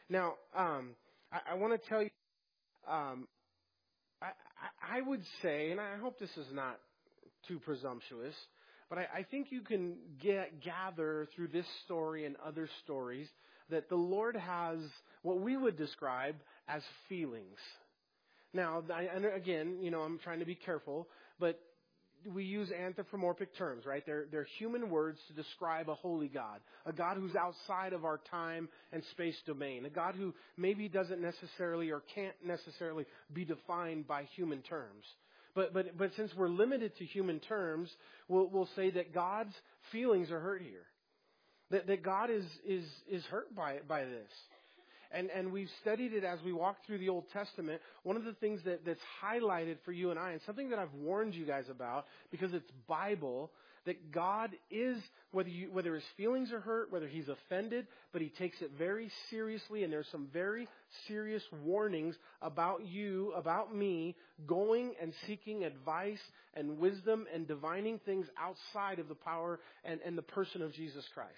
Now, 0.10 0.34
um, 0.54 0.96
I, 1.32 1.52
I 1.52 1.54
want 1.54 1.82
to 1.82 1.90
tell 1.90 2.02
you 2.04 2.10
um, 2.90 3.28
I, 4.22 4.98
I 4.98 5.02
would 5.02 5.24
say, 5.42 5.72
and 5.72 5.80
I 5.80 5.98
hope 5.98 6.20
this 6.20 6.36
is 6.38 6.48
not 6.54 6.80
too 7.48 7.60
presumptuous, 7.60 8.36
but 8.90 9.00
I, 9.00 9.08
I 9.20 9.24
think 9.24 9.48
you 9.52 9.62
can 9.62 9.96
get, 10.22 10.62
gather 10.62 11.28
through 11.36 11.48
this 11.48 11.66
story 11.86 12.26
and 12.26 12.36
other 12.46 12.70
stories 12.84 13.28
that 13.70 13.90
the 13.90 13.96
Lord 13.96 14.36
has 14.36 14.80
what 15.22 15.40
we 15.40 15.58
would 15.58 15.78
describe 15.78 16.36
as 16.68 16.82
feelings. 17.08 17.58
Now, 18.54 18.84
I, 18.94 19.04
again, 19.36 19.78
you 19.82 19.92
know, 19.92 20.02
I'm 20.02 20.20
trying 20.20 20.40
to 20.40 20.46
be 20.46 20.56
careful, 20.56 21.08
but 21.40 21.60
we 22.34 22.44
use 22.44 22.72
anthropomorphic 22.72 23.56
terms, 23.58 23.86
right? 23.86 24.04
They're, 24.06 24.26
they're 24.32 24.48
human 24.58 24.90
words 24.90 25.20
to 25.28 25.34
describe 25.34 25.90
a 25.90 25.96
holy 25.96 26.28
God, 26.28 26.60
a 26.86 26.94
God 26.94 27.18
who's 27.18 27.36
outside 27.36 27.94
of 27.94 28.06
our 28.06 28.20
time 28.30 28.70
and 28.92 29.04
space 29.12 29.36
domain, 29.46 29.86
a 29.86 29.90
God 29.90 30.16
who 30.16 30.34
maybe 30.58 30.88
doesn't 30.88 31.22
necessarily 31.22 31.92
or 31.92 32.02
can't 32.14 32.36
necessarily 32.46 33.06
be 33.34 33.46
defined 33.46 34.08
by 34.08 34.24
human 34.36 34.62
terms. 34.62 35.06
But, 35.54 35.74
but, 35.74 35.98
but 35.98 36.12
since 36.16 36.32
we're 36.36 36.50
limited 36.50 36.96
to 36.98 37.06
human 37.06 37.40
terms, 37.40 37.90
we'll, 38.28 38.48
we'll 38.48 38.70
say 38.76 38.92
that 38.92 39.14
God's 39.14 39.54
feelings 39.92 40.32
are 40.32 40.40
hurt 40.40 40.62
here. 40.62 40.86
That, 41.72 41.88
that 41.88 42.04
God 42.04 42.30
is, 42.30 42.46
is, 42.68 42.86
is 43.10 43.24
hurt 43.26 43.56
by, 43.56 43.80
by 43.88 44.04
this. 44.04 44.32
And, 45.14 45.30
and 45.30 45.52
we've 45.52 45.70
studied 45.82 46.14
it 46.14 46.24
as 46.24 46.40
we 46.46 46.54
walk 46.54 46.78
through 46.88 47.00
the 47.00 47.10
Old 47.10 47.26
Testament. 47.34 47.82
One 48.04 48.16
of 48.16 48.24
the 48.24 48.34
things 48.34 48.62
that, 48.66 48.86
that's 48.86 49.00
highlighted 49.24 49.78
for 49.84 49.92
you 49.92 50.12
and 50.12 50.20
I, 50.20 50.32
and 50.32 50.42
something 50.46 50.70
that 50.70 50.80
I've 50.80 50.94
warned 50.94 51.36
you 51.36 51.46
guys 51.46 51.66
about, 51.70 52.06
because 52.32 52.54
it's 52.54 52.70
Bible, 52.88 53.52
that 53.86 54.12
God 54.12 54.52
is, 54.70 54.98
whether, 55.32 55.50
you, 55.50 55.70
whether 55.72 55.96
his 55.96 56.04
feelings 56.16 56.52
are 56.52 56.60
hurt, 56.60 56.92
whether 56.92 57.08
he's 57.08 57.28
offended, 57.28 57.88
but 58.14 58.22
he 58.22 58.30
takes 58.30 58.62
it 58.62 58.72
very 58.78 59.10
seriously, 59.30 59.84
and 59.84 59.92
there's 59.92 60.08
some 60.12 60.28
very 60.32 60.68
serious 61.08 61.44
warnings 61.64 62.16
about 62.42 62.86
you, 62.86 63.34
about 63.36 63.76
me, 63.76 64.16
going 64.46 64.94
and 65.02 65.14
seeking 65.26 65.64
advice 65.64 66.22
and 66.54 66.78
wisdom 66.78 67.26
and 67.34 67.48
divining 67.48 68.00
things 68.06 68.28
outside 68.40 69.00
of 69.00 69.08
the 69.08 69.16
power 69.16 69.60
and, 69.84 70.00
and 70.06 70.18
the 70.18 70.22
person 70.22 70.62
of 70.62 70.74
Jesus 70.74 71.04
Christ. 71.14 71.32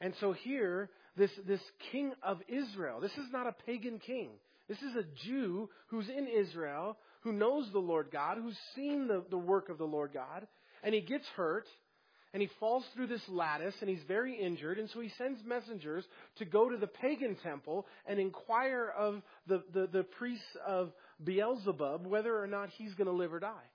And 0.00 0.12
so 0.20 0.32
here, 0.32 0.90
this, 1.16 1.30
this 1.46 1.60
king 1.92 2.12
of 2.22 2.40
Israel, 2.48 3.00
this 3.00 3.12
is 3.12 3.30
not 3.32 3.46
a 3.46 3.54
pagan 3.66 3.98
king. 3.98 4.30
This 4.68 4.78
is 4.78 4.96
a 4.96 5.26
Jew 5.26 5.68
who's 5.88 6.08
in 6.08 6.26
Israel, 6.26 6.96
who 7.20 7.32
knows 7.32 7.68
the 7.72 7.78
Lord 7.78 8.08
God, 8.12 8.38
who's 8.40 8.58
seen 8.74 9.06
the, 9.06 9.24
the 9.30 9.38
work 9.38 9.68
of 9.68 9.78
the 9.78 9.84
Lord 9.84 10.12
God, 10.12 10.46
and 10.82 10.94
he 10.94 11.00
gets 11.00 11.26
hurt, 11.36 11.66
and 12.32 12.42
he 12.42 12.50
falls 12.60 12.84
through 12.94 13.06
this 13.06 13.22
lattice, 13.28 13.74
and 13.80 13.88
he's 13.88 14.02
very 14.08 14.34
injured, 14.34 14.78
and 14.78 14.90
so 14.90 15.00
he 15.00 15.10
sends 15.16 15.40
messengers 15.46 16.04
to 16.38 16.44
go 16.44 16.68
to 16.68 16.76
the 16.76 16.86
pagan 16.88 17.36
temple 17.42 17.86
and 18.06 18.18
inquire 18.18 18.92
of 18.96 19.22
the, 19.46 19.62
the, 19.72 19.86
the 19.86 20.02
priests 20.02 20.44
of 20.66 20.92
Beelzebub 21.22 22.04
whether 22.04 22.38
or 22.38 22.46
not 22.46 22.68
he's 22.76 22.94
going 22.94 23.06
to 23.06 23.12
live 23.12 23.32
or 23.32 23.40
die. 23.40 23.70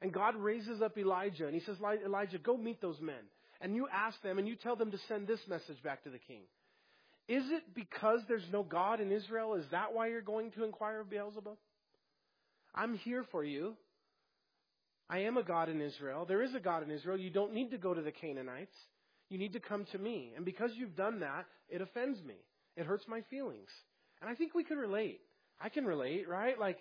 And 0.00 0.12
God 0.12 0.36
raises 0.36 0.80
up 0.80 0.96
Elijah, 0.96 1.46
and 1.46 1.54
he 1.54 1.60
says, 1.60 1.76
Elijah, 2.04 2.38
go 2.38 2.56
meet 2.56 2.80
those 2.80 3.00
men. 3.00 3.24
And 3.60 3.76
you 3.76 3.86
ask 3.92 4.20
them, 4.22 4.38
and 4.38 4.48
you 4.48 4.56
tell 4.56 4.74
them 4.74 4.90
to 4.90 4.98
send 5.06 5.28
this 5.28 5.40
message 5.48 5.80
back 5.84 6.02
to 6.04 6.10
the 6.10 6.18
king. 6.18 6.42
Is 7.28 7.44
it 7.50 7.74
because 7.74 8.20
there's 8.28 8.46
no 8.52 8.62
God 8.62 9.00
in 9.00 9.12
Israel? 9.12 9.54
Is 9.54 9.64
that 9.70 9.94
why 9.94 10.08
you're 10.08 10.20
going 10.20 10.50
to 10.52 10.64
inquire 10.64 11.00
of 11.00 11.10
Beelzebub? 11.10 11.56
I'm 12.74 12.94
here 12.94 13.24
for 13.30 13.44
you. 13.44 13.74
I 15.08 15.18
am 15.20 15.36
a 15.36 15.42
God 15.42 15.68
in 15.68 15.80
Israel. 15.80 16.24
There 16.24 16.42
is 16.42 16.54
a 16.54 16.60
God 16.60 16.82
in 16.82 16.90
Israel. 16.90 17.18
You 17.18 17.30
don't 17.30 17.52
need 17.52 17.70
to 17.72 17.78
go 17.78 17.92
to 17.92 18.00
the 18.00 18.12
Canaanites. 18.12 18.74
You 19.28 19.38
need 19.38 19.52
to 19.52 19.60
come 19.60 19.86
to 19.92 19.98
me. 19.98 20.32
And 20.36 20.44
because 20.44 20.70
you've 20.74 20.96
done 20.96 21.20
that, 21.20 21.46
it 21.68 21.80
offends 21.80 22.22
me. 22.22 22.36
It 22.76 22.86
hurts 22.86 23.04
my 23.06 23.20
feelings. 23.30 23.68
And 24.20 24.30
I 24.30 24.34
think 24.34 24.54
we 24.54 24.64
can 24.64 24.78
relate. 24.78 25.20
I 25.60 25.68
can 25.68 25.84
relate, 25.84 26.28
right? 26.28 26.58
Like, 26.58 26.78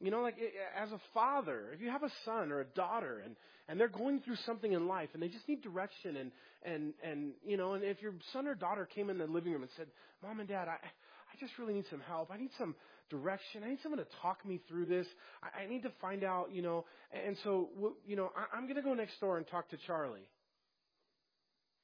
you 0.00 0.10
know, 0.10 0.20
like 0.20 0.36
as 0.80 0.90
a 0.92 1.00
father, 1.12 1.68
if 1.72 1.80
you 1.80 1.90
have 1.90 2.02
a 2.02 2.10
son 2.24 2.50
or 2.52 2.60
a 2.60 2.64
daughter 2.64 3.22
and, 3.24 3.36
and 3.68 3.80
they're 3.80 3.88
going 3.88 4.20
through 4.20 4.36
something 4.44 4.72
in 4.72 4.86
life 4.86 5.08
and 5.14 5.22
they 5.22 5.28
just 5.28 5.48
need 5.48 5.62
direction 5.62 6.16
and, 6.16 6.32
and, 6.62 6.94
and, 7.02 7.32
you 7.46 7.56
know, 7.56 7.74
and 7.74 7.84
if 7.84 8.02
your 8.02 8.12
son 8.32 8.46
or 8.46 8.54
daughter 8.54 8.86
came 8.92 9.08
in 9.08 9.18
the 9.18 9.26
living 9.26 9.52
room 9.52 9.62
and 9.62 9.70
said, 9.76 9.86
mom 10.22 10.40
and 10.40 10.48
dad, 10.48 10.68
I, 10.68 10.74
I 10.74 11.40
just 11.40 11.52
really 11.58 11.74
need 11.74 11.86
some 11.90 12.00
help. 12.00 12.30
I 12.32 12.36
need 12.36 12.50
some 12.58 12.74
direction. 13.10 13.62
I 13.64 13.70
need 13.70 13.78
someone 13.82 13.98
to 13.98 14.06
talk 14.20 14.44
me 14.44 14.60
through 14.68 14.86
this. 14.86 15.06
I, 15.42 15.62
I 15.62 15.66
need 15.66 15.82
to 15.84 15.90
find 16.00 16.24
out, 16.24 16.50
you 16.52 16.62
know, 16.62 16.84
and 17.12 17.36
so, 17.44 17.68
you 18.06 18.16
know, 18.16 18.32
I, 18.36 18.56
I'm 18.56 18.64
going 18.64 18.76
to 18.76 18.82
go 18.82 18.94
next 18.94 19.18
door 19.20 19.38
and 19.38 19.46
talk 19.46 19.70
to 19.70 19.76
Charlie. 19.86 20.28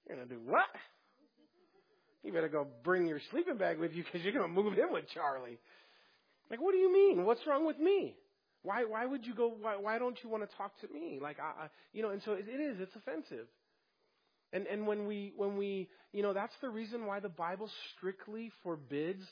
You're 0.06 0.16
going 0.16 0.28
to 0.28 0.34
do 0.34 0.40
what? 0.44 0.66
You 2.22 2.32
better 2.32 2.48
go 2.48 2.66
bring 2.84 3.06
your 3.06 3.20
sleeping 3.30 3.56
bag 3.56 3.78
with 3.78 3.92
you 3.92 4.04
because 4.04 4.22
you're 4.22 4.32
going 4.32 4.46
to 4.46 4.62
move 4.62 4.74
in 4.78 4.92
with 4.92 5.04
Charlie. 5.14 5.58
Like, 6.50 6.60
what 6.60 6.72
do 6.72 6.78
you 6.78 6.92
mean? 6.92 7.24
What's 7.24 7.46
wrong 7.46 7.66
with 7.66 7.78
me? 7.78 8.16
Why, 8.62 8.84
why 8.84 9.06
would 9.06 9.26
you 9.26 9.34
go, 9.34 9.54
why, 9.60 9.76
why 9.76 9.98
don't 9.98 10.18
you 10.22 10.28
want 10.28 10.48
to 10.48 10.56
talk 10.56 10.78
to 10.80 10.88
me? 10.92 11.18
Like, 11.22 11.38
I, 11.38 11.64
I 11.64 11.68
you 11.92 12.02
know, 12.02 12.10
and 12.10 12.20
so 12.24 12.32
it, 12.32 12.46
it 12.48 12.60
is, 12.60 12.78
it's 12.80 12.94
offensive. 12.96 13.46
And, 14.52 14.66
and 14.66 14.86
when 14.86 15.06
we, 15.06 15.32
when 15.36 15.56
we, 15.56 15.88
you 16.12 16.22
know, 16.22 16.32
that's 16.32 16.52
the 16.60 16.68
reason 16.68 17.06
why 17.06 17.20
the 17.20 17.28
Bible 17.28 17.70
strictly 17.96 18.50
forbids 18.62 19.22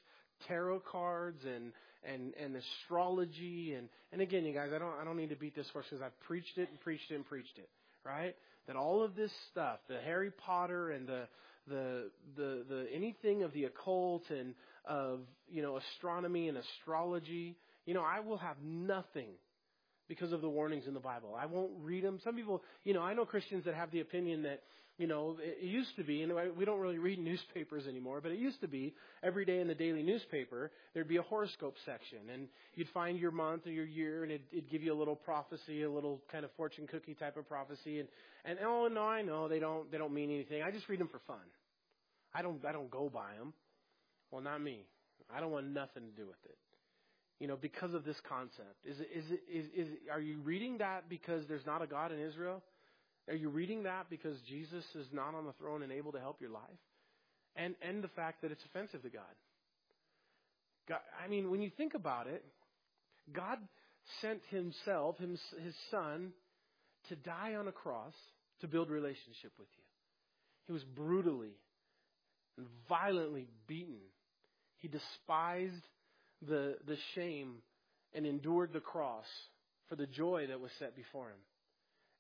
tarot 0.47 0.83
cards 0.91 1.45
and, 1.45 1.73
and, 2.05 2.33
and 2.41 2.57
astrology. 2.57 3.75
And, 3.75 3.89
and 4.13 4.23
again, 4.23 4.45
you 4.45 4.55
guys, 4.55 4.71
I 4.75 4.79
don't, 4.79 4.95
I 5.01 5.05
don't 5.05 5.17
need 5.17 5.31
to 5.31 5.37
beat 5.37 5.57
this 5.57 5.67
horse 5.73 5.87
because 5.91 6.03
I've 6.03 6.19
preached 6.21 6.57
it 6.57 6.69
and 6.71 6.81
preached 6.81 7.11
it 7.11 7.17
and 7.17 7.27
preached 7.27 7.59
it, 7.59 7.69
right? 8.05 8.37
That 8.69 8.77
all 8.77 9.03
of 9.03 9.17
this 9.17 9.33
stuff, 9.51 9.81
the 9.89 9.99
Harry 10.05 10.31
Potter 10.31 10.91
and 10.91 11.09
the, 11.09 11.27
the, 11.67 12.11
the, 12.37 12.65
the, 12.69 12.87
anything 12.95 13.43
of 13.43 13.53
the 13.53 13.65
occult 13.65 14.23
and, 14.31 14.55
of, 14.85 15.21
you 15.51 15.63
know, 15.63 15.79
astronomy 15.79 16.49
and 16.49 16.59
astrology, 16.59 17.57
you 17.87 17.95
know, 17.95 18.03
I 18.03 18.21
will 18.21 18.39
have 18.39 18.57
nothing 18.63 19.31
because 20.09 20.33
of 20.33 20.41
the 20.41 20.49
warnings 20.49 20.87
in 20.87 20.95
the 20.95 21.01
Bible. 21.01 21.37
I 21.39 21.47
won't 21.47 21.73
read 21.83 22.05
them. 22.05 22.21
Some 22.23 22.37
people, 22.37 22.63
you 22.85 22.95
know, 22.95 23.03
I 23.03 23.15
know 23.15 23.25
Christians 23.25 23.65
that 23.65 23.75
have 23.75 23.91
the 23.91 24.01
opinion 24.01 24.43
that, 24.45 24.63
you 24.99 25.07
know, 25.07 25.37
it 25.41 25.63
used 25.63 25.95
to 25.97 26.03
be, 26.03 26.23
and 26.23 26.33
we 26.57 26.65
don't 26.65 26.81
really 26.81 26.99
read 26.99 27.19
newspapers 27.25 27.87
anymore, 27.87 28.21
but 28.21 28.33
it 28.33 28.39
used 28.39 28.61
to 28.61 28.69
be 28.69 28.95
every 29.23 29.45
day 29.45 29.61
in 29.61 29.69
the 29.69 29.75
daily 29.75 30.03
newspaper, 30.03 30.73
there'd 30.93 31.09
be 31.09 31.17
a 31.17 31.23
horoscope 31.23 31.77
section, 31.87 32.19
and 32.33 32.49
you'd 32.75 32.89
find 32.89 33.19
your 33.19 33.31
month 33.31 33.67
or 33.67 33.71
your 33.71 33.87
year, 33.87 34.25
and 34.25 34.33
it'd, 34.33 34.47
it'd 34.51 34.71
give 34.71 34.83
you 34.83 34.93
a 34.93 34.99
little 34.99 35.15
prophecy, 35.15 35.85
a 35.85 35.91
little 35.91 36.21
kind 36.31 36.45
of 36.45 36.51
fortune 36.57 36.87
cookie 36.89 37.15
type 37.15 37.37
of 37.37 37.49
prophecy, 37.49 38.01
and, 38.01 38.09
and 38.45 38.59
oh 38.65 38.89
no, 38.89 39.03
I 39.03 39.23
know 39.23 39.49
they 39.49 39.61
don't, 39.61 39.91
they 39.91 39.99
don't 39.99 40.13
mean 40.13 40.31
anything. 40.31 40.63
I 40.63 40.73
just 40.73 40.89
read 40.89 40.99
them 40.99 41.09
for 41.09 41.21
fun. 41.29 41.47
I 42.35 42.43
don't, 42.43 42.63
I 42.65 42.73
don't 42.73 42.91
go 42.91 43.09
by 43.09 43.35
them. 43.39 43.55
Well, 44.33 44.43
not 44.43 44.61
me. 44.61 44.85
I 45.33 45.41
don't 45.41 45.53
want 45.53 45.69
nothing 45.69 46.03
to 46.05 46.21
do 46.21 46.27
with 46.27 46.43
it. 46.45 46.57
You 47.41 47.47
know, 47.47 47.57
because 47.57 47.95
of 47.95 48.05
this 48.05 48.17
concept. 48.29 48.85
Is 48.85 48.99
it, 48.99 49.09
is 49.15 49.25
it, 49.31 49.41
is, 49.49 49.67
is, 49.87 49.95
are 50.13 50.21
you 50.21 50.41
reading 50.41 50.79
that 50.79 51.09
because 51.09 51.47
there's 51.49 51.65
not 51.65 51.83
a 51.83 51.87
God 51.87 52.11
in 52.11 52.19
Israel? 52.21 52.63
Are 53.29 53.37
you 53.37 53.49
reading 53.49 53.83
that 53.85 54.07
because 54.11 54.37
Jesus 54.49 54.85
is 54.95 55.07
not 55.13 55.35
on 55.35 55.45
the 55.45 55.53
throne 55.55 55.83
and 55.83 55.93
able 55.93 56.13
to 56.13 56.21
help 56.21 56.41
your 56.41 56.51
life? 56.51 56.63
And, 57.57 57.75
and 57.83 58.03
the 58.03 58.09
fact 58.09 58.43
that 58.43 58.53
it's 58.53 58.65
offensive 58.65 59.03
to 59.03 59.11
God. 59.11 59.23
God. 60.89 61.01
I 61.23 61.29
mean, 61.29 61.51
when 61.51 61.61
you 61.61 61.71
think 61.77 61.95
about 61.95 62.27
it, 62.27 62.45
God 63.33 63.59
sent 64.23 64.41
himself, 64.51 65.19
his, 65.19 65.41
his 65.63 65.75
son, 65.91 66.33
to 67.09 67.17
die 67.17 67.55
on 67.57 67.69
a 67.69 67.73
cross 67.73 68.15
to 68.61 68.69
build 68.69 68.91
relationship 68.91 69.53
with 69.59 69.69
you. 69.77 69.85
He 70.67 70.73
was 70.73 70.85
brutally 70.85 71.57
and 72.57 72.67
violently 72.89 73.49
beaten 73.67 73.99
he 74.79 74.89
despised 74.89 75.87
the, 76.47 76.77
the 76.87 76.97
shame 77.15 77.57
and 78.15 78.25
endured 78.25 78.73
the 78.73 78.81
cross 78.81 79.27
for 79.89 79.97
the 79.97 80.07
joy 80.07 80.47
that 80.49 80.61
was 80.61 80.71
set 80.79 80.97
before 80.97 81.29
him. 81.29 81.39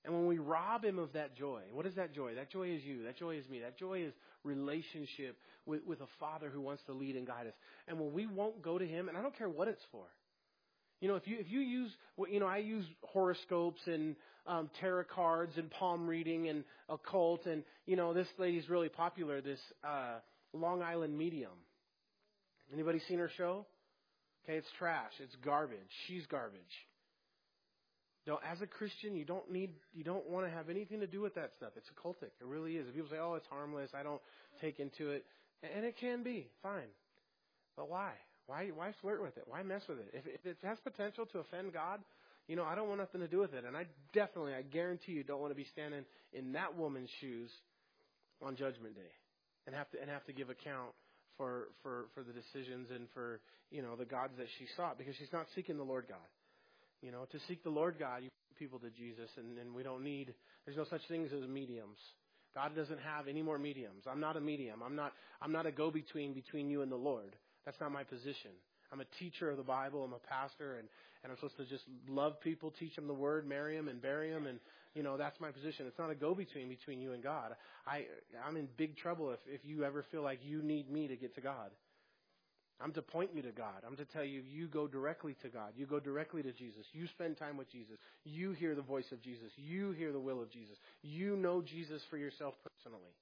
And 0.08 0.16
when 0.16 0.26
we 0.26 0.38
rob 0.38 0.86
him 0.86 0.98
of 0.98 1.12
that 1.12 1.36
joy, 1.36 1.60
what 1.70 1.84
is 1.84 1.94
that 1.96 2.14
joy? 2.14 2.34
That 2.34 2.50
joy 2.50 2.70
is 2.70 2.82
you. 2.82 3.04
That 3.04 3.18
joy 3.18 3.36
is 3.36 3.46
me. 3.50 3.60
That 3.60 3.76
joy 3.76 4.04
is 4.04 4.14
relationship 4.42 5.36
with, 5.66 5.84
with 5.84 6.00
a 6.00 6.06
father 6.18 6.48
who 6.48 6.62
wants 6.62 6.82
to 6.86 6.94
lead 6.94 7.14
and 7.14 7.26
guide 7.26 7.46
us. 7.46 7.52
And 7.86 8.00
when 8.00 8.14
we 8.14 8.26
won't 8.26 8.62
go 8.62 8.78
to 8.78 8.86
him, 8.86 9.10
and 9.10 9.18
I 9.18 9.20
don't 9.20 9.36
care 9.36 9.50
what 9.50 9.68
it's 9.68 9.84
for. 9.92 10.06
You 11.02 11.08
know, 11.08 11.16
if 11.16 11.28
you 11.28 11.36
if 11.38 11.50
you 11.50 11.60
use, 11.60 11.90
you 12.30 12.40
know, 12.40 12.46
I 12.46 12.56
use 12.56 12.86
horoscopes 13.02 13.82
and 13.84 14.16
um, 14.46 14.70
tarot 14.80 15.04
cards 15.14 15.58
and 15.58 15.70
palm 15.70 16.06
reading 16.06 16.48
and 16.48 16.64
occult, 16.88 17.44
and 17.44 17.62
you 17.84 17.94
know, 17.94 18.14
this 18.14 18.28
lady's 18.38 18.70
really 18.70 18.88
popular. 18.88 19.42
This 19.42 19.60
uh, 19.84 20.20
Long 20.54 20.80
Island 20.80 21.18
medium. 21.18 21.52
Anybody 22.72 23.02
seen 23.08 23.18
her 23.18 23.30
show? 23.36 23.66
Okay, 24.44 24.56
it's 24.56 24.68
trash. 24.78 25.12
It's 25.20 25.36
garbage. 25.44 25.78
She's 26.06 26.24
garbage. 26.24 26.58
No, 28.26 28.38
as 28.50 28.60
a 28.60 28.66
Christian, 28.66 29.16
you 29.16 29.24
don't 29.24 29.50
need, 29.50 29.70
you 29.94 30.04
don't 30.04 30.28
want 30.28 30.46
to 30.46 30.52
have 30.52 30.68
anything 30.68 31.00
to 31.00 31.06
do 31.06 31.20
with 31.20 31.34
that 31.36 31.50
stuff. 31.56 31.70
It's 31.76 31.88
occultic. 31.88 32.30
It 32.40 32.46
really 32.46 32.76
is. 32.76 32.86
If 32.86 32.94
people 32.94 33.08
say, 33.10 33.18
"Oh, 33.18 33.34
it's 33.34 33.46
harmless," 33.46 33.90
I 33.94 34.02
don't 34.02 34.20
take 34.60 34.80
into 34.80 35.10
it, 35.10 35.24
and 35.62 35.84
it 35.84 35.96
can 35.96 36.22
be 36.22 36.50
fine. 36.62 36.88
But 37.76 37.88
why? 37.88 38.12
Why? 38.46 38.68
Why 38.74 38.92
flirt 39.00 39.22
with 39.22 39.36
it? 39.36 39.44
Why 39.46 39.62
mess 39.62 39.82
with 39.88 39.98
it? 39.98 40.10
If, 40.12 40.26
if 40.26 40.46
it 40.46 40.58
has 40.62 40.78
potential 40.80 41.26
to 41.26 41.38
offend 41.38 41.72
God, 41.72 42.00
you 42.48 42.56
know, 42.56 42.64
I 42.64 42.74
don't 42.74 42.88
want 42.88 43.00
nothing 43.00 43.20
to 43.20 43.28
do 43.28 43.38
with 43.38 43.54
it. 43.54 43.64
And 43.64 43.76
I 43.76 43.86
definitely, 44.12 44.54
I 44.54 44.62
guarantee 44.62 45.12
you, 45.12 45.22
don't 45.22 45.40
want 45.40 45.52
to 45.52 45.56
be 45.56 45.66
standing 45.72 46.04
in 46.32 46.52
that 46.52 46.76
woman's 46.76 47.10
shoes 47.20 47.50
on 48.42 48.56
Judgment 48.56 48.94
Day 48.94 49.12
and 49.66 49.74
have 49.74 49.90
to 49.90 50.00
and 50.00 50.10
have 50.10 50.24
to 50.24 50.32
give 50.32 50.50
account 50.50 50.92
for, 51.36 51.68
for, 51.82 52.06
for 52.14 52.22
the 52.22 52.32
decisions 52.32 52.88
and 52.90 53.06
for, 53.14 53.40
you 53.70 53.80
know, 53.80 53.96
the 53.96 54.04
gods 54.04 54.32
that 54.38 54.48
she 54.58 54.66
sought 54.76 54.98
because 54.98 55.14
she's 55.16 55.32
not 55.32 55.46
seeking 55.54 55.76
the 55.76 55.84
Lord 55.84 56.06
God. 56.08 56.18
You 57.02 57.12
know, 57.12 57.26
to 57.30 57.38
seek 57.46 57.62
the 57.62 57.70
Lord 57.70 57.96
God, 57.98 58.22
you 58.22 58.28
people 58.58 58.78
to 58.80 58.90
Jesus 58.90 59.30
and, 59.36 59.56
and 59.58 59.74
we 59.74 59.82
don't 59.82 60.02
need, 60.02 60.34
there's 60.64 60.76
no 60.76 60.84
such 60.84 61.02
things 61.08 61.30
as 61.32 61.48
mediums. 61.48 61.98
God 62.54 62.74
doesn't 62.74 62.98
have 63.00 63.28
any 63.28 63.40
more 63.40 63.58
mediums. 63.58 64.04
I'm 64.10 64.20
not 64.20 64.36
a 64.36 64.40
medium. 64.40 64.82
I'm 64.84 64.96
not, 64.96 65.12
I'm 65.40 65.52
not 65.52 65.66
a 65.66 65.70
go-between 65.70 66.34
between 66.34 66.68
you 66.68 66.82
and 66.82 66.90
the 66.90 66.96
Lord. 66.96 67.36
That's 67.64 67.80
not 67.80 67.92
my 67.92 68.02
position. 68.02 68.50
I'm 68.90 69.00
a 69.00 69.04
teacher 69.18 69.50
of 69.50 69.58
the 69.58 69.62
Bible. 69.62 70.02
I'm 70.02 70.14
a 70.14 70.18
pastor, 70.18 70.78
and, 70.78 70.88
and 71.22 71.30
I'm 71.30 71.36
supposed 71.36 71.58
to 71.58 71.66
just 71.66 71.84
love 72.08 72.40
people, 72.40 72.72
teach 72.78 72.96
them 72.96 73.06
the 73.06 73.14
word, 73.14 73.46
marry 73.46 73.76
them, 73.76 73.88
and 73.88 74.00
bury 74.00 74.30
them, 74.30 74.46
and 74.46 74.58
you 74.94 75.02
know, 75.02 75.18
that's 75.18 75.38
my 75.40 75.50
position. 75.50 75.86
It's 75.86 75.98
not 75.98 76.10
a 76.10 76.14
go-between 76.14 76.68
between 76.68 77.00
you 77.00 77.12
and 77.12 77.22
God. 77.22 77.54
I, 77.86 78.06
I'm 78.46 78.56
in 78.56 78.66
big 78.76 78.96
trouble 78.96 79.30
if, 79.30 79.38
if 79.46 79.60
you 79.62 79.84
ever 79.84 80.04
feel 80.10 80.22
like 80.22 80.40
you 80.42 80.62
need 80.62 80.90
me 80.90 81.06
to 81.06 81.16
get 81.16 81.34
to 81.34 81.40
God. 81.42 81.70
I'm 82.80 82.92
to 82.92 83.02
point 83.02 83.30
you 83.34 83.42
to 83.42 83.50
God. 83.50 83.82
I'm 83.86 83.96
to 83.96 84.04
tell 84.04 84.24
you, 84.24 84.42
you 84.48 84.68
go 84.68 84.86
directly 84.86 85.36
to 85.42 85.48
God. 85.48 85.72
You 85.76 85.84
go 85.86 85.98
directly 85.98 86.42
to 86.42 86.52
Jesus. 86.52 86.86
You 86.92 87.08
spend 87.08 87.36
time 87.36 87.56
with 87.56 87.70
Jesus. 87.70 87.96
You 88.24 88.52
hear 88.52 88.74
the 88.74 88.82
voice 88.82 89.10
of 89.10 89.20
Jesus. 89.20 89.50
You 89.56 89.92
hear 89.92 90.12
the 90.12 90.20
will 90.20 90.40
of 90.40 90.50
Jesus. 90.50 90.76
You 91.02 91.36
know 91.36 91.60
Jesus 91.60 92.00
for 92.08 92.16
yourself 92.16 92.54
personally. 92.62 93.12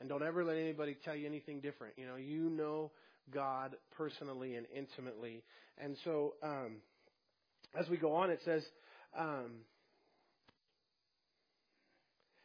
And 0.00 0.08
don't 0.08 0.22
ever 0.22 0.44
let 0.44 0.56
anybody 0.56 0.96
tell 1.04 1.16
you 1.16 1.26
anything 1.26 1.60
different. 1.60 1.94
You 1.96 2.06
know, 2.06 2.16
you 2.16 2.50
know 2.50 2.92
God 3.32 3.74
personally 3.96 4.56
and 4.56 4.66
intimately. 4.74 5.42
And 5.78 5.96
so, 6.04 6.34
um, 6.42 6.76
as 7.78 7.88
we 7.88 7.96
go 7.96 8.14
on, 8.14 8.30
it 8.30 8.40
says, 8.44 8.62
um, 9.18 9.50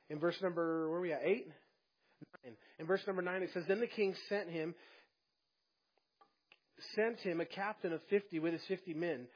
in 0.09 0.19
verse 0.19 0.35
number, 0.41 0.89
where 0.89 0.99
are 0.99 1.01
we 1.01 1.13
at? 1.13 1.21
Eight? 1.23 1.47
Nine. 2.43 2.55
In 2.79 2.85
verse 2.85 3.01
number 3.07 3.21
nine, 3.21 3.43
it 3.43 3.49
says, 3.53 3.63
Then 3.67 3.79
the 3.79 3.87
king 3.87 4.15
sent 4.29 4.49
him, 4.49 4.75
sent 6.95 7.19
him 7.19 7.41
a 7.41 7.45
captain 7.45 7.93
of 7.93 8.01
fifty 8.09 8.39
with 8.39 8.53
his 8.53 8.63
fifty 8.67 8.93
men. 8.93 9.27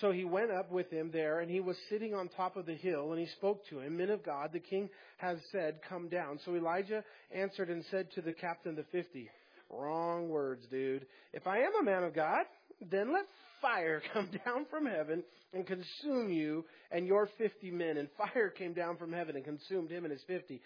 So 0.00 0.10
he 0.10 0.24
went 0.24 0.50
up 0.50 0.72
with 0.72 0.90
him 0.90 1.10
there, 1.12 1.40
and 1.40 1.50
he 1.50 1.60
was 1.60 1.76
sitting 1.88 2.14
on 2.14 2.28
top 2.28 2.56
of 2.56 2.66
the 2.66 2.74
hill, 2.74 3.12
and 3.12 3.20
he 3.20 3.28
spoke 3.36 3.64
to 3.68 3.78
him, 3.78 3.96
Men 3.96 4.10
of 4.10 4.24
God, 4.24 4.50
the 4.52 4.58
king 4.58 4.90
has 5.18 5.38
said, 5.52 5.78
Come 5.88 6.08
down. 6.08 6.40
So 6.44 6.56
Elijah 6.56 7.04
answered 7.32 7.70
and 7.70 7.84
said 7.90 8.08
to 8.14 8.20
the 8.20 8.32
captain 8.32 8.70
of 8.70 8.76
the 8.76 8.84
fifty, 8.90 9.30
Wrong 9.70 10.28
words, 10.28 10.64
dude. 10.70 11.06
If 11.32 11.46
I 11.46 11.58
am 11.58 11.72
a 11.80 11.84
man 11.84 12.02
of 12.02 12.14
God, 12.14 12.44
then 12.90 13.12
let 13.12 13.24
fire 13.62 14.02
come 14.12 14.30
down 14.44 14.66
from 14.68 14.86
heaven 14.86 15.22
and 15.52 15.64
consume 15.66 16.30
you 16.30 16.64
and 16.90 17.06
your 17.06 17.28
fifty 17.38 17.70
men. 17.70 17.96
And 17.96 18.08
fire 18.18 18.50
came 18.50 18.72
down 18.72 18.96
from 18.96 19.12
heaven 19.12 19.36
and 19.36 19.44
consumed 19.44 19.90
him 19.90 20.04
and 20.04 20.12
his 20.12 20.22
fifty. 20.26 20.60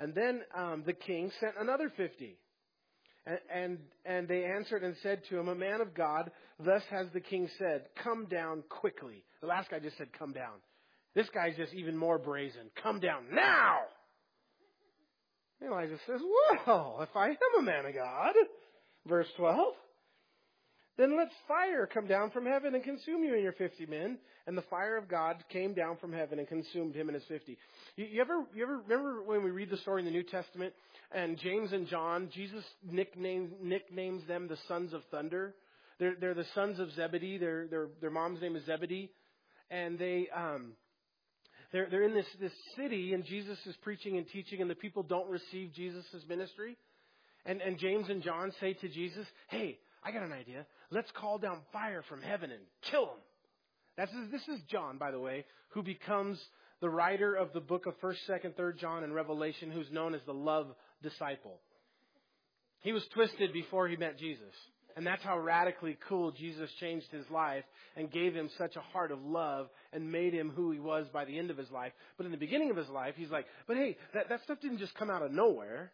And 0.00 0.12
then 0.14 0.42
um, 0.56 0.82
the 0.84 0.92
king 0.92 1.30
sent 1.38 1.54
another 1.58 1.92
fifty. 1.96 2.36
And, 3.26 3.78
and, 4.04 4.26
they 4.26 4.44
answered 4.44 4.82
and 4.82 4.96
said 5.02 5.22
to 5.28 5.38
him, 5.38 5.48
A 5.48 5.54
man 5.54 5.80
of 5.80 5.94
God, 5.94 6.30
thus 6.58 6.82
has 6.90 7.06
the 7.12 7.20
king 7.20 7.48
said, 7.58 7.86
Come 8.02 8.26
down 8.26 8.64
quickly. 8.68 9.24
The 9.40 9.46
last 9.46 9.70
guy 9.70 9.78
just 9.78 9.96
said, 9.96 10.08
Come 10.18 10.32
down. 10.32 10.54
This 11.14 11.28
guy's 11.32 11.56
just 11.56 11.72
even 11.74 11.96
more 11.96 12.18
brazen. 12.18 12.70
Come 12.82 12.98
down 12.98 13.24
now! 13.32 13.78
Elijah 15.64 15.98
says, 16.06 16.20
Well, 16.66 16.98
if 17.02 17.16
I 17.16 17.28
am 17.28 17.60
a 17.60 17.62
man 17.62 17.86
of 17.86 17.94
God, 17.94 18.34
verse 19.06 19.28
12, 19.36 19.74
then 20.98 21.16
let 21.16 21.28
fire 21.48 21.86
come 21.86 22.06
down 22.06 22.30
from 22.30 22.44
heaven 22.44 22.74
and 22.74 22.84
consume 22.84 23.24
you 23.24 23.34
and 23.34 23.42
your 23.42 23.52
fifty 23.52 23.86
men. 23.86 24.18
And 24.46 24.58
the 24.58 24.62
fire 24.62 24.96
of 24.96 25.08
God 25.08 25.36
came 25.50 25.72
down 25.72 25.96
from 25.98 26.12
heaven 26.12 26.38
and 26.38 26.48
consumed 26.48 26.94
him 26.94 27.08
and 27.08 27.14
his 27.14 27.24
fifty. 27.28 27.56
You, 27.96 28.06
you 28.06 28.20
ever, 28.20 28.44
you 28.54 28.62
ever 28.62 28.78
remember 28.78 29.22
when 29.22 29.42
we 29.42 29.50
read 29.50 29.70
the 29.70 29.76
story 29.78 30.02
in 30.02 30.04
the 30.04 30.12
New 30.12 30.24
Testament 30.24 30.74
and 31.12 31.38
James 31.38 31.72
and 31.72 31.86
John, 31.86 32.28
Jesus 32.34 32.64
nicknames, 32.82 33.52
nicknames 33.62 34.26
them 34.26 34.48
the 34.48 34.58
sons 34.68 34.92
of 34.92 35.02
thunder. 35.10 35.54
They're, 35.98 36.16
they're 36.20 36.34
the 36.34 36.46
sons 36.54 36.80
of 36.80 36.90
Zebedee. 36.92 37.38
Their, 37.38 37.68
their, 37.68 37.88
their 38.00 38.10
mom's 38.10 38.40
name 38.40 38.56
is 38.56 38.64
Zebedee. 38.66 39.10
And 39.70 39.98
they, 39.98 40.28
um, 40.34 40.72
they're, 41.72 41.88
they're 41.88 42.02
in 42.02 42.14
this, 42.14 42.26
this 42.40 42.52
city 42.76 43.14
and 43.14 43.24
Jesus 43.24 43.58
is 43.64 43.76
preaching 43.82 44.18
and 44.18 44.26
teaching 44.28 44.60
and 44.60 44.68
the 44.68 44.74
people 44.74 45.02
don't 45.02 45.30
receive 45.30 45.72
Jesus' 45.74 46.04
ministry. 46.28 46.76
And, 47.46 47.60
and 47.60 47.78
James 47.78 48.08
and 48.08 48.22
John 48.22 48.52
say 48.60 48.74
to 48.74 48.88
Jesus, 48.88 49.26
hey, 49.48 49.78
I 50.04 50.10
got 50.10 50.24
an 50.24 50.32
idea. 50.32 50.66
Let's 50.92 51.10
call 51.18 51.38
down 51.38 51.60
fire 51.72 52.04
from 52.08 52.20
heaven 52.20 52.50
and 52.50 52.60
kill 52.90 53.06
them. 53.06 53.18
That's, 53.96 54.12
this 54.30 54.46
is 54.48 54.62
John, 54.70 54.98
by 54.98 55.10
the 55.10 55.18
way, 55.18 55.46
who 55.70 55.82
becomes 55.82 56.38
the 56.80 56.90
writer 56.90 57.34
of 57.34 57.52
the 57.54 57.60
book 57.60 57.86
of 57.86 57.98
1st, 58.00 58.16
2nd, 58.28 58.54
3rd 58.54 58.78
John 58.78 59.04
and 59.04 59.14
Revelation, 59.14 59.70
who's 59.70 59.90
known 59.90 60.14
as 60.14 60.20
the 60.26 60.34
love 60.34 60.66
disciple. 61.02 61.60
He 62.80 62.92
was 62.92 63.04
twisted 63.14 63.52
before 63.52 63.88
he 63.88 63.96
met 63.96 64.18
Jesus. 64.18 64.52
And 64.94 65.06
that's 65.06 65.22
how 65.22 65.38
radically 65.38 65.96
cool 66.08 66.32
Jesus 66.32 66.68
changed 66.78 67.06
his 67.10 67.24
life 67.30 67.64
and 67.96 68.10
gave 68.10 68.34
him 68.34 68.50
such 68.58 68.76
a 68.76 68.80
heart 68.80 69.10
of 69.10 69.24
love 69.24 69.68
and 69.94 70.12
made 70.12 70.34
him 70.34 70.50
who 70.54 70.70
he 70.72 70.80
was 70.80 71.06
by 71.10 71.24
the 71.24 71.38
end 71.38 71.50
of 71.50 71.56
his 71.56 71.70
life. 71.70 71.92
But 72.18 72.26
in 72.26 72.32
the 72.32 72.38
beginning 72.38 72.70
of 72.70 72.76
his 72.76 72.90
life, 72.90 73.14
he's 73.16 73.30
like, 73.30 73.46
but 73.66 73.78
hey, 73.78 73.96
that, 74.12 74.28
that 74.28 74.42
stuff 74.44 74.58
didn't 74.60 74.78
just 74.78 74.94
come 74.96 75.08
out 75.08 75.22
of 75.22 75.32
nowhere. 75.32 75.92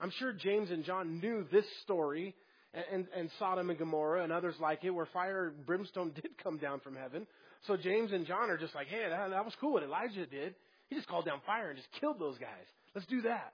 I'm 0.00 0.12
sure 0.18 0.32
James 0.32 0.70
and 0.70 0.84
John 0.84 1.20
knew 1.20 1.44
this 1.52 1.66
story 1.82 2.34
and, 2.74 3.06
and, 3.16 3.30
Sodom 3.38 3.70
and 3.70 3.78
Gomorrah 3.78 4.22
and 4.22 4.32
others 4.32 4.54
like 4.60 4.84
it 4.84 4.90
where 4.90 5.06
fire 5.06 5.48
and 5.48 5.66
brimstone 5.66 6.12
did 6.14 6.30
come 6.42 6.58
down 6.58 6.80
from 6.80 6.96
heaven. 6.96 7.26
So 7.66 7.76
James 7.76 8.12
and 8.12 8.26
John 8.26 8.50
are 8.50 8.58
just 8.58 8.74
like, 8.74 8.88
hey, 8.88 9.06
that, 9.08 9.30
that 9.30 9.44
was 9.44 9.54
cool 9.60 9.72
what 9.72 9.82
Elijah 9.82 10.26
did. 10.26 10.54
He 10.88 10.96
just 10.96 11.08
called 11.08 11.26
down 11.26 11.40
fire 11.46 11.70
and 11.70 11.76
just 11.76 11.88
killed 12.00 12.18
those 12.18 12.38
guys. 12.38 12.66
Let's 12.94 13.06
do 13.06 13.22
that. 13.22 13.52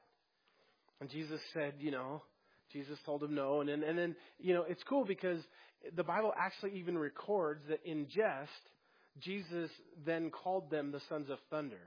And 1.01 1.11
Jesus 1.11 1.41
said, 1.53 1.75
you 1.79 1.91
know, 1.91 2.23
Jesus 2.73 2.99
told 3.05 3.23
him 3.23 3.35
no. 3.35 3.61
And 3.61 3.69
then, 3.69 3.83
and 3.83 3.99
then, 3.99 4.17
you 4.39 4.55
know, 4.55 4.65
it's 4.69 4.83
cool 4.89 5.05
because 5.05 5.41
the 5.97 6.05
Bible 6.05 6.33
actually 6.39 6.73
even 6.79 6.97
records 6.97 7.63
that 7.69 7.81
in 7.85 8.07
jest, 8.09 8.51
Jesus 9.21 9.71
then 10.05 10.31
called 10.31 10.71
them 10.71 10.93
the 10.93 11.01
sons 11.09 11.31
of 11.31 11.39
thunder. 11.51 11.81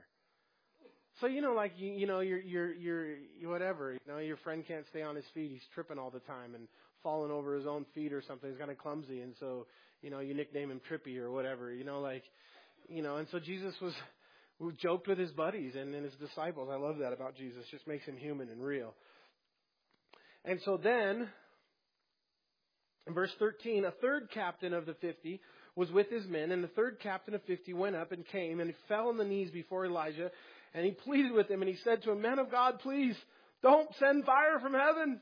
So 1.20 1.26
you 1.26 1.42
know, 1.42 1.52
like 1.52 1.72
you, 1.76 1.92
you 1.92 2.06
know, 2.06 2.20
you're 2.20 2.40
you're 2.40 2.72
you're 2.72 3.50
whatever. 3.50 3.92
You 3.92 4.12
know, 4.12 4.18
your 4.18 4.36
friend 4.38 4.64
can't 4.66 4.84
stay 4.90 5.02
on 5.02 5.16
his 5.16 5.24
feet; 5.34 5.50
he's 5.50 5.66
tripping 5.74 5.98
all 5.98 6.10
the 6.10 6.20
time 6.20 6.54
and 6.54 6.68
falling 7.02 7.30
over 7.30 7.54
his 7.54 7.66
own 7.66 7.84
feet 7.94 8.12
or 8.12 8.22
something. 8.26 8.50
He's 8.50 8.58
kind 8.58 8.70
of 8.70 8.78
clumsy, 8.78 9.20
and 9.20 9.34
so 9.38 9.66
you 10.02 10.10
know, 10.10 10.20
you 10.20 10.34
nickname 10.34 10.70
him 10.70 10.80
Trippy 10.90 11.18
or 11.18 11.30
whatever. 11.30 11.72
You 11.72 11.84
know, 11.84 12.00
like 12.00 12.24
you 12.88 13.02
know, 13.02 13.16
and 13.16 13.28
so 13.30 13.38
Jesus 13.38 13.74
was 13.80 13.94
joked 14.78 15.08
with 15.08 15.18
his 15.18 15.30
buddies 15.30 15.74
and, 15.74 15.94
his 15.94 16.14
disciples. 16.14 16.68
I 16.70 16.76
love 16.76 16.98
that 16.98 17.12
about 17.12 17.36
Jesus; 17.36 17.64
just 17.70 17.86
makes 17.86 18.04
him 18.04 18.16
human 18.16 18.48
and 18.48 18.62
real. 18.62 18.94
And 20.44 20.60
so 20.64 20.76
then, 20.76 21.28
in 23.06 23.14
verse 23.14 23.32
13, 23.38 23.84
a 23.84 23.90
third 23.90 24.28
captain 24.32 24.72
of 24.72 24.86
the 24.86 24.94
50 24.94 25.40
was 25.76 25.90
with 25.92 26.10
his 26.10 26.26
men, 26.26 26.50
and 26.50 26.62
the 26.62 26.68
third 26.68 26.98
captain 27.00 27.34
of 27.34 27.42
50 27.44 27.72
went 27.74 27.96
up 27.96 28.12
and 28.12 28.26
came, 28.26 28.60
and 28.60 28.74
fell 28.88 29.08
on 29.08 29.16
the 29.16 29.24
knees 29.24 29.50
before 29.50 29.86
Elijah, 29.86 30.30
and 30.74 30.84
he 30.84 30.92
pleaded 30.92 31.32
with 31.32 31.48
him, 31.50 31.62
and 31.62 31.70
he 31.70 31.76
said 31.84 32.02
to 32.02 32.12
him, 32.12 32.22
Man 32.22 32.38
of 32.38 32.50
God, 32.50 32.80
please, 32.80 33.16
don't 33.62 33.88
send 33.98 34.24
fire 34.24 34.58
from 34.60 34.74
heaven. 34.74 35.20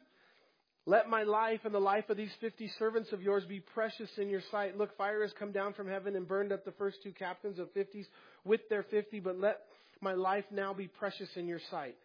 Let 0.89 1.09
my 1.09 1.24
life 1.24 1.61
and 1.64 1.74
the 1.74 1.80
life 1.80 2.09
of 2.11 2.16
these 2.16 2.30
50 2.41 2.70
servants 2.78 3.12
of 3.12 3.20
yours 3.20 3.45
be 3.45 3.59
precious 3.59 4.09
in 4.18 4.28
your 4.28 4.43
sight. 4.53 4.78
Look, 4.78 4.97
fire 4.97 5.22
has 5.22 5.32
come 5.37 5.51
down 5.51 5.74
from 5.74 5.89
heaven 5.89 6.14
and 6.14 6.28
burned 6.28 6.53
up 6.53 6.64
the 6.64 6.72
first 6.72 6.99
two 7.03 7.12
captains 7.12 7.59
of 7.59 7.74
50s 7.74 8.07
with 8.45 8.61
their 8.70 8.84
50, 8.84 9.18
but 9.18 9.39
let 9.39 9.62
my 10.01 10.12
life 10.12 10.45
now 10.53 10.72
be 10.72 10.87
precious 10.87 11.28
in 11.34 11.49
your 11.49 11.59
sight. 11.72 11.97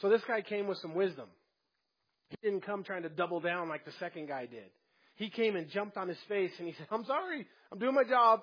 So 0.00 0.08
this 0.08 0.22
guy 0.28 0.40
came 0.42 0.68
with 0.68 0.78
some 0.78 0.94
wisdom. 0.94 1.28
He 2.28 2.36
didn't 2.42 2.64
come 2.64 2.84
trying 2.84 3.02
to 3.02 3.08
double 3.08 3.40
down 3.40 3.68
like 3.68 3.84
the 3.84 3.92
second 3.98 4.28
guy 4.28 4.46
did. 4.46 4.70
He 5.16 5.30
came 5.30 5.56
and 5.56 5.68
jumped 5.68 5.96
on 5.96 6.06
his 6.06 6.18
face 6.28 6.52
and 6.58 6.68
he 6.68 6.74
said, 6.74 6.86
I'm 6.92 7.04
sorry. 7.06 7.44
I'm 7.72 7.80
doing 7.80 7.94
my 7.94 8.04
job. 8.04 8.42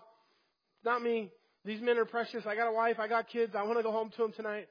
Not 0.84 1.02
me. 1.02 1.32
These 1.64 1.82
men 1.82 1.98
are 1.98 2.06
precious. 2.06 2.44
I 2.46 2.56
got 2.56 2.68
a 2.68 2.74
wife. 2.74 2.98
I 3.00 3.08
got 3.08 3.30
kids. 3.30 3.54
I 3.58 3.64
want 3.64 3.80
to 3.80 3.84
go 3.84 3.92
home 3.92 4.10
to 4.10 4.18
them 4.24 4.34
tonight. 4.36 4.68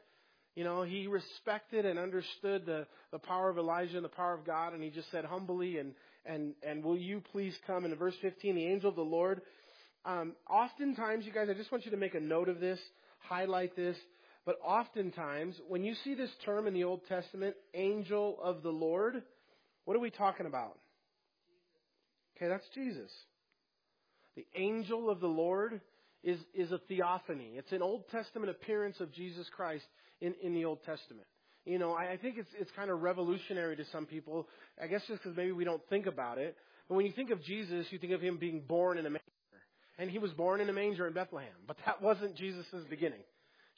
You 0.54 0.62
know, 0.62 0.82
he 0.82 1.08
respected 1.08 1.84
and 1.84 1.98
understood 1.98 2.64
the, 2.64 2.86
the 3.10 3.18
power 3.18 3.50
of 3.50 3.58
Elijah 3.58 3.96
and 3.96 4.04
the 4.04 4.08
power 4.08 4.34
of 4.34 4.44
God, 4.44 4.72
and 4.72 4.82
he 4.82 4.90
just 4.90 5.10
said 5.10 5.24
humbly, 5.24 5.78
and, 5.78 5.94
and, 6.24 6.54
and 6.62 6.84
will 6.84 6.96
you 6.96 7.22
please 7.32 7.56
come? 7.66 7.84
And 7.84 7.92
in 7.92 7.98
verse 7.98 8.14
15, 8.22 8.54
the 8.54 8.66
angel 8.66 8.90
of 8.90 8.96
the 8.96 9.02
Lord, 9.02 9.42
um, 10.04 10.34
oftentimes, 10.48 11.26
you 11.26 11.32
guys, 11.32 11.48
I 11.50 11.54
just 11.54 11.72
want 11.72 11.84
you 11.84 11.90
to 11.90 11.96
make 11.96 12.14
a 12.14 12.20
note 12.20 12.48
of 12.48 12.60
this, 12.60 12.78
highlight 13.18 13.74
this. 13.74 13.96
But 14.46 14.58
oftentimes, 14.62 15.56
when 15.68 15.82
you 15.82 15.94
see 16.04 16.14
this 16.14 16.30
term 16.44 16.66
in 16.66 16.74
the 16.74 16.84
Old 16.84 17.00
Testament, 17.08 17.56
angel 17.72 18.36
of 18.42 18.62
the 18.62 18.70
Lord, 18.70 19.22
what 19.86 19.96
are 19.96 20.00
we 20.00 20.10
talking 20.10 20.46
about? 20.46 20.78
Okay, 22.36 22.48
that's 22.48 22.68
Jesus. 22.74 23.10
The 24.36 24.46
angel 24.54 25.08
of 25.08 25.20
the 25.20 25.26
Lord 25.26 25.80
is, 26.24 26.38
is 26.54 26.72
a 26.72 26.78
theophany. 26.88 27.52
It's 27.56 27.72
an 27.72 27.82
Old 27.82 28.08
Testament 28.10 28.50
appearance 28.50 28.98
of 29.00 29.12
Jesus 29.12 29.46
Christ 29.54 29.84
in, 30.20 30.34
in 30.42 30.54
the 30.54 30.64
Old 30.64 30.82
Testament. 30.84 31.26
You 31.66 31.78
know, 31.78 31.92
I, 31.92 32.12
I 32.12 32.16
think 32.16 32.38
it's, 32.38 32.50
it's 32.58 32.70
kind 32.72 32.90
of 32.90 33.02
revolutionary 33.02 33.76
to 33.76 33.84
some 33.92 34.06
people. 34.06 34.48
I 34.82 34.86
guess 34.86 35.02
just 35.06 35.22
because 35.22 35.36
maybe 35.36 35.52
we 35.52 35.64
don't 35.64 35.82
think 35.88 36.06
about 36.06 36.38
it. 36.38 36.56
But 36.88 36.96
when 36.96 37.06
you 37.06 37.12
think 37.12 37.30
of 37.30 37.42
Jesus, 37.42 37.86
you 37.90 37.98
think 37.98 38.12
of 38.12 38.20
him 38.20 38.38
being 38.38 38.62
born 38.66 38.98
in 38.98 39.06
a 39.06 39.10
manger. 39.10 39.20
And 39.98 40.10
he 40.10 40.18
was 40.18 40.32
born 40.32 40.60
in 40.60 40.68
a 40.68 40.72
manger 40.72 41.06
in 41.06 41.12
Bethlehem. 41.12 41.54
But 41.66 41.76
that 41.86 42.02
wasn't 42.02 42.36
Jesus' 42.36 42.66
beginning. 42.90 43.22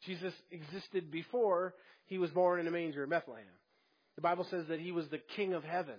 Jesus 0.06 0.32
existed 0.50 1.10
before 1.10 1.74
he 2.06 2.18
was 2.18 2.30
born 2.30 2.60
in 2.60 2.66
a 2.66 2.70
manger 2.70 3.04
in 3.04 3.10
Bethlehem. 3.10 3.44
The 4.14 4.22
Bible 4.22 4.46
says 4.50 4.64
that 4.68 4.80
he 4.80 4.92
was 4.92 5.08
the 5.08 5.20
king 5.36 5.52
of 5.52 5.62
heaven. 5.62 5.96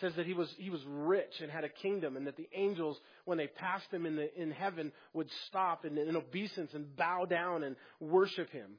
Says 0.00 0.12
that 0.16 0.26
he 0.26 0.32
was 0.32 0.48
he 0.58 0.70
was 0.70 0.80
rich 0.86 1.40
and 1.40 1.50
had 1.50 1.64
a 1.64 1.68
kingdom 1.68 2.16
and 2.16 2.26
that 2.26 2.36
the 2.36 2.48
angels 2.54 2.98
when 3.24 3.36
they 3.36 3.46
passed 3.46 3.92
him 3.92 4.06
in 4.06 4.16
the 4.16 4.40
in 4.40 4.50
heaven 4.50 4.90
would 5.12 5.28
stop 5.48 5.84
in, 5.84 5.98
in 5.98 6.16
obeisance 6.16 6.70
and 6.72 6.96
bow 6.96 7.26
down 7.26 7.62
and 7.62 7.76
worship 8.00 8.50
him. 8.50 8.72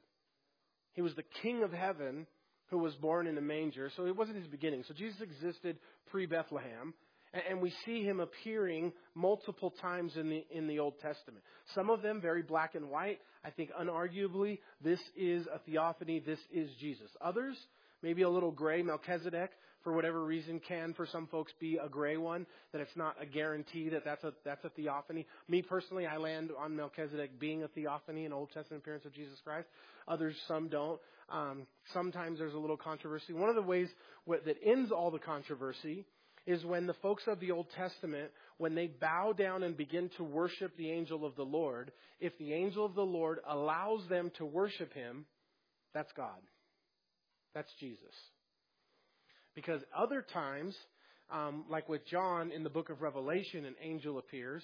He 0.94 1.02
was 1.02 1.14
the 1.14 1.24
king 1.42 1.62
of 1.62 1.72
heaven 1.72 2.26
who 2.70 2.78
was 2.78 2.94
born 2.96 3.26
in 3.26 3.38
a 3.38 3.40
manger. 3.40 3.90
So 3.96 4.06
it 4.06 4.16
wasn't 4.16 4.38
his 4.38 4.48
beginning. 4.48 4.84
So 4.88 4.94
Jesus 4.94 5.20
existed 5.20 5.78
pre 6.10 6.26
Bethlehem 6.26 6.94
and 7.48 7.60
we 7.60 7.72
see 7.84 8.02
him 8.02 8.20
appearing 8.20 8.92
multiple 9.14 9.72
times 9.80 10.16
in 10.16 10.28
the 10.28 10.44
in 10.50 10.66
the 10.66 10.80
Old 10.80 10.98
Testament. 11.00 11.44
Some 11.74 11.90
of 11.90 12.02
them 12.02 12.20
very 12.20 12.42
black 12.42 12.74
and 12.74 12.90
white. 12.90 13.20
I 13.44 13.50
think 13.50 13.70
unarguably 13.80 14.58
this 14.82 15.00
is 15.16 15.46
a 15.46 15.58
theophany. 15.60 16.20
This 16.20 16.40
is 16.52 16.70
Jesus. 16.80 17.10
Others 17.20 17.56
maybe 18.02 18.22
a 18.22 18.28
little 18.28 18.52
gray. 18.52 18.82
Melchizedek, 18.82 19.50
for 19.84 19.92
whatever 19.92 20.24
reason, 20.24 20.60
can 20.66 20.94
for 20.94 21.06
some 21.06 21.26
folks 21.28 21.52
be 21.60 21.76
a 21.76 21.88
gray 21.88 22.16
one. 22.16 22.46
That 22.72 22.80
it's 22.80 22.96
not 22.96 23.16
a 23.20 23.26
guarantee 23.26 23.90
that 23.90 24.04
that's 24.04 24.24
a 24.24 24.32
that's 24.44 24.64
a 24.64 24.70
theophany. 24.70 25.26
Me 25.48 25.62
personally, 25.62 26.06
I 26.06 26.16
land 26.16 26.50
on 26.58 26.74
Melchizedek 26.74 27.38
being 27.38 27.62
a 27.62 27.68
theophany, 27.68 28.24
an 28.24 28.32
Old 28.32 28.50
Testament 28.52 28.82
appearance 28.82 29.04
of 29.04 29.12
Jesus 29.12 29.38
Christ. 29.44 29.68
Others, 30.08 30.34
some 30.48 30.68
don't. 30.68 30.98
Um, 31.28 31.66
sometimes 31.92 32.38
there's 32.38 32.54
a 32.54 32.58
little 32.58 32.76
controversy. 32.76 33.32
One 33.32 33.48
of 33.48 33.54
the 33.54 33.62
ways 33.62 33.88
that 34.26 34.56
ends 34.64 34.90
all 34.90 35.10
the 35.10 35.18
controversy 35.18 36.04
is 36.46 36.64
when 36.64 36.86
the 36.86 36.94
folks 36.94 37.22
of 37.26 37.40
the 37.40 37.50
Old 37.50 37.66
Testament, 37.74 38.30
when 38.58 38.74
they 38.74 38.86
bow 38.86 39.32
down 39.32 39.62
and 39.62 39.76
begin 39.76 40.10
to 40.18 40.24
worship 40.24 40.76
the 40.76 40.90
angel 40.90 41.24
of 41.24 41.34
the 41.36 41.42
Lord, 41.42 41.92
if 42.20 42.36
the 42.38 42.52
angel 42.52 42.84
of 42.84 42.94
the 42.94 43.02
Lord 43.02 43.38
allows 43.48 44.06
them 44.08 44.30
to 44.36 44.44
worship 44.44 44.92
him, 44.92 45.24
that's 45.94 46.12
God. 46.16 46.40
That's 47.54 47.72
Jesus. 47.80 48.14
Because 49.54 49.80
other 49.96 50.24
times, 50.32 50.74
um, 51.30 51.64
like 51.68 51.88
with 51.88 52.06
John 52.06 52.50
in 52.50 52.64
the 52.64 52.70
book 52.70 52.90
of 52.90 53.02
Revelation, 53.02 53.64
an 53.64 53.74
angel 53.82 54.18
appears, 54.18 54.62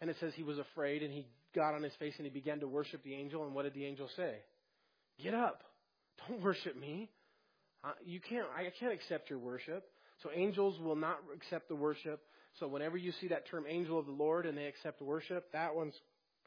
And 0.00 0.10
it 0.10 0.16
says 0.20 0.32
he 0.34 0.42
was 0.42 0.58
afraid 0.58 1.02
and 1.02 1.12
he 1.12 1.26
got 1.54 1.74
on 1.74 1.82
his 1.82 1.94
face 1.98 2.14
and 2.18 2.26
he 2.26 2.30
began 2.30 2.60
to 2.60 2.68
worship 2.68 3.02
the 3.04 3.14
angel. 3.14 3.44
And 3.44 3.54
what 3.54 3.62
did 3.62 3.74
the 3.74 3.84
angel 3.84 4.08
say? 4.16 4.34
Get 5.22 5.34
up. 5.34 5.62
Don't 6.28 6.42
worship 6.42 6.78
me. 6.78 7.10
Uh, 7.82 7.92
you 8.04 8.20
can't, 8.20 8.46
I 8.56 8.70
can't 8.78 8.92
accept 8.92 9.30
your 9.30 9.38
worship. 9.38 9.84
So 10.22 10.30
angels 10.34 10.78
will 10.80 10.96
not 10.96 11.18
accept 11.34 11.68
the 11.68 11.74
worship. 11.74 12.20
So 12.60 12.68
whenever 12.68 12.96
you 12.96 13.12
see 13.20 13.28
that 13.28 13.48
term 13.48 13.64
angel 13.68 13.98
of 13.98 14.06
the 14.06 14.12
Lord 14.12 14.46
and 14.46 14.56
they 14.56 14.66
accept 14.66 15.02
worship, 15.02 15.52
that 15.52 15.74
one's 15.74 15.94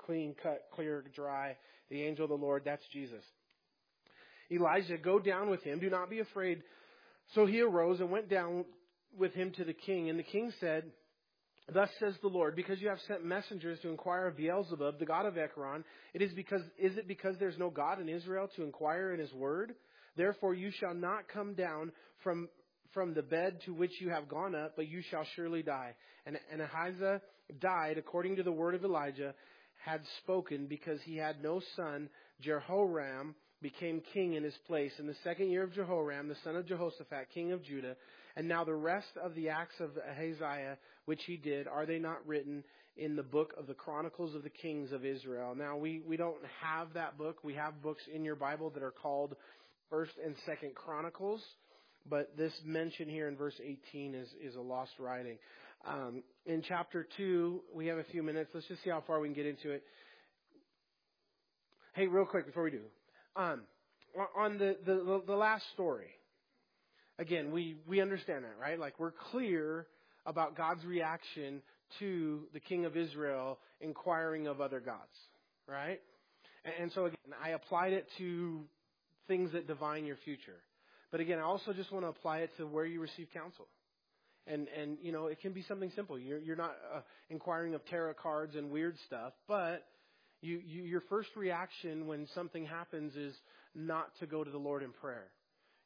clean 0.05 0.35
cut, 0.41 0.63
clear, 0.73 1.03
dry. 1.15 1.57
The 1.89 2.03
angel 2.03 2.25
of 2.25 2.29
the 2.29 2.35
Lord, 2.35 2.63
that's 2.65 2.83
Jesus. 2.91 3.23
Elijah, 4.51 4.97
go 4.97 5.19
down 5.19 5.49
with 5.49 5.61
him. 5.63 5.79
Do 5.79 5.89
not 5.89 6.09
be 6.09 6.19
afraid. 6.19 6.63
So 7.36 7.45
he 7.45 7.61
arose 7.61 7.99
and 7.99 8.11
went 8.11 8.30
down 8.30 8.65
with 9.17 9.34
him 9.34 9.51
to 9.57 9.63
the 9.63 9.73
king. 9.73 10.09
And 10.09 10.17
the 10.17 10.23
king 10.23 10.51
said, 10.59 10.84
Thus 11.73 11.89
says 11.99 12.13
the 12.21 12.30
Lord, 12.30 12.55
because 12.55 12.80
you 12.80 12.88
have 12.88 12.99
sent 13.07 13.25
messengers 13.25 13.80
to 13.82 13.89
inquire 13.89 14.28
of 14.28 14.38
Beelzebub, 14.38 14.99
the 14.99 15.05
god 15.05 15.25
of 15.25 15.38
Ekron, 15.38 15.84
it 16.13 16.21
is 16.21 16.32
because 16.34 16.61
is 16.78 16.97
it 16.97 17.07
because 17.07 17.36
there's 17.39 17.57
no 17.57 17.69
God 17.69 17.99
in 17.99 18.07
Israel 18.07 18.47
to 18.55 18.63
inquire 18.63 19.13
in 19.13 19.19
his 19.19 19.34
word? 19.34 19.73
Therefore 20.15 20.53
you 20.53 20.71
shall 20.71 20.93
not 20.93 21.28
come 21.28 21.55
down 21.55 21.91
from 22.23 22.47
from 22.93 23.13
the 23.13 23.21
bed 23.21 23.59
to 23.65 23.73
which 23.73 23.91
you 23.99 24.09
have 24.09 24.30
gone 24.30 24.55
up, 24.55 24.78
but 24.78 24.88
you 24.88 25.01
shall 25.11 25.25
surely 25.36 25.61
die. 25.61 25.93
And, 26.25 26.39
and 26.51 26.61
Ahijah 26.61 27.21
died 27.59 27.97
according 27.97 28.38
to 28.38 28.43
the 28.43 28.51
word 28.51 28.73
of 28.73 28.84
Elijah 28.86 29.34
had 29.86 30.01
spoken 30.19 30.67
because 30.67 30.99
he 31.03 31.17
had 31.17 31.43
no 31.43 31.61
son. 31.75 32.09
Jehoram 32.41 33.36
became 33.61 34.01
king 34.13 34.33
in 34.33 34.43
his 34.43 34.57
place 34.67 34.91
in 34.99 35.07
the 35.07 35.15
second 35.23 35.49
year 35.49 35.63
of 35.63 35.73
Jehoram, 35.73 36.27
the 36.27 36.35
son 36.43 36.55
of 36.55 36.67
Jehoshaphat, 36.67 37.29
king 37.33 37.51
of 37.51 37.63
Judah. 37.63 37.95
And 38.35 38.47
now 38.47 38.63
the 38.63 38.75
rest 38.75 39.17
of 39.21 39.33
the 39.33 39.49
acts 39.49 39.79
of 39.79 39.91
Ahaziah, 39.97 40.77
which 41.05 41.21
he 41.25 41.37
did, 41.37 41.67
are 41.67 41.85
they 41.85 41.97
not 41.97 42.25
written 42.27 42.63
in 42.95 43.15
the 43.15 43.23
book 43.23 43.53
of 43.57 43.65
the 43.65 43.73
Chronicles 43.73 44.35
of 44.35 44.43
the 44.43 44.49
Kings 44.49 44.91
of 44.91 45.05
Israel? 45.05 45.55
Now 45.55 45.75
we, 45.75 46.01
we 46.07 46.17
don't 46.17 46.37
have 46.61 46.93
that 46.93 47.17
book. 47.17 47.43
We 47.43 47.55
have 47.55 47.81
books 47.81 48.03
in 48.13 48.23
your 48.23 48.35
Bible 48.35 48.69
that 48.71 48.83
are 48.83 48.91
called 48.91 49.35
First 49.89 50.13
and 50.23 50.35
Second 50.45 50.75
Chronicles, 50.75 51.41
but 52.09 52.35
this 52.37 52.53
mention 52.63 53.09
here 53.09 53.27
in 53.27 53.35
verse 53.35 53.59
18 53.63 54.13
is, 54.13 54.27
is 54.41 54.55
a 54.55 54.61
lost 54.61 54.91
writing. 54.99 55.37
Um, 55.87 56.23
in 56.45 56.61
chapter 56.67 57.07
2, 57.17 57.61
we 57.73 57.87
have 57.87 57.97
a 57.97 58.03
few 58.05 58.21
minutes. 58.21 58.51
Let's 58.53 58.67
just 58.67 58.83
see 58.83 58.89
how 58.89 59.03
far 59.07 59.19
we 59.19 59.27
can 59.27 59.35
get 59.35 59.45
into 59.45 59.71
it. 59.71 59.83
Hey, 61.93 62.07
real 62.07 62.25
quick 62.25 62.45
before 62.45 62.63
we 62.63 62.71
do. 62.71 62.81
Um, 63.38 63.61
on 64.35 64.57
the, 64.57 64.77
the, 64.83 65.21
the 65.27 65.35
last 65.35 65.63
story, 65.73 66.09
again, 67.19 67.51
we, 67.51 67.75
we 67.88 68.01
understand 68.01 68.43
that, 68.45 68.55
right? 68.59 68.79
Like, 68.79 68.99
we're 68.99 69.13
clear 69.31 69.85
about 70.25 70.57
God's 70.57 70.83
reaction 70.83 71.61
to 71.99 72.47
the 72.53 72.59
king 72.59 72.85
of 72.85 72.97
Israel 72.97 73.59
inquiring 73.79 74.47
of 74.47 74.59
other 74.59 74.79
gods, 74.79 75.13
right? 75.67 76.01
And, 76.65 76.73
and 76.81 76.91
so, 76.93 77.05
again, 77.05 77.17
I 77.43 77.49
applied 77.49 77.93
it 77.93 78.07
to 78.17 78.61
things 79.27 79.51
that 79.51 79.67
divine 79.67 80.05
your 80.05 80.17
future. 80.25 80.57
But 81.11 81.19
again, 81.19 81.38
I 81.38 81.43
also 81.43 81.73
just 81.73 81.91
want 81.91 82.05
to 82.05 82.09
apply 82.09 82.39
it 82.39 82.49
to 82.57 82.65
where 82.65 82.85
you 82.85 82.99
receive 82.99 83.27
counsel. 83.33 83.67
And, 84.47 84.67
and 84.69 84.97
you 85.01 85.11
know, 85.11 85.27
it 85.27 85.41
can 85.41 85.51
be 85.51 85.63
something 85.67 85.91
simple. 85.95 86.17
You're, 86.17 86.39
you're 86.39 86.55
not 86.55 86.75
uh, 86.93 87.01
inquiring 87.29 87.75
of 87.75 87.85
tarot 87.85 88.15
cards 88.15 88.55
and 88.55 88.71
weird 88.71 88.95
stuff, 89.05 89.33
but 89.47 89.85
you, 90.41 90.61
you, 90.65 90.83
your 90.83 91.01
first 91.01 91.29
reaction 91.35 92.07
when 92.07 92.27
something 92.35 92.65
happens 92.65 93.15
is 93.15 93.33
not 93.75 94.07
to 94.19 94.25
go 94.25 94.43
to 94.43 94.51
the 94.51 94.57
Lord 94.57 94.83
in 94.83 94.91
prayer. 94.91 95.27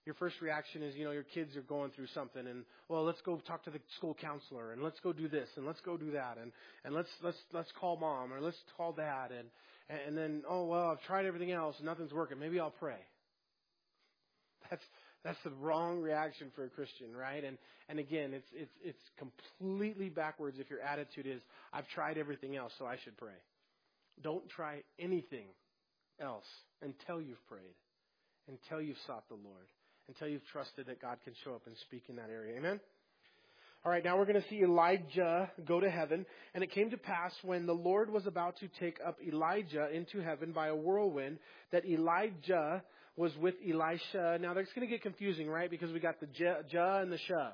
Your 0.06 0.16
first 0.16 0.42
reaction 0.42 0.82
is, 0.82 0.96
you 0.96 1.06
know, 1.06 1.12
your 1.12 1.24
kids 1.24 1.56
are 1.56 1.62
going 1.62 1.92
through 1.92 2.08
something 2.14 2.48
and, 2.48 2.66
well, 2.90 3.04
let's 3.04 3.22
go 3.22 3.38
talk 3.48 3.64
to 3.66 3.70
the 3.70 3.80
school 3.98 4.18
counselor 4.20 4.72
and 4.72 4.82
let's 4.82 5.00
go 5.02 5.14
do 5.14 5.28
this 5.28 5.48
and 5.58 5.66
let's 5.66 5.80
go 5.82 5.96
do 5.96 6.12
that 6.12 6.38
and, 6.42 6.52
and 6.84 6.96
let's, 6.96 7.10
let's, 7.24 7.38
let's 7.54 7.72
call 7.80 7.98
mom 7.98 8.34
or 8.34 8.42
let's 8.42 8.58
call 8.76 8.94
dad 8.94 9.30
and, 9.32 9.48
and 10.08 10.18
then, 10.18 10.42
oh, 10.50 10.66
well, 10.66 10.90
I've 10.90 11.04
tried 11.04 11.26
everything 11.26 11.52
else 11.52 11.76
and 11.78 11.86
nothing's 11.86 12.14
working. 12.14 12.40
Maybe 12.40 12.60
I'll 12.60 12.72
pray. 12.72 12.96
That's, 14.70 14.84
that's 15.24 15.38
the 15.44 15.52
wrong 15.62 16.02
reaction 16.02 16.48
for 16.56 16.64
a 16.64 16.70
Christian, 16.70 17.16
right? 17.16 17.44
And, 17.44 17.58
and 17.90 18.00
again, 18.00 18.34
it's, 18.34 18.48
it's, 18.54 18.72
it's 18.84 19.04
completely 19.20 20.10
backwards 20.10 20.58
if 20.60 20.70
your 20.70 20.80
attitude 20.82 21.28
is, 21.28 21.42
I've 21.72 21.88
tried 21.90 22.18
everything 22.18 22.56
else, 22.56 22.72
so 22.80 22.86
I 22.88 22.96
should 23.04 23.16
pray. 23.18 23.36
Don't 24.22 24.48
try 24.50 24.84
anything 25.00 25.48
else 26.20 26.46
until 26.82 27.22
you've 27.22 27.46
prayed, 27.48 27.76
until 28.48 28.82
you've 28.82 28.98
sought 29.08 29.28
the 29.30 29.36
Lord, 29.36 29.68
until 30.08 30.28
you've 30.28 30.46
trusted 30.52 30.88
that 30.88 31.02
God 31.02 31.18
can 31.24 31.34
show 31.44 31.54
up 31.56 31.68
and 31.68 31.76
speak 31.88 32.04
in 32.10 32.16
that 32.18 32.30
area. 32.30 32.58
Amen? 32.58 32.80
All 33.84 33.92
right, 33.92 34.04
now 34.04 34.16
we're 34.16 34.26
going 34.26 34.40
to 34.40 34.48
see 34.48 34.62
Elijah 34.62 35.50
go 35.66 35.80
to 35.80 35.90
heaven. 35.90 36.26
And 36.54 36.64
it 36.64 36.72
came 36.72 36.92
to 36.92 36.98
pass 36.98 37.34
when 37.42 37.66
the 37.66 37.74
Lord 37.74 38.12
was 38.12 38.28
about 38.28 38.58
to 38.60 38.68
take 38.80 39.00
up 39.06 39.18
Elijah 39.28 39.90
into 39.92 40.20
heaven 40.20 40.52
by 40.52 40.68
a 40.68 40.76
whirlwind 40.76 41.40
that 41.72 41.84
Elijah 41.86 42.84
was 43.16 43.36
with 43.38 43.56
Elisha. 43.68 44.38
Now 44.40 44.54
that's 44.54 44.72
going 44.74 44.88
to 44.88 44.92
get 44.92 45.02
confusing, 45.02 45.50
right? 45.50 45.70
Because 45.70 45.92
we 45.92 46.00
got 46.00 46.20
the 46.20 46.28
Jah 46.28 47.00
and 47.02 47.12
the 47.12 47.18
Shah. 47.28 47.52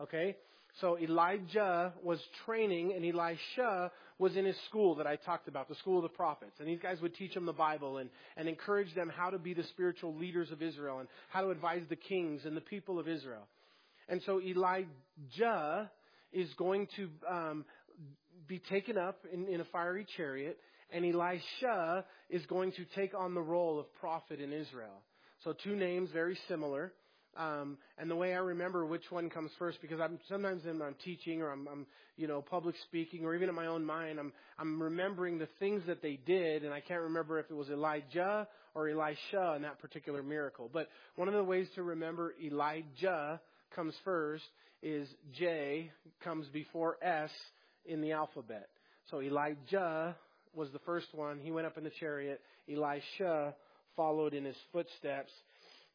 Okay? 0.00 0.36
So 0.80 0.98
Elijah 0.98 1.92
was 2.02 2.20
training 2.46 2.92
and 2.94 3.04
Elisha 3.04 3.90
was 4.18 4.36
in 4.36 4.44
his 4.44 4.56
school 4.68 4.96
that 4.96 5.06
I 5.06 5.16
talked 5.16 5.48
about, 5.48 5.68
the 5.68 5.74
school 5.76 5.98
of 5.98 6.02
the 6.02 6.08
prophets. 6.08 6.52
And 6.58 6.68
these 6.68 6.80
guys 6.80 7.00
would 7.00 7.14
teach 7.14 7.34
them 7.34 7.46
the 7.46 7.52
Bible 7.52 7.98
and, 7.98 8.10
and 8.36 8.48
encourage 8.48 8.94
them 8.94 9.10
how 9.14 9.30
to 9.30 9.38
be 9.38 9.54
the 9.54 9.62
spiritual 9.64 10.14
leaders 10.14 10.50
of 10.50 10.62
Israel 10.62 10.98
and 11.00 11.08
how 11.28 11.40
to 11.42 11.50
advise 11.50 11.82
the 11.88 11.96
kings 11.96 12.42
and 12.44 12.56
the 12.56 12.60
people 12.60 12.98
of 12.98 13.08
Israel. 13.08 13.46
And 14.08 14.20
so 14.24 14.40
Elijah 14.40 15.90
is 16.32 16.48
going 16.54 16.88
to 16.96 17.08
um, 17.28 17.64
be 18.46 18.58
taken 18.58 18.96
up 18.96 19.24
in, 19.32 19.46
in 19.46 19.60
a 19.60 19.64
fiery 19.64 20.06
chariot, 20.16 20.58
and 20.90 21.04
Elisha 21.04 22.04
is 22.30 22.44
going 22.46 22.72
to 22.72 22.84
take 22.96 23.14
on 23.14 23.34
the 23.34 23.40
role 23.40 23.78
of 23.78 23.92
prophet 24.00 24.40
in 24.40 24.52
Israel. 24.52 25.02
So 25.44 25.52
two 25.52 25.76
names 25.76 26.10
very 26.12 26.38
similar. 26.48 26.92
Um, 27.36 27.78
and 27.98 28.10
the 28.10 28.16
way 28.16 28.34
I 28.34 28.38
remember 28.38 28.84
which 28.84 29.10
one 29.10 29.30
comes 29.30 29.50
first, 29.58 29.80
because 29.80 30.00
I'm 30.00 30.18
sometimes 30.28 30.64
when 30.64 30.82
I'm 30.82 30.96
teaching 31.04 31.40
or 31.40 31.52
I'm, 31.52 31.68
I'm, 31.68 31.86
you 32.16 32.26
know, 32.26 32.42
public 32.42 32.74
speaking 32.84 33.24
or 33.24 33.34
even 33.34 33.48
in 33.48 33.54
my 33.54 33.66
own 33.66 33.84
mind, 33.84 34.18
I'm, 34.18 34.32
I'm 34.58 34.82
remembering 34.82 35.38
the 35.38 35.48
things 35.60 35.82
that 35.86 36.02
they 36.02 36.18
did, 36.26 36.64
and 36.64 36.74
I 36.74 36.80
can't 36.80 37.02
remember 37.02 37.38
if 37.38 37.50
it 37.50 37.54
was 37.54 37.68
Elijah 37.68 38.48
or 38.74 38.88
Elisha 38.88 39.54
in 39.56 39.62
that 39.62 39.78
particular 39.78 40.22
miracle. 40.22 40.68
But 40.72 40.88
one 41.14 41.28
of 41.28 41.34
the 41.34 41.44
ways 41.44 41.68
to 41.76 41.82
remember 41.82 42.34
Elijah 42.42 43.40
comes 43.74 43.94
first 44.04 44.44
is 44.82 45.08
J 45.38 45.90
comes 46.22 46.46
before 46.48 46.96
S 47.02 47.30
in 47.84 48.00
the 48.00 48.12
alphabet. 48.12 48.68
So 49.10 49.20
Elijah 49.20 50.16
was 50.54 50.70
the 50.72 50.78
first 50.80 51.06
one. 51.14 51.38
He 51.40 51.50
went 51.50 51.66
up 51.66 51.78
in 51.78 51.84
the 51.84 51.92
chariot. 52.00 52.40
Elisha 52.72 53.54
followed 53.96 54.34
in 54.34 54.44
his 54.44 54.56
footsteps. 54.72 55.32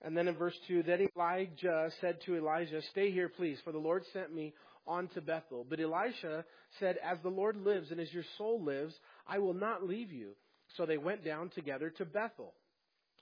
And 0.04 0.18
then 0.18 0.28
in 0.28 0.36
verse 0.36 0.58
2, 0.68 0.84
then 0.84 1.08
Elijah 1.16 1.90
said 2.02 2.20
to 2.26 2.36
Elijah, 2.36 2.82
Stay 2.92 3.12
here, 3.12 3.30
please, 3.30 3.58
for 3.64 3.72
the 3.72 3.78
Lord 3.78 4.04
sent 4.12 4.34
me 4.34 4.54
on 4.86 5.08
to 5.10 5.22
Bethel. 5.22 5.66
But 5.70 5.80
Elisha 5.80 6.44
said, 6.80 6.98
As 7.04 7.18
the 7.24 7.30
Lord 7.30 7.56
lives 7.56 7.92
and 7.92 8.00
as 8.00 8.12
your 8.12 8.26
soul 8.38 8.62
lives, 8.62 8.94
I 9.28 9.40
will 9.40 9.54
not 9.54 9.88
leave 9.88 10.12
you. 10.12 10.32
So 10.76 10.86
they 10.86 10.98
went 10.98 11.24
down 11.24 11.50
together 11.50 11.90
to 11.98 12.06
Bethel. 12.06 12.54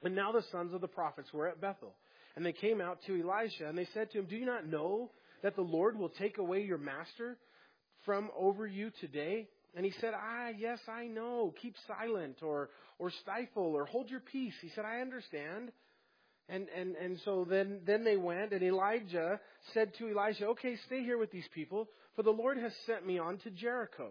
And 0.03 0.15
now 0.15 0.31
the 0.31 0.43
sons 0.51 0.73
of 0.73 0.81
the 0.81 0.87
prophets 0.87 1.31
were 1.31 1.47
at 1.47 1.61
Bethel. 1.61 1.93
And 2.35 2.45
they 2.45 2.53
came 2.53 2.81
out 2.81 2.99
to 3.07 3.21
Elisha, 3.21 3.67
and 3.67 3.77
they 3.77 3.87
said 3.93 4.09
to 4.11 4.19
him, 4.19 4.25
Do 4.25 4.35
you 4.35 4.45
not 4.45 4.65
know 4.65 5.11
that 5.43 5.55
the 5.55 5.61
Lord 5.61 5.97
will 5.97 6.09
take 6.09 6.37
away 6.37 6.61
your 6.63 6.77
master 6.77 7.37
from 8.05 8.29
over 8.35 8.65
you 8.65 8.91
today? 9.01 9.47
And 9.75 9.85
he 9.85 9.93
said, 10.01 10.13
Ah, 10.15 10.49
yes, 10.57 10.79
I 10.87 11.05
know. 11.05 11.53
Keep 11.61 11.75
silent 11.87 12.37
or, 12.41 12.69
or 12.99 13.11
stifle 13.21 13.75
or 13.75 13.85
hold 13.85 14.09
your 14.09 14.19
peace. 14.19 14.53
He 14.61 14.69
said, 14.75 14.85
I 14.85 15.01
understand. 15.01 15.71
And, 16.51 16.67
and, 16.77 16.95
and 16.97 17.17
so 17.23 17.47
then, 17.49 17.79
then 17.87 18.03
they 18.03 18.17
went, 18.17 18.51
and 18.51 18.61
Elijah 18.61 19.39
said 19.73 19.93
to 19.97 20.09
Elisha, 20.09 20.47
Okay, 20.47 20.75
stay 20.85 21.01
here 21.01 21.17
with 21.17 21.31
these 21.31 21.47
people, 21.55 21.87
for 22.15 22.23
the 22.23 22.29
Lord 22.29 22.57
has 22.57 22.73
sent 22.85 23.07
me 23.07 23.17
on 23.17 23.37
to 23.39 23.51
Jericho. 23.51 24.09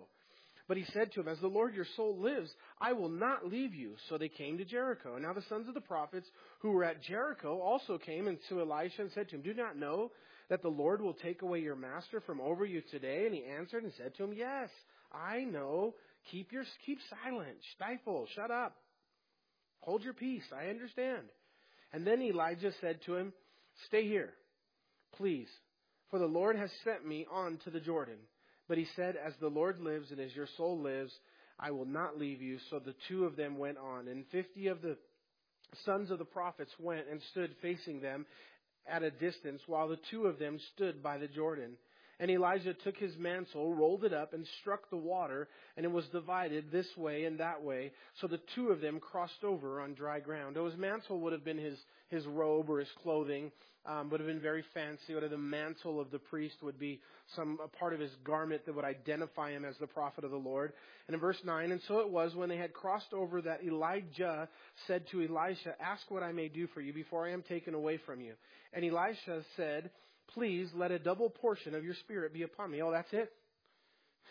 But 0.67 0.79
he 0.79 0.85
said 0.95 1.13
to 1.13 1.21
him, 1.21 1.29
As 1.29 1.39
the 1.41 1.49
Lord 1.49 1.75
your 1.75 1.87
soul 1.97 2.17
lives, 2.19 2.51
I 2.81 2.95
will 2.95 3.11
not 3.11 3.47
leave 3.47 3.75
you. 3.75 3.95
So 4.09 4.17
they 4.17 4.31
came 4.31 4.57
to 4.57 4.65
Jericho. 4.65 5.15
And 5.15 5.25
now 5.25 5.35
the 5.35 5.43
sons 5.51 5.69
of 5.69 5.75
the 5.75 5.83
prophets 5.83 6.29
who 6.61 6.71
were 6.71 6.85
at 6.85 7.03
Jericho 7.03 7.61
also 7.61 7.99
came 7.99 8.27
and 8.27 8.39
to 8.49 8.61
Elisha 8.61 9.03
and 9.03 9.11
said 9.13 9.29
to 9.29 9.37
him, 9.37 9.43
Do 9.43 9.53
not 9.53 9.77
know 9.77 10.11
that 10.49 10.63
the 10.63 10.69
Lord 10.69 11.03
will 11.03 11.13
take 11.13 11.43
away 11.43 11.59
your 11.59 11.77
master 11.77 12.23
from 12.23 12.41
over 12.41 12.65
you 12.65 12.83
today? 12.91 13.27
And 13.27 13.35
he 13.35 13.45
answered 13.45 13.83
and 13.83 13.93
said 13.99 14.15
to 14.17 14.25
him, 14.25 14.33
Yes, 14.33 14.71
I 15.13 15.41
know. 15.41 15.95
Keep 16.31 16.53
your 16.53 16.65
keep 16.87 16.99
silent, 17.25 17.57
stifle, 17.75 18.27
shut 18.35 18.51
up. 18.51 18.77
Hold 19.81 20.03
your 20.03 20.15
peace. 20.15 20.45
I 20.57 20.69
understand. 20.69 21.25
And 21.93 22.07
then 22.07 22.23
Elijah 22.23 22.73
said 22.81 23.01
to 23.07 23.17
him, 23.17 23.33
Stay 23.87 24.07
here, 24.07 24.31
please, 25.17 25.49
for 26.11 26.19
the 26.19 26.27
Lord 26.27 26.57
has 26.57 26.71
sent 26.85 27.07
me 27.07 27.27
on 27.31 27.59
to 27.65 27.71
the 27.71 27.81
Jordan. 27.81 28.19
But 28.69 28.79
he 28.79 28.87
said, 28.95 29.17
As 29.17 29.33
the 29.41 29.49
Lord 29.49 29.81
lives 29.81 30.11
and 30.11 30.21
as 30.21 30.35
your 30.35 30.49
soul 30.57 30.79
lives, 30.81 31.13
I 31.59 31.73
will 31.73 31.87
not 31.87 32.19
leave 32.19 32.41
you. 32.41 32.59
So 32.71 32.79
the 32.79 32.95
two 33.09 33.25
of 33.25 33.37
them 33.37 33.59
went 33.59 33.79
on. 33.79 34.09
And 34.09 34.25
fifty 34.31 34.69
of 34.69 34.83
the 34.83 34.97
sons 35.85 36.11
of 36.11 36.19
the 36.19 36.25
prophets 36.25 36.71
went 36.79 37.07
and 37.11 37.21
stood 37.31 37.51
facing 37.61 38.01
them 38.01 38.27
at 38.87 39.03
a 39.03 39.11
distance, 39.11 39.61
while 39.67 39.89
the 39.89 39.99
two 40.11 40.27
of 40.27 40.39
them 40.39 40.59
stood 40.75 41.03
by 41.03 41.19
the 41.19 41.29
Jordan. 41.29 41.73
And 42.21 42.31
Elijah 42.31 42.75
took 42.75 42.97
his 42.99 43.17
mantle, 43.17 43.75
rolled 43.75 44.05
it 44.05 44.13
up, 44.13 44.35
and 44.35 44.47
struck 44.61 44.91
the 44.91 44.97
water, 44.97 45.49
and 45.77 45.87
it 45.87 45.91
was 45.91 46.05
divided 46.09 46.71
this 46.71 46.87
way 46.97 47.25
and 47.25 47.41
that 47.41 47.63
way. 47.63 47.93
So 48.21 48.27
the 48.27 48.41
two 48.55 48.69
of 48.69 48.83
them 48.83 49.01
crossed 49.01 49.43
over 49.43 49.81
on 49.81 49.95
dry 49.95 50.21
ground. 50.21 50.55
Though 50.55 50.67
his 50.67 50.79
mantle 50.79 51.19
would 51.21 51.33
have 51.33 51.45
been 51.45 51.59
his, 51.59 51.79
his 52.09 52.27
robe 52.27 52.69
or 52.69 52.79
his 52.79 52.93
clothing, 53.03 53.51
um, 53.87 54.11
would 54.11 54.21
have 54.21 54.27
been 54.27 54.41
very 54.41 54.63
fancy. 54.75 55.15
Have 55.15 55.31
the 55.31 55.39
mantle 55.39 55.99
of 55.99 56.11
the 56.11 56.19
priest 56.19 56.57
would 56.63 56.79
be 56.79 57.01
some 57.35 57.59
a 57.65 57.69
part 57.69 57.95
of 57.95 58.01
his 58.01 58.11
garment 58.23 58.67
that 58.67 58.75
would 58.75 58.85
identify 58.85 59.53
him 59.53 59.65
as 59.65 59.75
the 59.79 59.87
prophet 59.87 60.23
of 60.23 60.31
the 60.31 60.37
Lord. 60.37 60.75
And 61.09 61.15
in 61.15 61.21
verse 61.21 61.39
nine, 61.45 61.73
and 61.73 61.81
so 61.89 62.01
it 62.01 62.11
was 62.11 62.35
when 62.35 62.51
they 62.51 62.59
had 62.59 62.75
crossed 62.75 63.15
over 63.15 63.41
that 63.41 63.65
Elijah 63.65 64.49
said 64.87 65.05
to 65.13 65.23
Elisha, 65.23 65.75
"Ask 65.81 66.11
what 66.11 66.23
I 66.23 66.33
may 66.33 66.49
do 66.49 66.67
for 66.69 66.83
you 66.83 66.93
before 66.93 67.27
I 67.27 67.31
am 67.31 67.43
taken 67.43 67.73
away 67.73 67.97
from 68.05 68.21
you." 68.21 68.35
And 68.75 68.85
Elisha 68.85 69.43
said 69.57 69.91
please 70.35 70.69
let 70.75 70.91
a 70.91 70.99
double 70.99 71.31
portion 71.31 71.75
of 71.75 71.85
your 71.85 71.95
spirit 71.95 72.33
be 72.33 72.43
upon 72.43 72.71
me. 72.71 72.83
Oh, 72.83 72.91
that's 72.91 73.13
it? 73.13 73.33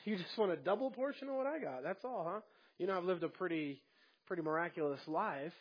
You 0.06 0.18
just 0.18 0.38
want 0.38 0.52
a 0.52 0.58
double 0.58 0.92
portion 0.92 1.30
of 1.30 1.36
what 1.36 1.48
I 1.48 1.60
got. 1.60 1.84
That's 1.84 2.04
all, 2.06 2.28
huh? 2.32 2.40
You 2.78 2.88
know, 2.88 2.98
I've 2.98 3.04
lived 3.04 3.24
a 3.24 3.30
pretty, 3.30 3.82
pretty 4.28 4.42
miraculous 4.42 5.02
life. 5.08 5.54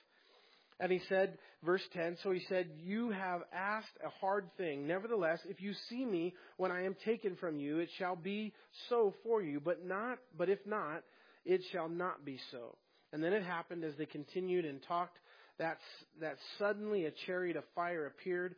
And 0.80 0.92
he 0.92 1.00
said, 1.08 1.38
verse 1.64 1.82
10, 1.92 2.18
so 2.22 2.30
he 2.30 2.40
said, 2.48 2.68
You 2.76 3.10
have 3.10 3.40
asked 3.52 3.86
a 4.04 4.10
hard 4.20 4.48
thing. 4.56 4.86
Nevertheless, 4.86 5.40
if 5.48 5.60
you 5.60 5.72
see 5.88 6.04
me 6.04 6.34
when 6.56 6.70
I 6.70 6.84
am 6.84 6.94
taken 7.04 7.34
from 7.34 7.58
you, 7.58 7.78
it 7.78 7.88
shall 7.98 8.14
be 8.14 8.52
so 8.88 9.12
for 9.24 9.42
you. 9.42 9.60
But 9.60 9.84
not, 9.84 10.18
but 10.36 10.48
if 10.48 10.60
not, 10.64 11.02
it 11.44 11.62
shall 11.72 11.88
not 11.88 12.24
be 12.24 12.38
so. 12.52 12.76
And 13.12 13.24
then 13.24 13.32
it 13.32 13.42
happened 13.42 13.82
as 13.82 13.94
they 13.98 14.06
continued 14.06 14.64
and 14.64 14.80
talked 14.86 15.18
that, 15.58 15.78
that 16.20 16.36
suddenly 16.58 17.06
a 17.06 17.10
chariot 17.26 17.56
of 17.56 17.64
fire 17.74 18.06
appeared 18.06 18.54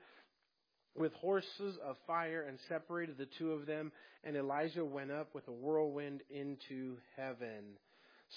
with 1.01 1.15
horses 1.15 1.79
of 1.83 1.97
fire 2.07 2.45
and 2.47 2.59
separated 2.69 3.17
the 3.17 3.27
two 3.39 3.53
of 3.53 3.65
them. 3.67 3.91
And 4.23 4.37
Elijah 4.37 4.85
went 4.85 5.11
up 5.11 5.35
with 5.35 5.49
a 5.49 5.53
whirlwind 5.53 6.21
into 6.29 6.99
heaven. 7.17 7.79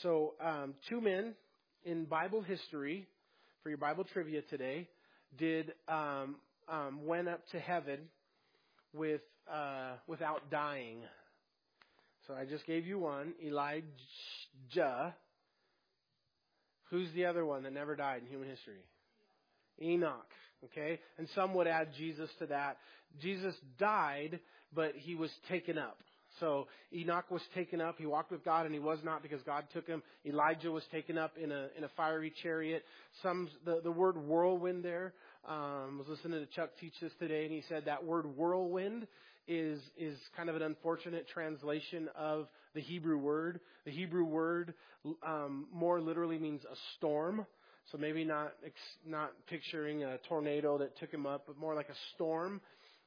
So, 0.01 0.33
um, 0.41 0.73
two 0.89 1.01
men 1.01 1.35
in 1.83 2.05
Bible 2.05 2.41
history, 2.41 3.05
for 3.61 3.69
your 3.69 3.77
Bible 3.77 4.05
trivia 4.05 4.41
today, 4.43 4.87
did 5.37 5.73
um, 5.89 6.37
um, 6.69 7.05
went 7.05 7.27
up 7.27 7.41
to 7.51 7.59
heaven 7.59 7.99
with 8.93 9.21
uh, 9.51 9.95
without 10.07 10.49
dying. 10.49 10.99
So 12.27 12.33
I 12.33 12.45
just 12.45 12.65
gave 12.65 12.87
you 12.87 12.97
one, 12.97 13.33
Elijah. 13.45 15.13
Who's 16.89 17.09
the 17.13 17.25
other 17.25 17.45
one 17.45 17.63
that 17.63 17.73
never 17.73 17.97
died 17.97 18.21
in 18.21 18.27
human 18.29 18.47
history? 18.47 18.79
Enoch. 19.81 20.31
Okay? 20.65 20.99
And 21.17 21.27
some 21.35 21.53
would 21.55 21.67
add 21.67 21.89
Jesus 21.97 22.29
to 22.39 22.47
that. 22.47 22.77
Jesus 23.21 23.55
died, 23.77 24.39
but 24.73 24.93
he 24.95 25.15
was 25.15 25.31
taken 25.49 25.77
up. 25.77 25.97
So 26.39 26.67
Enoch 26.91 27.29
was 27.29 27.41
taken 27.53 27.79
up. 27.79 27.97
He 27.99 28.05
walked 28.05 28.31
with 28.31 28.43
God, 28.43 28.65
and 28.65 28.73
he 28.73 28.79
was 28.79 28.99
not 29.03 29.21
because 29.21 29.41
God 29.43 29.65
took 29.73 29.87
him. 29.87 30.01
Elijah 30.25 30.71
was 30.71 30.83
taken 30.91 31.17
up 31.17 31.37
in 31.37 31.51
a 31.51 31.67
in 31.77 31.83
a 31.83 31.89
fiery 31.95 32.33
chariot. 32.41 32.83
Some 33.21 33.49
the 33.65 33.81
the 33.83 33.91
word 33.91 34.17
whirlwind 34.17 34.83
there. 34.83 35.13
Um, 35.47 35.99
was 35.99 36.07
listening 36.07 36.39
to 36.39 36.51
Chuck 36.53 36.71
teach 36.79 36.93
this 37.01 37.11
today, 37.19 37.43
and 37.43 37.51
he 37.51 37.63
said 37.69 37.85
that 37.85 38.03
word 38.03 38.25
whirlwind 38.25 39.07
is 39.47 39.79
is 39.97 40.17
kind 40.35 40.49
of 40.49 40.55
an 40.55 40.61
unfortunate 40.61 41.27
translation 41.27 42.09
of 42.17 42.47
the 42.73 42.81
Hebrew 42.81 43.17
word. 43.17 43.59
The 43.85 43.91
Hebrew 43.91 44.23
word 44.23 44.73
um, 45.25 45.67
more 45.71 46.01
literally 46.01 46.39
means 46.39 46.63
a 46.63 46.75
storm. 46.95 47.45
So 47.91 47.97
maybe 47.97 48.23
not 48.23 48.53
not 49.05 49.31
picturing 49.47 50.03
a 50.03 50.17
tornado 50.29 50.77
that 50.77 50.97
took 50.99 51.11
him 51.11 51.25
up, 51.25 51.43
but 51.47 51.57
more 51.57 51.75
like 51.75 51.89
a 51.89 51.97
storm. 52.15 52.61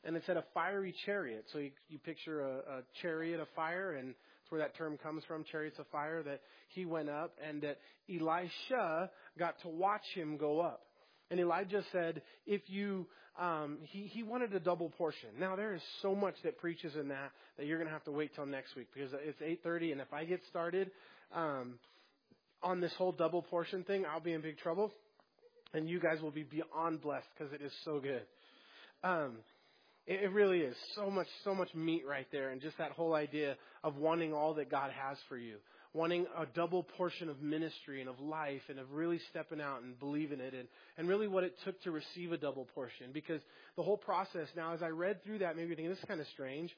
And 0.05 0.17
it 0.17 0.23
said 0.27 0.37
a 0.37 0.45
fiery 0.55 0.95
chariot. 1.05 1.47
So 1.53 1.59
you, 1.59 1.71
you 1.89 1.99
picture 1.99 2.43
a, 2.43 2.79
a 2.79 2.83
chariot 3.03 3.41
of 3.41 3.49
fire, 3.57 3.95
and 3.95 4.09
that's 4.09 4.51
where 4.51 4.61
that 4.61 4.77
term 4.77 4.97
comes 4.99 5.25
from, 5.27 5.45
chariots 5.51 5.79
of 5.79 5.87
fire. 5.89 6.23
That 6.23 6.43
he 6.69 6.85
went 6.85 7.09
up, 7.09 7.35
and 7.47 7.63
that 7.63 7.79
Elisha 8.09 9.11
got 9.39 9.61
to 9.63 9.69
watch 9.69 10.05
him 10.15 10.37
go 10.37 10.61
up. 10.61 10.83
And 11.31 11.41
Elijah 11.41 11.83
said, 11.93 12.23
if 12.47 12.63
you, 12.67 13.07
um, 13.41 13.79
he, 13.83 14.03
he 14.03 14.23
wanted 14.23 14.55
a 14.55 14.61
double 14.61 14.91
portion. 14.91 15.31
Now 15.39 15.57
there 15.57 15.75
is 15.75 15.83
so 16.01 16.15
much 16.15 16.35
that 16.45 16.59
preaches 16.59 16.95
in 16.95 17.09
that 17.09 17.33
that 17.57 17.67
you're 17.67 17.79
going 17.79 17.89
to 17.89 17.93
have 17.93 18.05
to 18.05 18.13
wait 18.13 18.35
till 18.35 18.47
next 18.47 18.77
week 18.77 18.87
because 18.95 19.11
it's 19.13 19.41
8.30 19.67 19.93
and 19.93 20.01
if 20.01 20.13
I 20.13 20.25
get 20.25 20.41
started, 20.49 20.91
um, 21.35 21.75
on 22.67 22.81
this 22.81 22.93
whole 22.99 23.13
double 23.13 23.43
portion 23.43 23.85
thing, 23.85 24.05
I'll 24.05 24.21
be 24.21 24.33
in 24.33 24.41
big 24.41 24.59
trouble. 24.59 24.93
And 25.73 25.89
you 25.89 26.01
guys 26.01 26.21
will 26.21 26.33
be 26.33 26.43
beyond 26.43 27.01
blessed 27.01 27.27
because 27.37 27.53
it 27.53 27.63
is 27.63 27.73
so 27.85 28.01
good. 28.01 28.23
Um, 29.05 29.37
it, 30.07 30.25
it 30.25 30.33
really 30.33 30.61
is 30.61 30.77
so 30.95 31.11
much, 31.11 31.29
so 31.45 31.55
much 31.55 31.73
meat 31.75 32.03
right 32.09 32.27
there, 32.33 32.51
and 32.51 32.61
just 32.61 32.77
that 32.79 32.93
whole 32.93 33.15
idea 33.15 33.57
of 33.85 33.97
wanting 33.97 34.33
all 34.33 34.55
that 34.55 34.71
God 34.71 34.91
has 34.91 35.17
for 35.29 35.37
you, 35.37 35.57
wanting 35.93 36.27
a 36.37 36.47
double 36.47 36.83
portion 36.83 37.29
of 37.29 37.41
ministry 37.41 38.01
and 38.01 38.09
of 38.09 38.19
life, 38.21 38.63
and 38.69 38.79
of 38.79 38.91
really 38.93 39.21
stepping 39.31 39.61
out 39.61 39.83
and 39.83 39.99
believing 39.99 40.41
it, 40.41 40.55
and 40.55 40.67
and 40.97 41.09
really 41.09 41.29
what 41.29 41.45
it 41.45 41.55
took 41.65 41.81
to 41.83 41.91
receive 41.91 42.33
a 42.33 42.39
double 42.39 42.67
portion. 42.75 43.09
Because 43.13 43.41
the 43.77 43.83
whole 43.83 43.99
process 43.99 44.49
now, 44.57 44.73
as 44.73 44.83
I 44.83 44.89
read 44.89 45.23
through 45.25 45.39
that, 45.39 45.57
maybe 45.57 45.69
you're 45.69 45.77
thinking 45.77 45.91
this 45.91 45.99
is 45.99 46.05
kind 46.09 46.21
of 46.21 46.27
strange. 46.29 46.71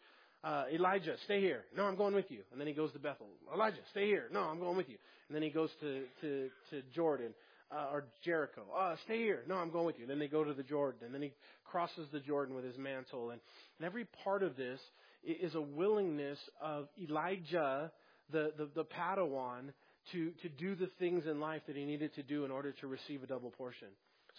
Uh, 0.44 0.64
Elijah, 0.72 1.16
stay 1.24 1.40
here. 1.40 1.64
No, 1.76 1.84
I'm 1.84 1.96
going 1.96 2.14
with 2.14 2.30
you. 2.30 2.40
And 2.52 2.60
then 2.60 2.68
he 2.68 2.72
goes 2.72 2.92
to 2.92 2.98
Bethel. 2.98 3.26
Elijah, 3.52 3.78
stay 3.90 4.06
here. 4.06 4.28
No, 4.32 4.40
I'm 4.40 4.60
going 4.60 4.76
with 4.76 4.88
you. 4.88 4.96
And 5.28 5.34
then 5.34 5.42
he 5.42 5.50
goes 5.50 5.70
to, 5.80 6.02
to, 6.20 6.48
to 6.70 6.82
Jordan, 6.94 7.34
uh, 7.72 7.86
or 7.92 8.04
Jericho. 8.24 8.62
Uh, 8.76 8.94
stay 9.04 9.18
here. 9.18 9.42
No, 9.48 9.56
I'm 9.56 9.70
going 9.70 9.86
with 9.86 9.96
you. 9.96 10.02
And 10.02 10.10
then 10.10 10.18
they 10.18 10.28
go 10.28 10.44
to 10.44 10.54
the 10.54 10.62
Jordan. 10.62 11.00
And 11.04 11.14
then 11.14 11.22
he 11.22 11.32
crosses 11.64 12.06
the 12.12 12.20
Jordan 12.20 12.54
with 12.54 12.64
his 12.64 12.78
mantle. 12.78 13.30
And, 13.30 13.40
and 13.78 13.86
every 13.86 14.06
part 14.24 14.42
of 14.42 14.56
this 14.56 14.80
is 15.24 15.54
a 15.54 15.60
willingness 15.60 16.38
of 16.62 16.88
Elijah, 17.02 17.90
the, 18.30 18.52
the, 18.56 18.68
the 18.74 18.84
Padawan, 18.84 19.72
to, 20.12 20.30
to 20.42 20.48
do 20.48 20.74
the 20.74 20.88
things 20.98 21.24
in 21.26 21.40
life 21.40 21.62
that 21.66 21.76
he 21.76 21.84
needed 21.84 22.14
to 22.14 22.22
do 22.22 22.44
in 22.44 22.50
order 22.50 22.72
to 22.72 22.86
receive 22.86 23.22
a 23.22 23.26
double 23.26 23.50
portion. 23.50 23.88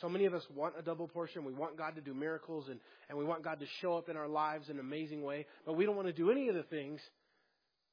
So 0.01 0.09
many 0.09 0.25
of 0.25 0.33
us 0.33 0.43
want 0.55 0.75
a 0.77 0.81
double 0.81 1.07
portion. 1.07 1.43
We 1.43 1.53
want 1.53 1.77
God 1.77 1.95
to 1.95 2.01
do 2.01 2.13
miracles 2.13 2.69
and, 2.69 2.79
and 3.09 3.17
we 3.17 3.25
want 3.25 3.43
God 3.43 3.59
to 3.59 3.65
show 3.81 3.97
up 3.97 4.09
in 4.09 4.17
our 4.17 4.27
lives 4.27 4.69
in 4.69 4.75
an 4.75 4.79
amazing 4.79 5.23
way, 5.23 5.45
but 5.65 5.75
we 5.75 5.85
don't 5.85 5.95
want 5.95 6.07
to 6.07 6.13
do 6.13 6.31
any 6.31 6.47
of 6.47 6.55
the 6.55 6.63
things 6.63 7.01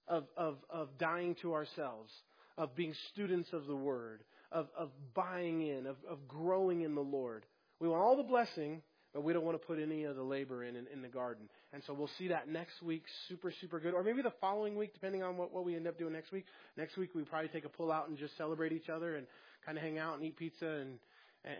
of, 0.08 0.24
of, 0.36 0.56
of 0.70 0.88
dying 0.98 1.36
to 1.42 1.54
ourselves, 1.54 2.12
of 2.56 2.74
being 2.76 2.94
students 3.12 3.48
of 3.52 3.66
the 3.66 3.76
Word, 3.76 4.22
of, 4.52 4.68
of 4.78 4.90
buying 5.14 5.66
in, 5.66 5.86
of, 5.86 5.96
of 6.08 6.28
growing 6.28 6.82
in 6.82 6.94
the 6.94 7.00
Lord. 7.00 7.44
We 7.80 7.88
want 7.88 8.02
all 8.02 8.16
the 8.16 8.22
blessing, 8.22 8.82
but 9.12 9.24
we 9.24 9.32
don't 9.32 9.44
want 9.44 9.60
to 9.60 9.66
put 9.66 9.80
any 9.80 10.04
of 10.04 10.14
the 10.14 10.22
labor 10.22 10.64
in, 10.64 10.76
in, 10.76 10.86
in 10.92 11.02
the 11.02 11.08
garden. 11.08 11.48
And 11.72 11.82
so 11.86 11.92
we'll 11.92 12.10
see 12.18 12.28
that 12.28 12.48
next 12.48 12.82
week, 12.82 13.02
super, 13.28 13.52
super 13.60 13.80
good. 13.80 13.94
Or 13.94 14.02
maybe 14.02 14.22
the 14.22 14.32
following 14.40 14.76
week, 14.76 14.94
depending 14.94 15.22
on 15.22 15.36
what, 15.36 15.52
what 15.52 15.64
we 15.64 15.74
end 15.74 15.86
up 15.86 15.98
doing 15.98 16.12
next 16.12 16.32
week. 16.32 16.44
Next 16.76 16.96
week, 16.96 17.14
we 17.14 17.22
probably 17.22 17.48
take 17.48 17.64
a 17.64 17.68
pull 17.68 17.90
out 17.90 18.08
and 18.08 18.16
just 18.16 18.36
celebrate 18.36 18.72
each 18.72 18.88
other 18.88 19.16
and 19.16 19.26
kind 19.64 19.76
of 19.76 19.82
hang 19.82 19.98
out 19.98 20.14
and 20.14 20.24
eat 20.24 20.36
pizza 20.36 20.66
and 20.66 20.98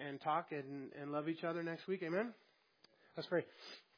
and, 0.08 0.20
talk 0.20 0.48
and, 0.50 0.90
and 1.00 1.12
love 1.12 1.28
each 1.28 1.44
other 1.44 1.62
next 1.62 1.86
week. 1.86 2.02
Amen? 2.02 2.32
Let's 3.16 3.28
pray. 3.28 3.44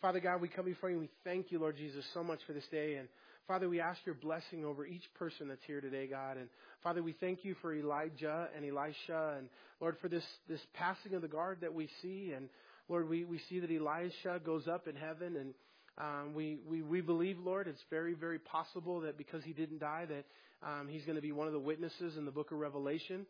Father 0.01 0.21
God, 0.21 0.41
we 0.41 0.49
come 0.49 0.67
before 0.67 0.91
you 0.91 0.99
and 0.99 1.09
we 1.09 1.11
thank 1.25 1.51
you, 1.51 1.59
Lord 1.59 1.77
Jesus, 1.77 2.05
so 2.15 2.23
much 2.23 2.39
for 2.47 2.53
this 2.53 2.67
day. 2.71 2.97
And 2.97 3.09
Father, 3.49 3.69
we 3.69 3.81
ask 3.81 3.99
your 4.05 4.15
blessing 4.15 4.65
over 4.65 4.87
each 4.87 5.03
person 5.19 5.49
that's 5.49 5.65
here 5.67 5.81
today, 5.81 6.07
God. 6.07 6.37
And 6.37 6.49
Father, 6.83 7.03
we 7.03 7.15
thank 7.19 7.45
you 7.45 7.57
for 7.61 7.75
Elijah 7.75 8.49
and 8.55 8.65
Elisha 8.65 9.35
and 9.39 9.49
Lord, 9.81 9.97
for 10.01 10.09
this, 10.09 10.25
this 10.49 10.61
passing 10.75 11.15
of 11.15 11.23
the 11.23 11.29
guard 11.29 11.59
that 11.63 11.73
we 11.73 11.89
see. 12.03 12.33
And 12.37 12.49
Lord, 12.89 13.09
we, 13.09 13.25
we 13.25 13.41
see 13.49 13.59
that 13.61 13.71
Elisha 13.71 14.41
goes 14.45 14.69
up 14.69 14.87
in 14.87 14.95
heaven 14.95 15.37
and 15.37 15.55
um, 15.99 16.33
we, 16.33 16.59
we, 16.69 16.83
we 16.83 17.01
believe, 17.01 17.39
Lord, 17.41 17.67
it's 17.67 17.83
very, 17.91 18.15
very 18.15 18.39
possible 18.39 19.01
that 19.01 19.19
because 19.19 19.43
he 19.43 19.53
didn't 19.53 19.81
die, 19.81 20.07
that 20.09 20.25
um, 20.63 20.87
he's 20.89 21.05
going 21.05 21.17
to 21.17 21.23
be 21.23 21.33
one 21.33 21.49
of 21.49 21.53
the 21.53 21.59
witnesses 21.59 22.17
in 22.17 22.25
the 22.25 22.31
book 22.31 22.53
of 22.53 22.59
Revelation. 22.59 23.27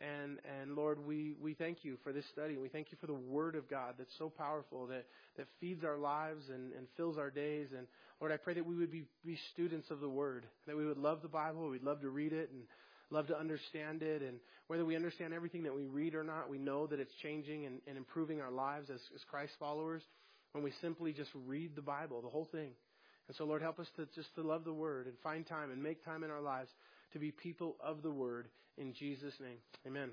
And, 0.00 0.38
and 0.60 0.76
Lord, 0.76 1.04
we, 1.04 1.34
we 1.40 1.52
thank 1.52 1.84
you 1.84 1.98
for 2.02 2.12
this 2.12 2.24
study. 2.32 2.56
We 2.56 2.68
thank 2.68 2.90
you 2.90 2.96
for 3.00 3.06
the 3.06 3.12
Word 3.12 3.54
of 3.54 3.68
God 3.68 3.94
that's 3.98 4.16
so 4.18 4.30
powerful, 4.30 4.86
that, 4.86 5.04
that 5.36 5.46
feeds 5.60 5.84
our 5.84 5.98
lives 5.98 6.44
and, 6.48 6.72
and 6.72 6.86
fills 6.96 7.18
our 7.18 7.30
days. 7.30 7.68
And 7.76 7.86
Lord, 8.18 8.32
I 8.32 8.38
pray 8.38 8.54
that 8.54 8.64
we 8.64 8.76
would 8.76 8.90
be, 8.90 9.04
be 9.26 9.38
students 9.52 9.90
of 9.90 10.00
the 10.00 10.08
Word, 10.08 10.46
that 10.66 10.76
we 10.76 10.86
would 10.86 10.96
love 10.96 11.20
the 11.20 11.28
Bible, 11.28 11.68
we'd 11.68 11.82
love 11.82 12.00
to 12.00 12.08
read 12.08 12.32
it 12.32 12.50
and 12.50 12.62
love 13.10 13.26
to 13.26 13.38
understand 13.38 14.02
it. 14.02 14.22
And 14.22 14.38
whether 14.68 14.86
we 14.86 14.96
understand 14.96 15.34
everything 15.34 15.64
that 15.64 15.74
we 15.74 15.84
read 15.84 16.14
or 16.14 16.24
not, 16.24 16.48
we 16.48 16.58
know 16.58 16.86
that 16.86 16.98
it's 16.98 17.14
changing 17.22 17.66
and, 17.66 17.80
and 17.86 17.98
improving 17.98 18.40
our 18.40 18.50
lives 18.50 18.88
as, 18.88 19.00
as 19.14 19.20
Christ 19.30 19.52
followers 19.58 20.02
when 20.52 20.64
we 20.64 20.72
simply 20.80 21.12
just 21.12 21.30
read 21.46 21.76
the 21.76 21.82
Bible, 21.82 22.22
the 22.22 22.28
whole 22.28 22.48
thing. 22.50 22.70
And 23.28 23.36
so, 23.36 23.44
Lord, 23.44 23.62
help 23.62 23.78
us 23.78 23.86
to 23.96 24.06
just 24.14 24.34
to 24.34 24.42
love 24.42 24.64
the 24.64 24.72
Word 24.72 25.06
and 25.06 25.14
find 25.22 25.46
time 25.46 25.70
and 25.70 25.82
make 25.82 26.04
time 26.04 26.24
in 26.24 26.30
our 26.30 26.40
lives 26.40 26.70
to 27.12 27.18
be 27.18 27.30
people 27.32 27.76
of 27.80 28.02
the 28.02 28.10
Word 28.10 28.48
in 28.76 28.94
Jesus' 28.94 29.34
name. 29.40 29.58
Amen. 29.86 30.10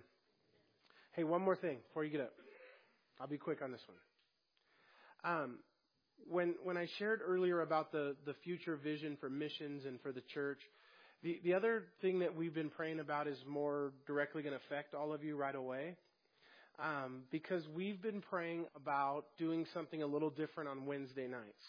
Hey, 1.13 1.23
one 1.23 1.41
more 1.41 1.55
thing 1.55 1.77
before 1.87 2.03
you 2.03 2.11
get 2.11 2.21
up. 2.21 2.33
I'll 3.19 3.27
be 3.27 3.37
quick 3.37 3.61
on 3.61 3.71
this 3.71 3.81
one. 3.87 5.33
Um, 5.33 5.59
when 6.29 6.55
when 6.63 6.77
I 6.77 6.87
shared 6.99 7.21
earlier 7.25 7.61
about 7.61 7.91
the 7.91 8.15
the 8.25 8.33
future 8.43 8.75
vision 8.75 9.17
for 9.19 9.29
missions 9.29 9.85
and 9.85 9.99
for 10.01 10.11
the 10.11 10.21
church, 10.33 10.59
the 11.23 11.39
the 11.43 11.53
other 11.53 11.85
thing 12.01 12.19
that 12.19 12.35
we've 12.35 12.53
been 12.53 12.69
praying 12.69 12.99
about 12.99 13.27
is 13.27 13.37
more 13.47 13.93
directly 14.05 14.43
going 14.43 14.53
to 14.53 14.61
affect 14.67 14.93
all 14.93 15.13
of 15.13 15.23
you 15.23 15.35
right 15.35 15.55
away, 15.55 15.95
um, 16.79 17.23
because 17.31 17.63
we've 17.75 18.01
been 18.01 18.21
praying 18.21 18.65
about 18.75 19.25
doing 19.37 19.65
something 19.73 20.03
a 20.03 20.07
little 20.07 20.29
different 20.29 20.69
on 20.69 20.85
Wednesday 20.85 21.27
nights. 21.27 21.65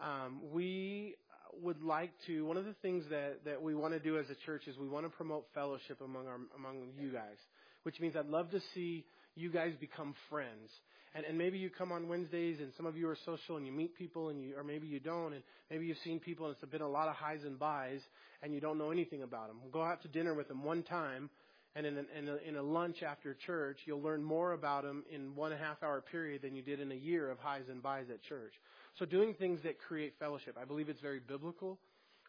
um, 0.00 0.40
we 0.52 1.14
would 1.60 1.82
like 1.82 2.12
to. 2.26 2.44
One 2.44 2.56
of 2.56 2.64
the 2.64 2.74
things 2.82 3.04
that 3.10 3.44
that 3.44 3.62
we 3.62 3.74
want 3.74 3.94
to 3.94 4.00
do 4.00 4.18
as 4.18 4.26
a 4.30 4.34
church 4.46 4.66
is 4.66 4.76
we 4.78 4.88
want 4.88 5.06
to 5.06 5.10
promote 5.10 5.46
fellowship 5.54 6.00
among 6.00 6.26
our 6.26 6.38
among 6.56 6.88
you 6.98 7.10
guys, 7.10 7.36
which 7.82 8.00
means 8.00 8.16
I'd 8.16 8.26
love 8.26 8.50
to 8.50 8.60
see 8.74 9.04
you 9.34 9.50
guys 9.50 9.72
become 9.80 10.14
friends. 10.30 10.70
And, 11.14 11.26
and 11.26 11.36
maybe 11.36 11.58
you 11.58 11.68
come 11.68 11.92
on 11.92 12.08
Wednesdays 12.08 12.58
and 12.60 12.72
some 12.76 12.86
of 12.86 12.96
you 12.96 13.06
are 13.08 13.18
social 13.26 13.58
and 13.58 13.66
you 13.66 13.72
meet 13.72 13.94
people 13.94 14.30
and 14.30 14.42
you, 14.42 14.56
or 14.56 14.64
maybe 14.64 14.86
you 14.86 14.98
don't 14.98 15.34
and 15.34 15.42
maybe 15.70 15.84
you've 15.86 15.98
seen 16.04 16.18
people 16.18 16.46
and 16.46 16.56
it's 16.58 16.70
been 16.70 16.80
a 16.80 16.88
lot 16.88 17.08
of 17.08 17.16
highs 17.16 17.40
and 17.44 17.58
buys 17.58 18.00
and 18.42 18.54
you 18.54 18.60
don't 18.60 18.78
know 18.78 18.90
anything 18.90 19.22
about 19.22 19.48
them. 19.48 19.58
Go 19.70 19.82
out 19.82 20.00
to 20.02 20.08
dinner 20.08 20.32
with 20.32 20.48
them 20.48 20.64
one 20.64 20.82
time 20.82 21.28
and 21.74 21.86
in 21.86 21.96
in 22.16 22.28
a, 22.28 22.36
in 22.48 22.56
a 22.56 22.62
lunch 22.62 23.02
after 23.02 23.34
church, 23.46 23.78
you'll 23.86 24.02
learn 24.02 24.22
more 24.22 24.52
about 24.52 24.84
them 24.84 25.04
in 25.10 25.34
one 25.34 25.52
and 25.52 25.60
a 25.60 25.64
half 25.64 25.82
hour 25.82 26.02
period 26.02 26.42
than 26.42 26.54
you 26.54 26.62
did 26.62 26.80
in 26.80 26.92
a 26.92 26.96
year 26.96 27.30
of 27.30 27.38
highs 27.38 27.64
and 27.70 27.82
buys 27.82 28.06
at 28.10 28.22
church. 28.22 28.52
So 28.98 29.04
doing 29.04 29.34
things 29.34 29.60
that 29.64 29.78
create 29.78 30.14
fellowship, 30.18 30.56
I 30.60 30.64
believe 30.64 30.88
it's 30.88 31.00
very 31.00 31.20
biblical. 31.20 31.78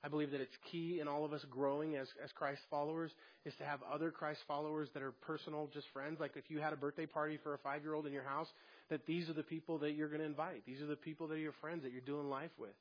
I 0.05 0.09
believe 0.09 0.31
that 0.31 0.41
it's 0.41 0.55
key 0.69 0.99
in 0.99 1.07
all 1.07 1.23
of 1.23 1.31
us 1.31 1.45
growing 1.49 1.95
as, 1.95 2.09
as 2.21 2.29
Christ 2.33 2.61
followers 2.69 3.11
is 3.45 3.53
to 3.55 3.63
have 3.63 3.79
other 3.91 4.11
Christ 4.11 4.41
followers 4.47 4.89
that 4.93 5.01
are 5.01 5.11
personal, 5.11 5.69
just 5.73 5.87
friends. 5.93 6.19
Like 6.19 6.31
if 6.35 6.49
you 6.49 6.59
had 6.59 6.73
a 6.73 6.75
birthday 6.75 7.05
party 7.05 7.39
for 7.41 7.53
a 7.53 7.57
five 7.57 7.83
year 7.83 7.93
old 7.93 8.05
in 8.05 8.11
your 8.11 8.23
house, 8.23 8.47
that 8.89 9.05
these 9.05 9.29
are 9.29 9.33
the 9.33 9.43
people 9.43 9.77
that 9.79 9.91
you're 9.91 10.09
going 10.09 10.19
to 10.19 10.25
invite. 10.25 10.65
These 10.65 10.81
are 10.81 10.87
the 10.87 10.97
people 10.97 11.27
that 11.27 11.35
are 11.35 11.39
your 11.39 11.53
friends 11.61 11.83
that 11.83 11.93
you're 11.93 12.01
doing 12.01 12.29
life 12.29 12.51
with. 12.57 12.73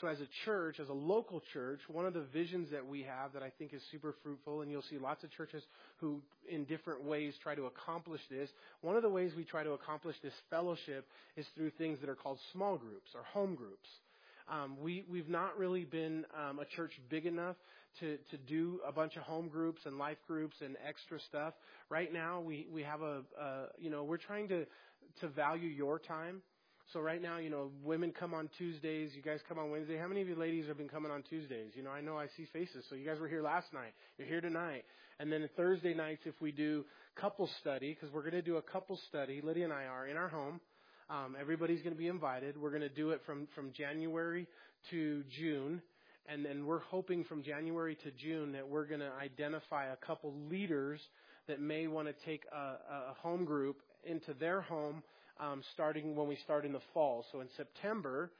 So 0.00 0.06
as 0.06 0.20
a 0.20 0.28
church, 0.44 0.78
as 0.80 0.88
a 0.88 0.92
local 0.94 1.42
church, 1.52 1.80
one 1.88 2.06
of 2.06 2.14
the 2.14 2.20
visions 2.32 2.70
that 2.70 2.86
we 2.86 3.02
have 3.02 3.32
that 3.32 3.42
I 3.42 3.50
think 3.58 3.74
is 3.74 3.82
super 3.90 4.14
fruitful, 4.22 4.60
and 4.60 4.70
you'll 4.70 4.82
see 4.82 4.98
lots 4.98 5.24
of 5.24 5.32
churches 5.32 5.62
who 5.96 6.20
in 6.48 6.64
different 6.64 7.02
ways 7.02 7.34
try 7.42 7.56
to 7.56 7.66
accomplish 7.66 8.20
this. 8.30 8.48
One 8.80 8.94
of 8.94 9.02
the 9.02 9.08
ways 9.08 9.32
we 9.36 9.44
try 9.44 9.64
to 9.64 9.72
accomplish 9.72 10.14
this 10.22 10.34
fellowship 10.50 11.06
is 11.36 11.46
through 11.56 11.70
things 11.70 11.98
that 12.00 12.08
are 12.08 12.14
called 12.14 12.38
small 12.52 12.76
groups 12.76 13.10
or 13.14 13.22
home 13.24 13.56
groups. 13.56 13.88
Um, 14.50 14.76
we 14.80 15.04
we've 15.10 15.28
not 15.28 15.58
really 15.58 15.84
been 15.84 16.24
um, 16.34 16.58
a 16.58 16.64
church 16.64 16.92
big 17.10 17.26
enough 17.26 17.56
to 18.00 18.16
to 18.30 18.36
do 18.36 18.80
a 18.86 18.92
bunch 18.92 19.16
of 19.16 19.22
home 19.22 19.48
groups 19.48 19.80
and 19.84 19.98
life 19.98 20.16
groups 20.26 20.56
and 20.64 20.76
extra 20.86 21.18
stuff. 21.28 21.54
Right 21.90 22.12
now, 22.12 22.40
we 22.40 22.66
we 22.72 22.82
have 22.82 23.02
a, 23.02 23.22
a 23.38 23.66
you 23.78 23.90
know 23.90 24.04
we're 24.04 24.16
trying 24.16 24.48
to 24.48 24.64
to 25.20 25.28
value 25.28 25.68
your 25.68 25.98
time. 25.98 26.40
So 26.92 27.00
right 27.00 27.20
now, 27.20 27.36
you 27.36 27.50
know, 27.50 27.70
women 27.84 28.14
come 28.18 28.32
on 28.32 28.48
Tuesdays. 28.56 29.10
You 29.14 29.20
guys 29.20 29.40
come 29.46 29.58
on 29.58 29.70
Wednesday. 29.70 29.98
How 29.98 30.08
many 30.08 30.22
of 30.22 30.28
you 30.28 30.36
ladies 30.36 30.66
have 30.68 30.78
been 30.78 30.88
coming 30.88 31.12
on 31.12 31.22
Tuesdays? 31.22 31.72
You 31.74 31.82
know, 31.82 31.90
I 31.90 32.00
know 32.00 32.16
I 32.16 32.28
see 32.34 32.46
faces. 32.50 32.82
So 32.88 32.94
you 32.94 33.04
guys 33.04 33.18
were 33.20 33.28
here 33.28 33.42
last 33.42 33.74
night. 33.74 33.92
You're 34.16 34.26
here 34.26 34.40
tonight. 34.40 34.84
And 35.20 35.30
then 35.30 35.46
Thursday 35.54 35.92
nights, 35.92 36.22
if 36.24 36.40
we 36.40 36.50
do 36.50 36.86
couple 37.14 37.46
study, 37.60 37.92
because 37.92 38.14
we're 38.14 38.22
going 38.22 38.32
to 38.32 38.42
do 38.42 38.56
a 38.56 38.62
couple 38.62 38.98
study, 39.08 39.42
Lydia 39.44 39.64
and 39.64 39.72
I 39.72 39.84
are 39.84 40.06
in 40.06 40.16
our 40.16 40.28
home. 40.28 40.60
Um, 41.10 41.36
everybody's 41.38 41.82
going 41.82 41.92
to 41.92 41.98
be 41.98 42.08
invited. 42.08 42.56
We're 42.56 42.70
going 42.70 42.80
to 42.80 42.88
do 42.88 43.10
it 43.10 43.20
from, 43.26 43.48
from 43.54 43.70
January 43.72 44.46
to 44.90 45.24
June. 45.38 45.82
And 46.26 46.42
then 46.42 46.64
we're 46.64 46.78
hoping 46.78 47.22
from 47.24 47.42
January 47.42 47.98
to 48.02 48.10
June 48.12 48.52
that 48.52 48.66
we're 48.66 48.86
going 48.86 49.00
to 49.00 49.12
identify 49.20 49.92
a 49.92 49.96
couple 49.96 50.32
leaders 50.48 51.00
that 51.48 51.60
may 51.60 51.86
want 51.86 52.08
to 52.08 52.14
take 52.24 52.44
a, 52.50 53.10
a 53.10 53.14
home 53.20 53.44
group 53.44 53.82
into 54.04 54.32
their 54.32 54.62
home 54.62 55.02
um, 55.40 55.62
starting 55.74 56.14
when 56.14 56.28
we 56.28 56.36
start 56.44 56.64
in 56.64 56.72
the 56.72 56.80
fall. 56.92 57.24
So 57.32 57.40
in 57.40 57.48
September, 57.56 58.30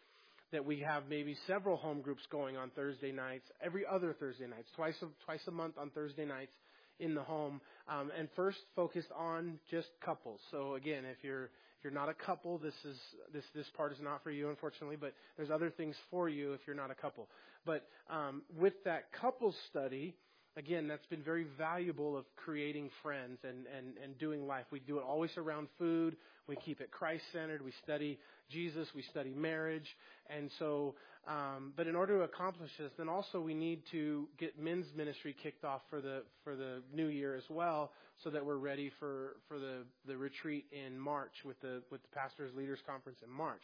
that 0.53 0.64
we 0.64 0.80
have 0.80 1.05
maybe 1.09 1.36
several 1.46 1.76
home 1.76 2.01
groups 2.01 2.22
going 2.30 2.57
on 2.57 2.70
Thursday 2.70 3.12
nights, 3.12 3.44
every 3.62 3.84
other 3.86 4.14
Thursday 4.18 4.46
nights, 4.46 4.68
twice 4.74 4.94
a, 5.03 5.07
twice 5.24 5.40
a 5.46 5.51
month 5.51 5.76
on 5.78 5.90
Thursday 5.90 6.24
nights 6.24 6.53
in 7.01 7.14
the 7.14 7.22
home, 7.22 7.61
um, 7.88 8.11
and 8.18 8.28
first 8.34 8.59
focused 8.74 9.11
on 9.16 9.59
just 9.70 9.88
couples. 10.05 10.40
So 10.51 10.74
again, 10.74 11.05
if 11.05 11.18
you're 11.22 11.44
if 11.44 11.84
you're 11.84 11.92
not 11.92 12.09
a 12.09 12.14
couple, 12.14 12.59
this 12.59 12.74
is 12.84 12.96
this 13.32 13.44
this 13.55 13.66
part 13.76 13.92
is 13.92 13.99
not 14.01 14.24
for 14.24 14.30
you, 14.30 14.49
unfortunately. 14.49 14.96
But 14.96 15.12
there's 15.36 15.51
other 15.51 15.70
things 15.70 15.94
for 16.11 16.28
you 16.28 16.55
if 16.55 16.61
you're 16.66 16.74
not 16.74 16.90
a 16.90 16.94
couple. 16.94 17.28
But 17.64 17.86
um, 18.11 18.42
with 18.59 18.72
that 18.84 19.12
couple 19.12 19.55
study, 19.70 20.16
again, 20.59 20.89
that's 20.89 21.07
been 21.07 21.23
very 21.23 21.47
valuable 21.57 22.17
of 22.17 22.25
creating 22.37 22.91
friends 23.03 23.39
and, 23.45 23.67
and, 23.77 23.95
and 24.03 24.19
doing 24.19 24.47
life. 24.47 24.65
We 24.71 24.81
do 24.81 24.99
it 24.99 25.05
always 25.09 25.31
around 25.37 25.69
food. 25.79 26.17
We 26.49 26.57
keep 26.57 26.81
it 26.81 26.91
Christ 26.91 27.23
centered. 27.33 27.65
We 27.65 27.73
study 27.85 28.19
Jesus. 28.51 28.89
We 28.95 29.03
study 29.03 29.33
marriage. 29.35 29.87
And 30.29 30.51
so, 30.59 30.97
um, 31.29 31.73
but 31.77 31.87
in 31.87 31.95
order 31.95 32.19
to 32.19 32.25
accomplish 32.25 32.71
this, 32.79 32.91
then 32.99 33.09
also 33.09 33.41
we 33.41 33.55
need 33.55 33.83
to 33.93 34.27
get 34.39 34.59
men's 34.59 34.87
ministry 34.97 35.35
kicked 35.41 35.65
off 35.65 35.83
for 35.89 36.01
the, 36.01 36.23
for 36.43 36.57
the 36.57 36.83
new 36.93 37.07
year 37.07 37.37
as 37.37 37.45
well 37.49 37.93
so 38.25 38.31
that 38.31 38.45
we're 38.45 38.57
ready 38.57 38.91
for, 38.99 39.37
for 39.47 39.59
the, 39.61 39.85
the 40.07 40.17
retreat 40.17 40.67
in 40.73 40.99
March 40.99 41.33
with 41.45 41.61
the, 41.61 41.83
with 41.91 42.03
the 42.03 42.09
pastors 42.09 42.51
leaders 42.57 42.81
conference 42.85 43.19
in 43.25 43.31
March. 43.31 43.63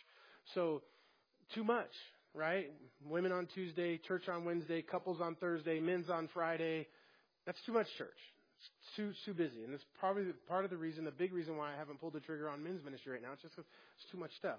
So, 0.54 0.82
too 1.54 1.64
much 1.64 1.90
right? 2.34 2.70
Women 3.08 3.32
on 3.32 3.46
Tuesday, 3.54 3.98
church 3.98 4.28
on 4.28 4.44
Wednesday, 4.44 4.82
couples 4.82 5.20
on 5.20 5.36
Thursday, 5.36 5.80
men's 5.80 6.10
on 6.10 6.28
Friday. 6.34 6.86
That's 7.46 7.58
too 7.66 7.72
much 7.72 7.86
church. 7.96 8.08
It's 8.58 8.96
too 8.96 9.12
too 9.24 9.34
busy, 9.34 9.64
and 9.64 9.72
that's 9.72 9.84
probably 9.98 10.24
part 10.48 10.64
of 10.64 10.70
the 10.70 10.76
reason, 10.76 11.04
the 11.04 11.10
big 11.10 11.32
reason 11.32 11.56
why 11.56 11.72
I 11.72 11.76
haven't 11.76 12.00
pulled 12.00 12.14
the 12.14 12.20
trigger 12.20 12.48
on 12.48 12.62
men's 12.62 12.84
ministry 12.84 13.12
right 13.12 13.22
now. 13.22 13.32
It's 13.32 13.42
just 13.42 13.54
it's 13.58 14.10
too 14.10 14.18
much 14.18 14.30
stuff. 14.38 14.58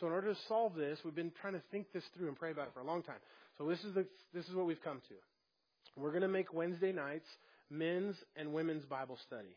So 0.00 0.06
in 0.06 0.12
order 0.12 0.32
to 0.32 0.40
solve 0.48 0.74
this, 0.74 0.98
we've 1.04 1.14
been 1.14 1.32
trying 1.40 1.52
to 1.52 1.62
think 1.70 1.92
this 1.92 2.04
through 2.16 2.28
and 2.28 2.36
pray 2.36 2.50
about 2.50 2.68
it 2.68 2.74
for 2.74 2.80
a 2.80 2.86
long 2.86 3.02
time. 3.02 3.20
So 3.58 3.68
this 3.68 3.80
is 3.84 3.94
the 3.94 4.06
this 4.32 4.46
is 4.46 4.54
what 4.54 4.66
we've 4.66 4.82
come 4.82 5.00
to. 5.08 6.00
We're 6.00 6.10
going 6.10 6.22
to 6.22 6.28
make 6.28 6.54
Wednesday 6.54 6.92
nights 6.92 7.26
men's 7.70 8.16
and 8.36 8.52
women's 8.52 8.84
Bible 8.84 9.18
study. 9.26 9.56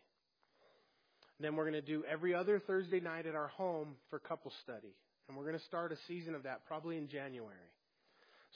Then 1.39 1.55
we're 1.55 1.69
going 1.69 1.73
to 1.73 1.81
do 1.81 2.03
every 2.09 2.33
other 2.33 2.59
Thursday 2.59 2.99
night 2.99 3.25
at 3.25 3.35
our 3.35 3.47
home 3.47 3.95
for 4.09 4.19
couple 4.19 4.51
study. 4.63 4.95
And 5.27 5.37
we're 5.37 5.45
going 5.45 5.57
to 5.57 5.65
start 5.65 5.91
a 5.91 5.97
season 6.07 6.35
of 6.35 6.43
that 6.43 6.65
probably 6.67 6.97
in 6.97 7.07
January. 7.07 7.55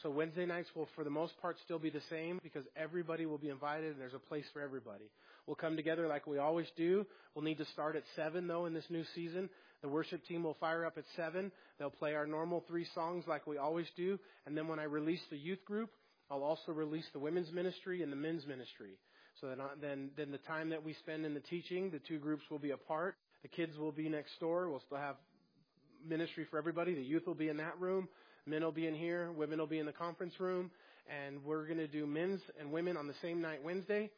So 0.03 0.09
Wednesday 0.09 0.45
nights 0.45 0.69
will, 0.75 0.87
for 0.95 1.03
the 1.03 1.09
most 1.09 1.33
part, 1.41 1.57
still 1.65 1.79
be 1.79 1.89
the 1.89 2.01
same 2.09 2.39
because 2.41 2.63
everybody 2.77 3.25
will 3.25 3.37
be 3.37 3.49
invited 3.49 3.91
and 3.91 3.99
there's 3.99 4.13
a 4.13 4.19
place 4.19 4.45
for 4.53 4.61
everybody. 4.61 5.11
We'll 5.45 5.55
come 5.55 5.75
together 5.75 6.07
like 6.07 6.25
we 6.25 6.37
always 6.37 6.67
do. 6.77 7.05
We'll 7.35 7.43
need 7.43 7.57
to 7.57 7.65
start 7.73 7.95
at 7.95 8.03
7 8.15 8.47
though 8.47 8.65
in 8.65 8.73
this 8.73 8.85
new 8.89 9.03
season. 9.13 9.49
The 9.81 9.89
worship 9.89 10.25
team 10.25 10.43
will 10.43 10.55
fire 10.59 10.85
up 10.85 10.97
at 10.97 11.05
7. 11.15 11.51
They'll 11.77 11.89
play 11.89 12.15
our 12.15 12.27
normal 12.27 12.63
three 12.67 12.85
songs 12.93 13.25
like 13.27 13.47
we 13.47 13.57
always 13.57 13.87
do. 13.97 14.19
And 14.45 14.57
then 14.57 14.67
when 14.67 14.79
I 14.79 14.83
release 14.83 15.21
the 15.29 15.37
youth 15.37 15.63
group, 15.65 15.89
I'll 16.29 16.43
also 16.43 16.71
release 16.71 17.05
the 17.11 17.19
women's 17.19 17.51
ministry 17.51 18.03
and 18.03 18.11
the 18.11 18.17
men's 18.17 18.45
ministry. 18.45 18.91
So 19.41 19.47
then, 19.47 19.61
uh, 19.61 19.67
then, 19.81 20.11
then 20.17 20.31
the 20.31 20.37
time 20.39 20.69
that 20.69 20.83
we 20.83 20.93
spend 20.95 21.25
in 21.25 21.33
the 21.33 21.39
teaching, 21.39 21.89
the 21.91 21.99
two 21.99 22.19
groups 22.19 22.43
will 22.51 22.59
be 22.59 22.71
apart. 22.71 23.15
The 23.41 23.47
kids 23.47 23.77
will 23.77 23.91
be 23.91 24.09
next 24.09 24.39
door. 24.39 24.69
We'll 24.69 24.81
still 24.85 24.97
have 24.97 25.15
ministry 26.07 26.45
for 26.49 26.57
everybody. 26.57 26.93
The 26.93 27.01
youth 27.01 27.25
will 27.27 27.35
be 27.35 27.49
in 27.49 27.57
that 27.57 27.79
room. 27.79 28.07
Men 28.45 28.63
will 28.63 28.71
be 28.71 28.87
in 28.87 28.95
here. 28.95 29.31
Women 29.31 29.59
will 29.59 29.67
be 29.67 29.79
in 29.79 29.85
the 29.85 29.93
conference 29.93 30.33
room. 30.39 30.71
And 31.07 31.43
we're 31.43 31.65
going 31.65 31.77
to 31.77 31.87
do 31.87 32.05
men's 32.05 32.41
and 32.59 32.71
women 32.71 32.97
on 32.97 33.07
the 33.07 33.15
same 33.21 33.41
night 33.41 33.63
Wednesday. 33.63 34.09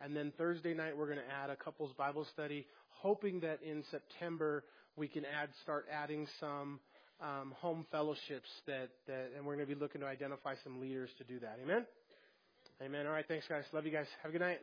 And 0.00 0.16
then 0.16 0.32
Thursday 0.38 0.74
night, 0.74 0.96
we're 0.96 1.06
going 1.06 1.18
to 1.18 1.32
add 1.32 1.50
a 1.50 1.56
couples 1.56 1.92
Bible 1.96 2.26
study, 2.32 2.66
hoping 2.88 3.40
that 3.40 3.62
in 3.62 3.84
September 3.90 4.64
we 4.96 5.08
can 5.08 5.24
add, 5.24 5.50
start 5.62 5.86
adding 5.92 6.26
some 6.40 6.80
um, 7.20 7.52
home 7.58 7.86
fellowships 7.90 8.48
that, 8.66 8.88
that, 9.06 9.30
and 9.36 9.44
we're 9.44 9.56
going 9.56 9.66
to 9.66 9.74
be 9.74 9.78
looking 9.78 10.00
to 10.00 10.06
identify 10.06 10.54
some 10.64 10.80
leaders 10.80 11.10
to 11.18 11.24
do 11.24 11.38
that. 11.40 11.58
Amen? 11.62 11.84
Amen. 12.82 13.06
All 13.06 13.12
right. 13.12 13.26
Thanks, 13.28 13.46
guys. 13.46 13.64
Love 13.72 13.84
you 13.84 13.92
guys. 13.92 14.06
Have 14.22 14.30
a 14.30 14.32
good 14.32 14.44
night. 14.44 14.60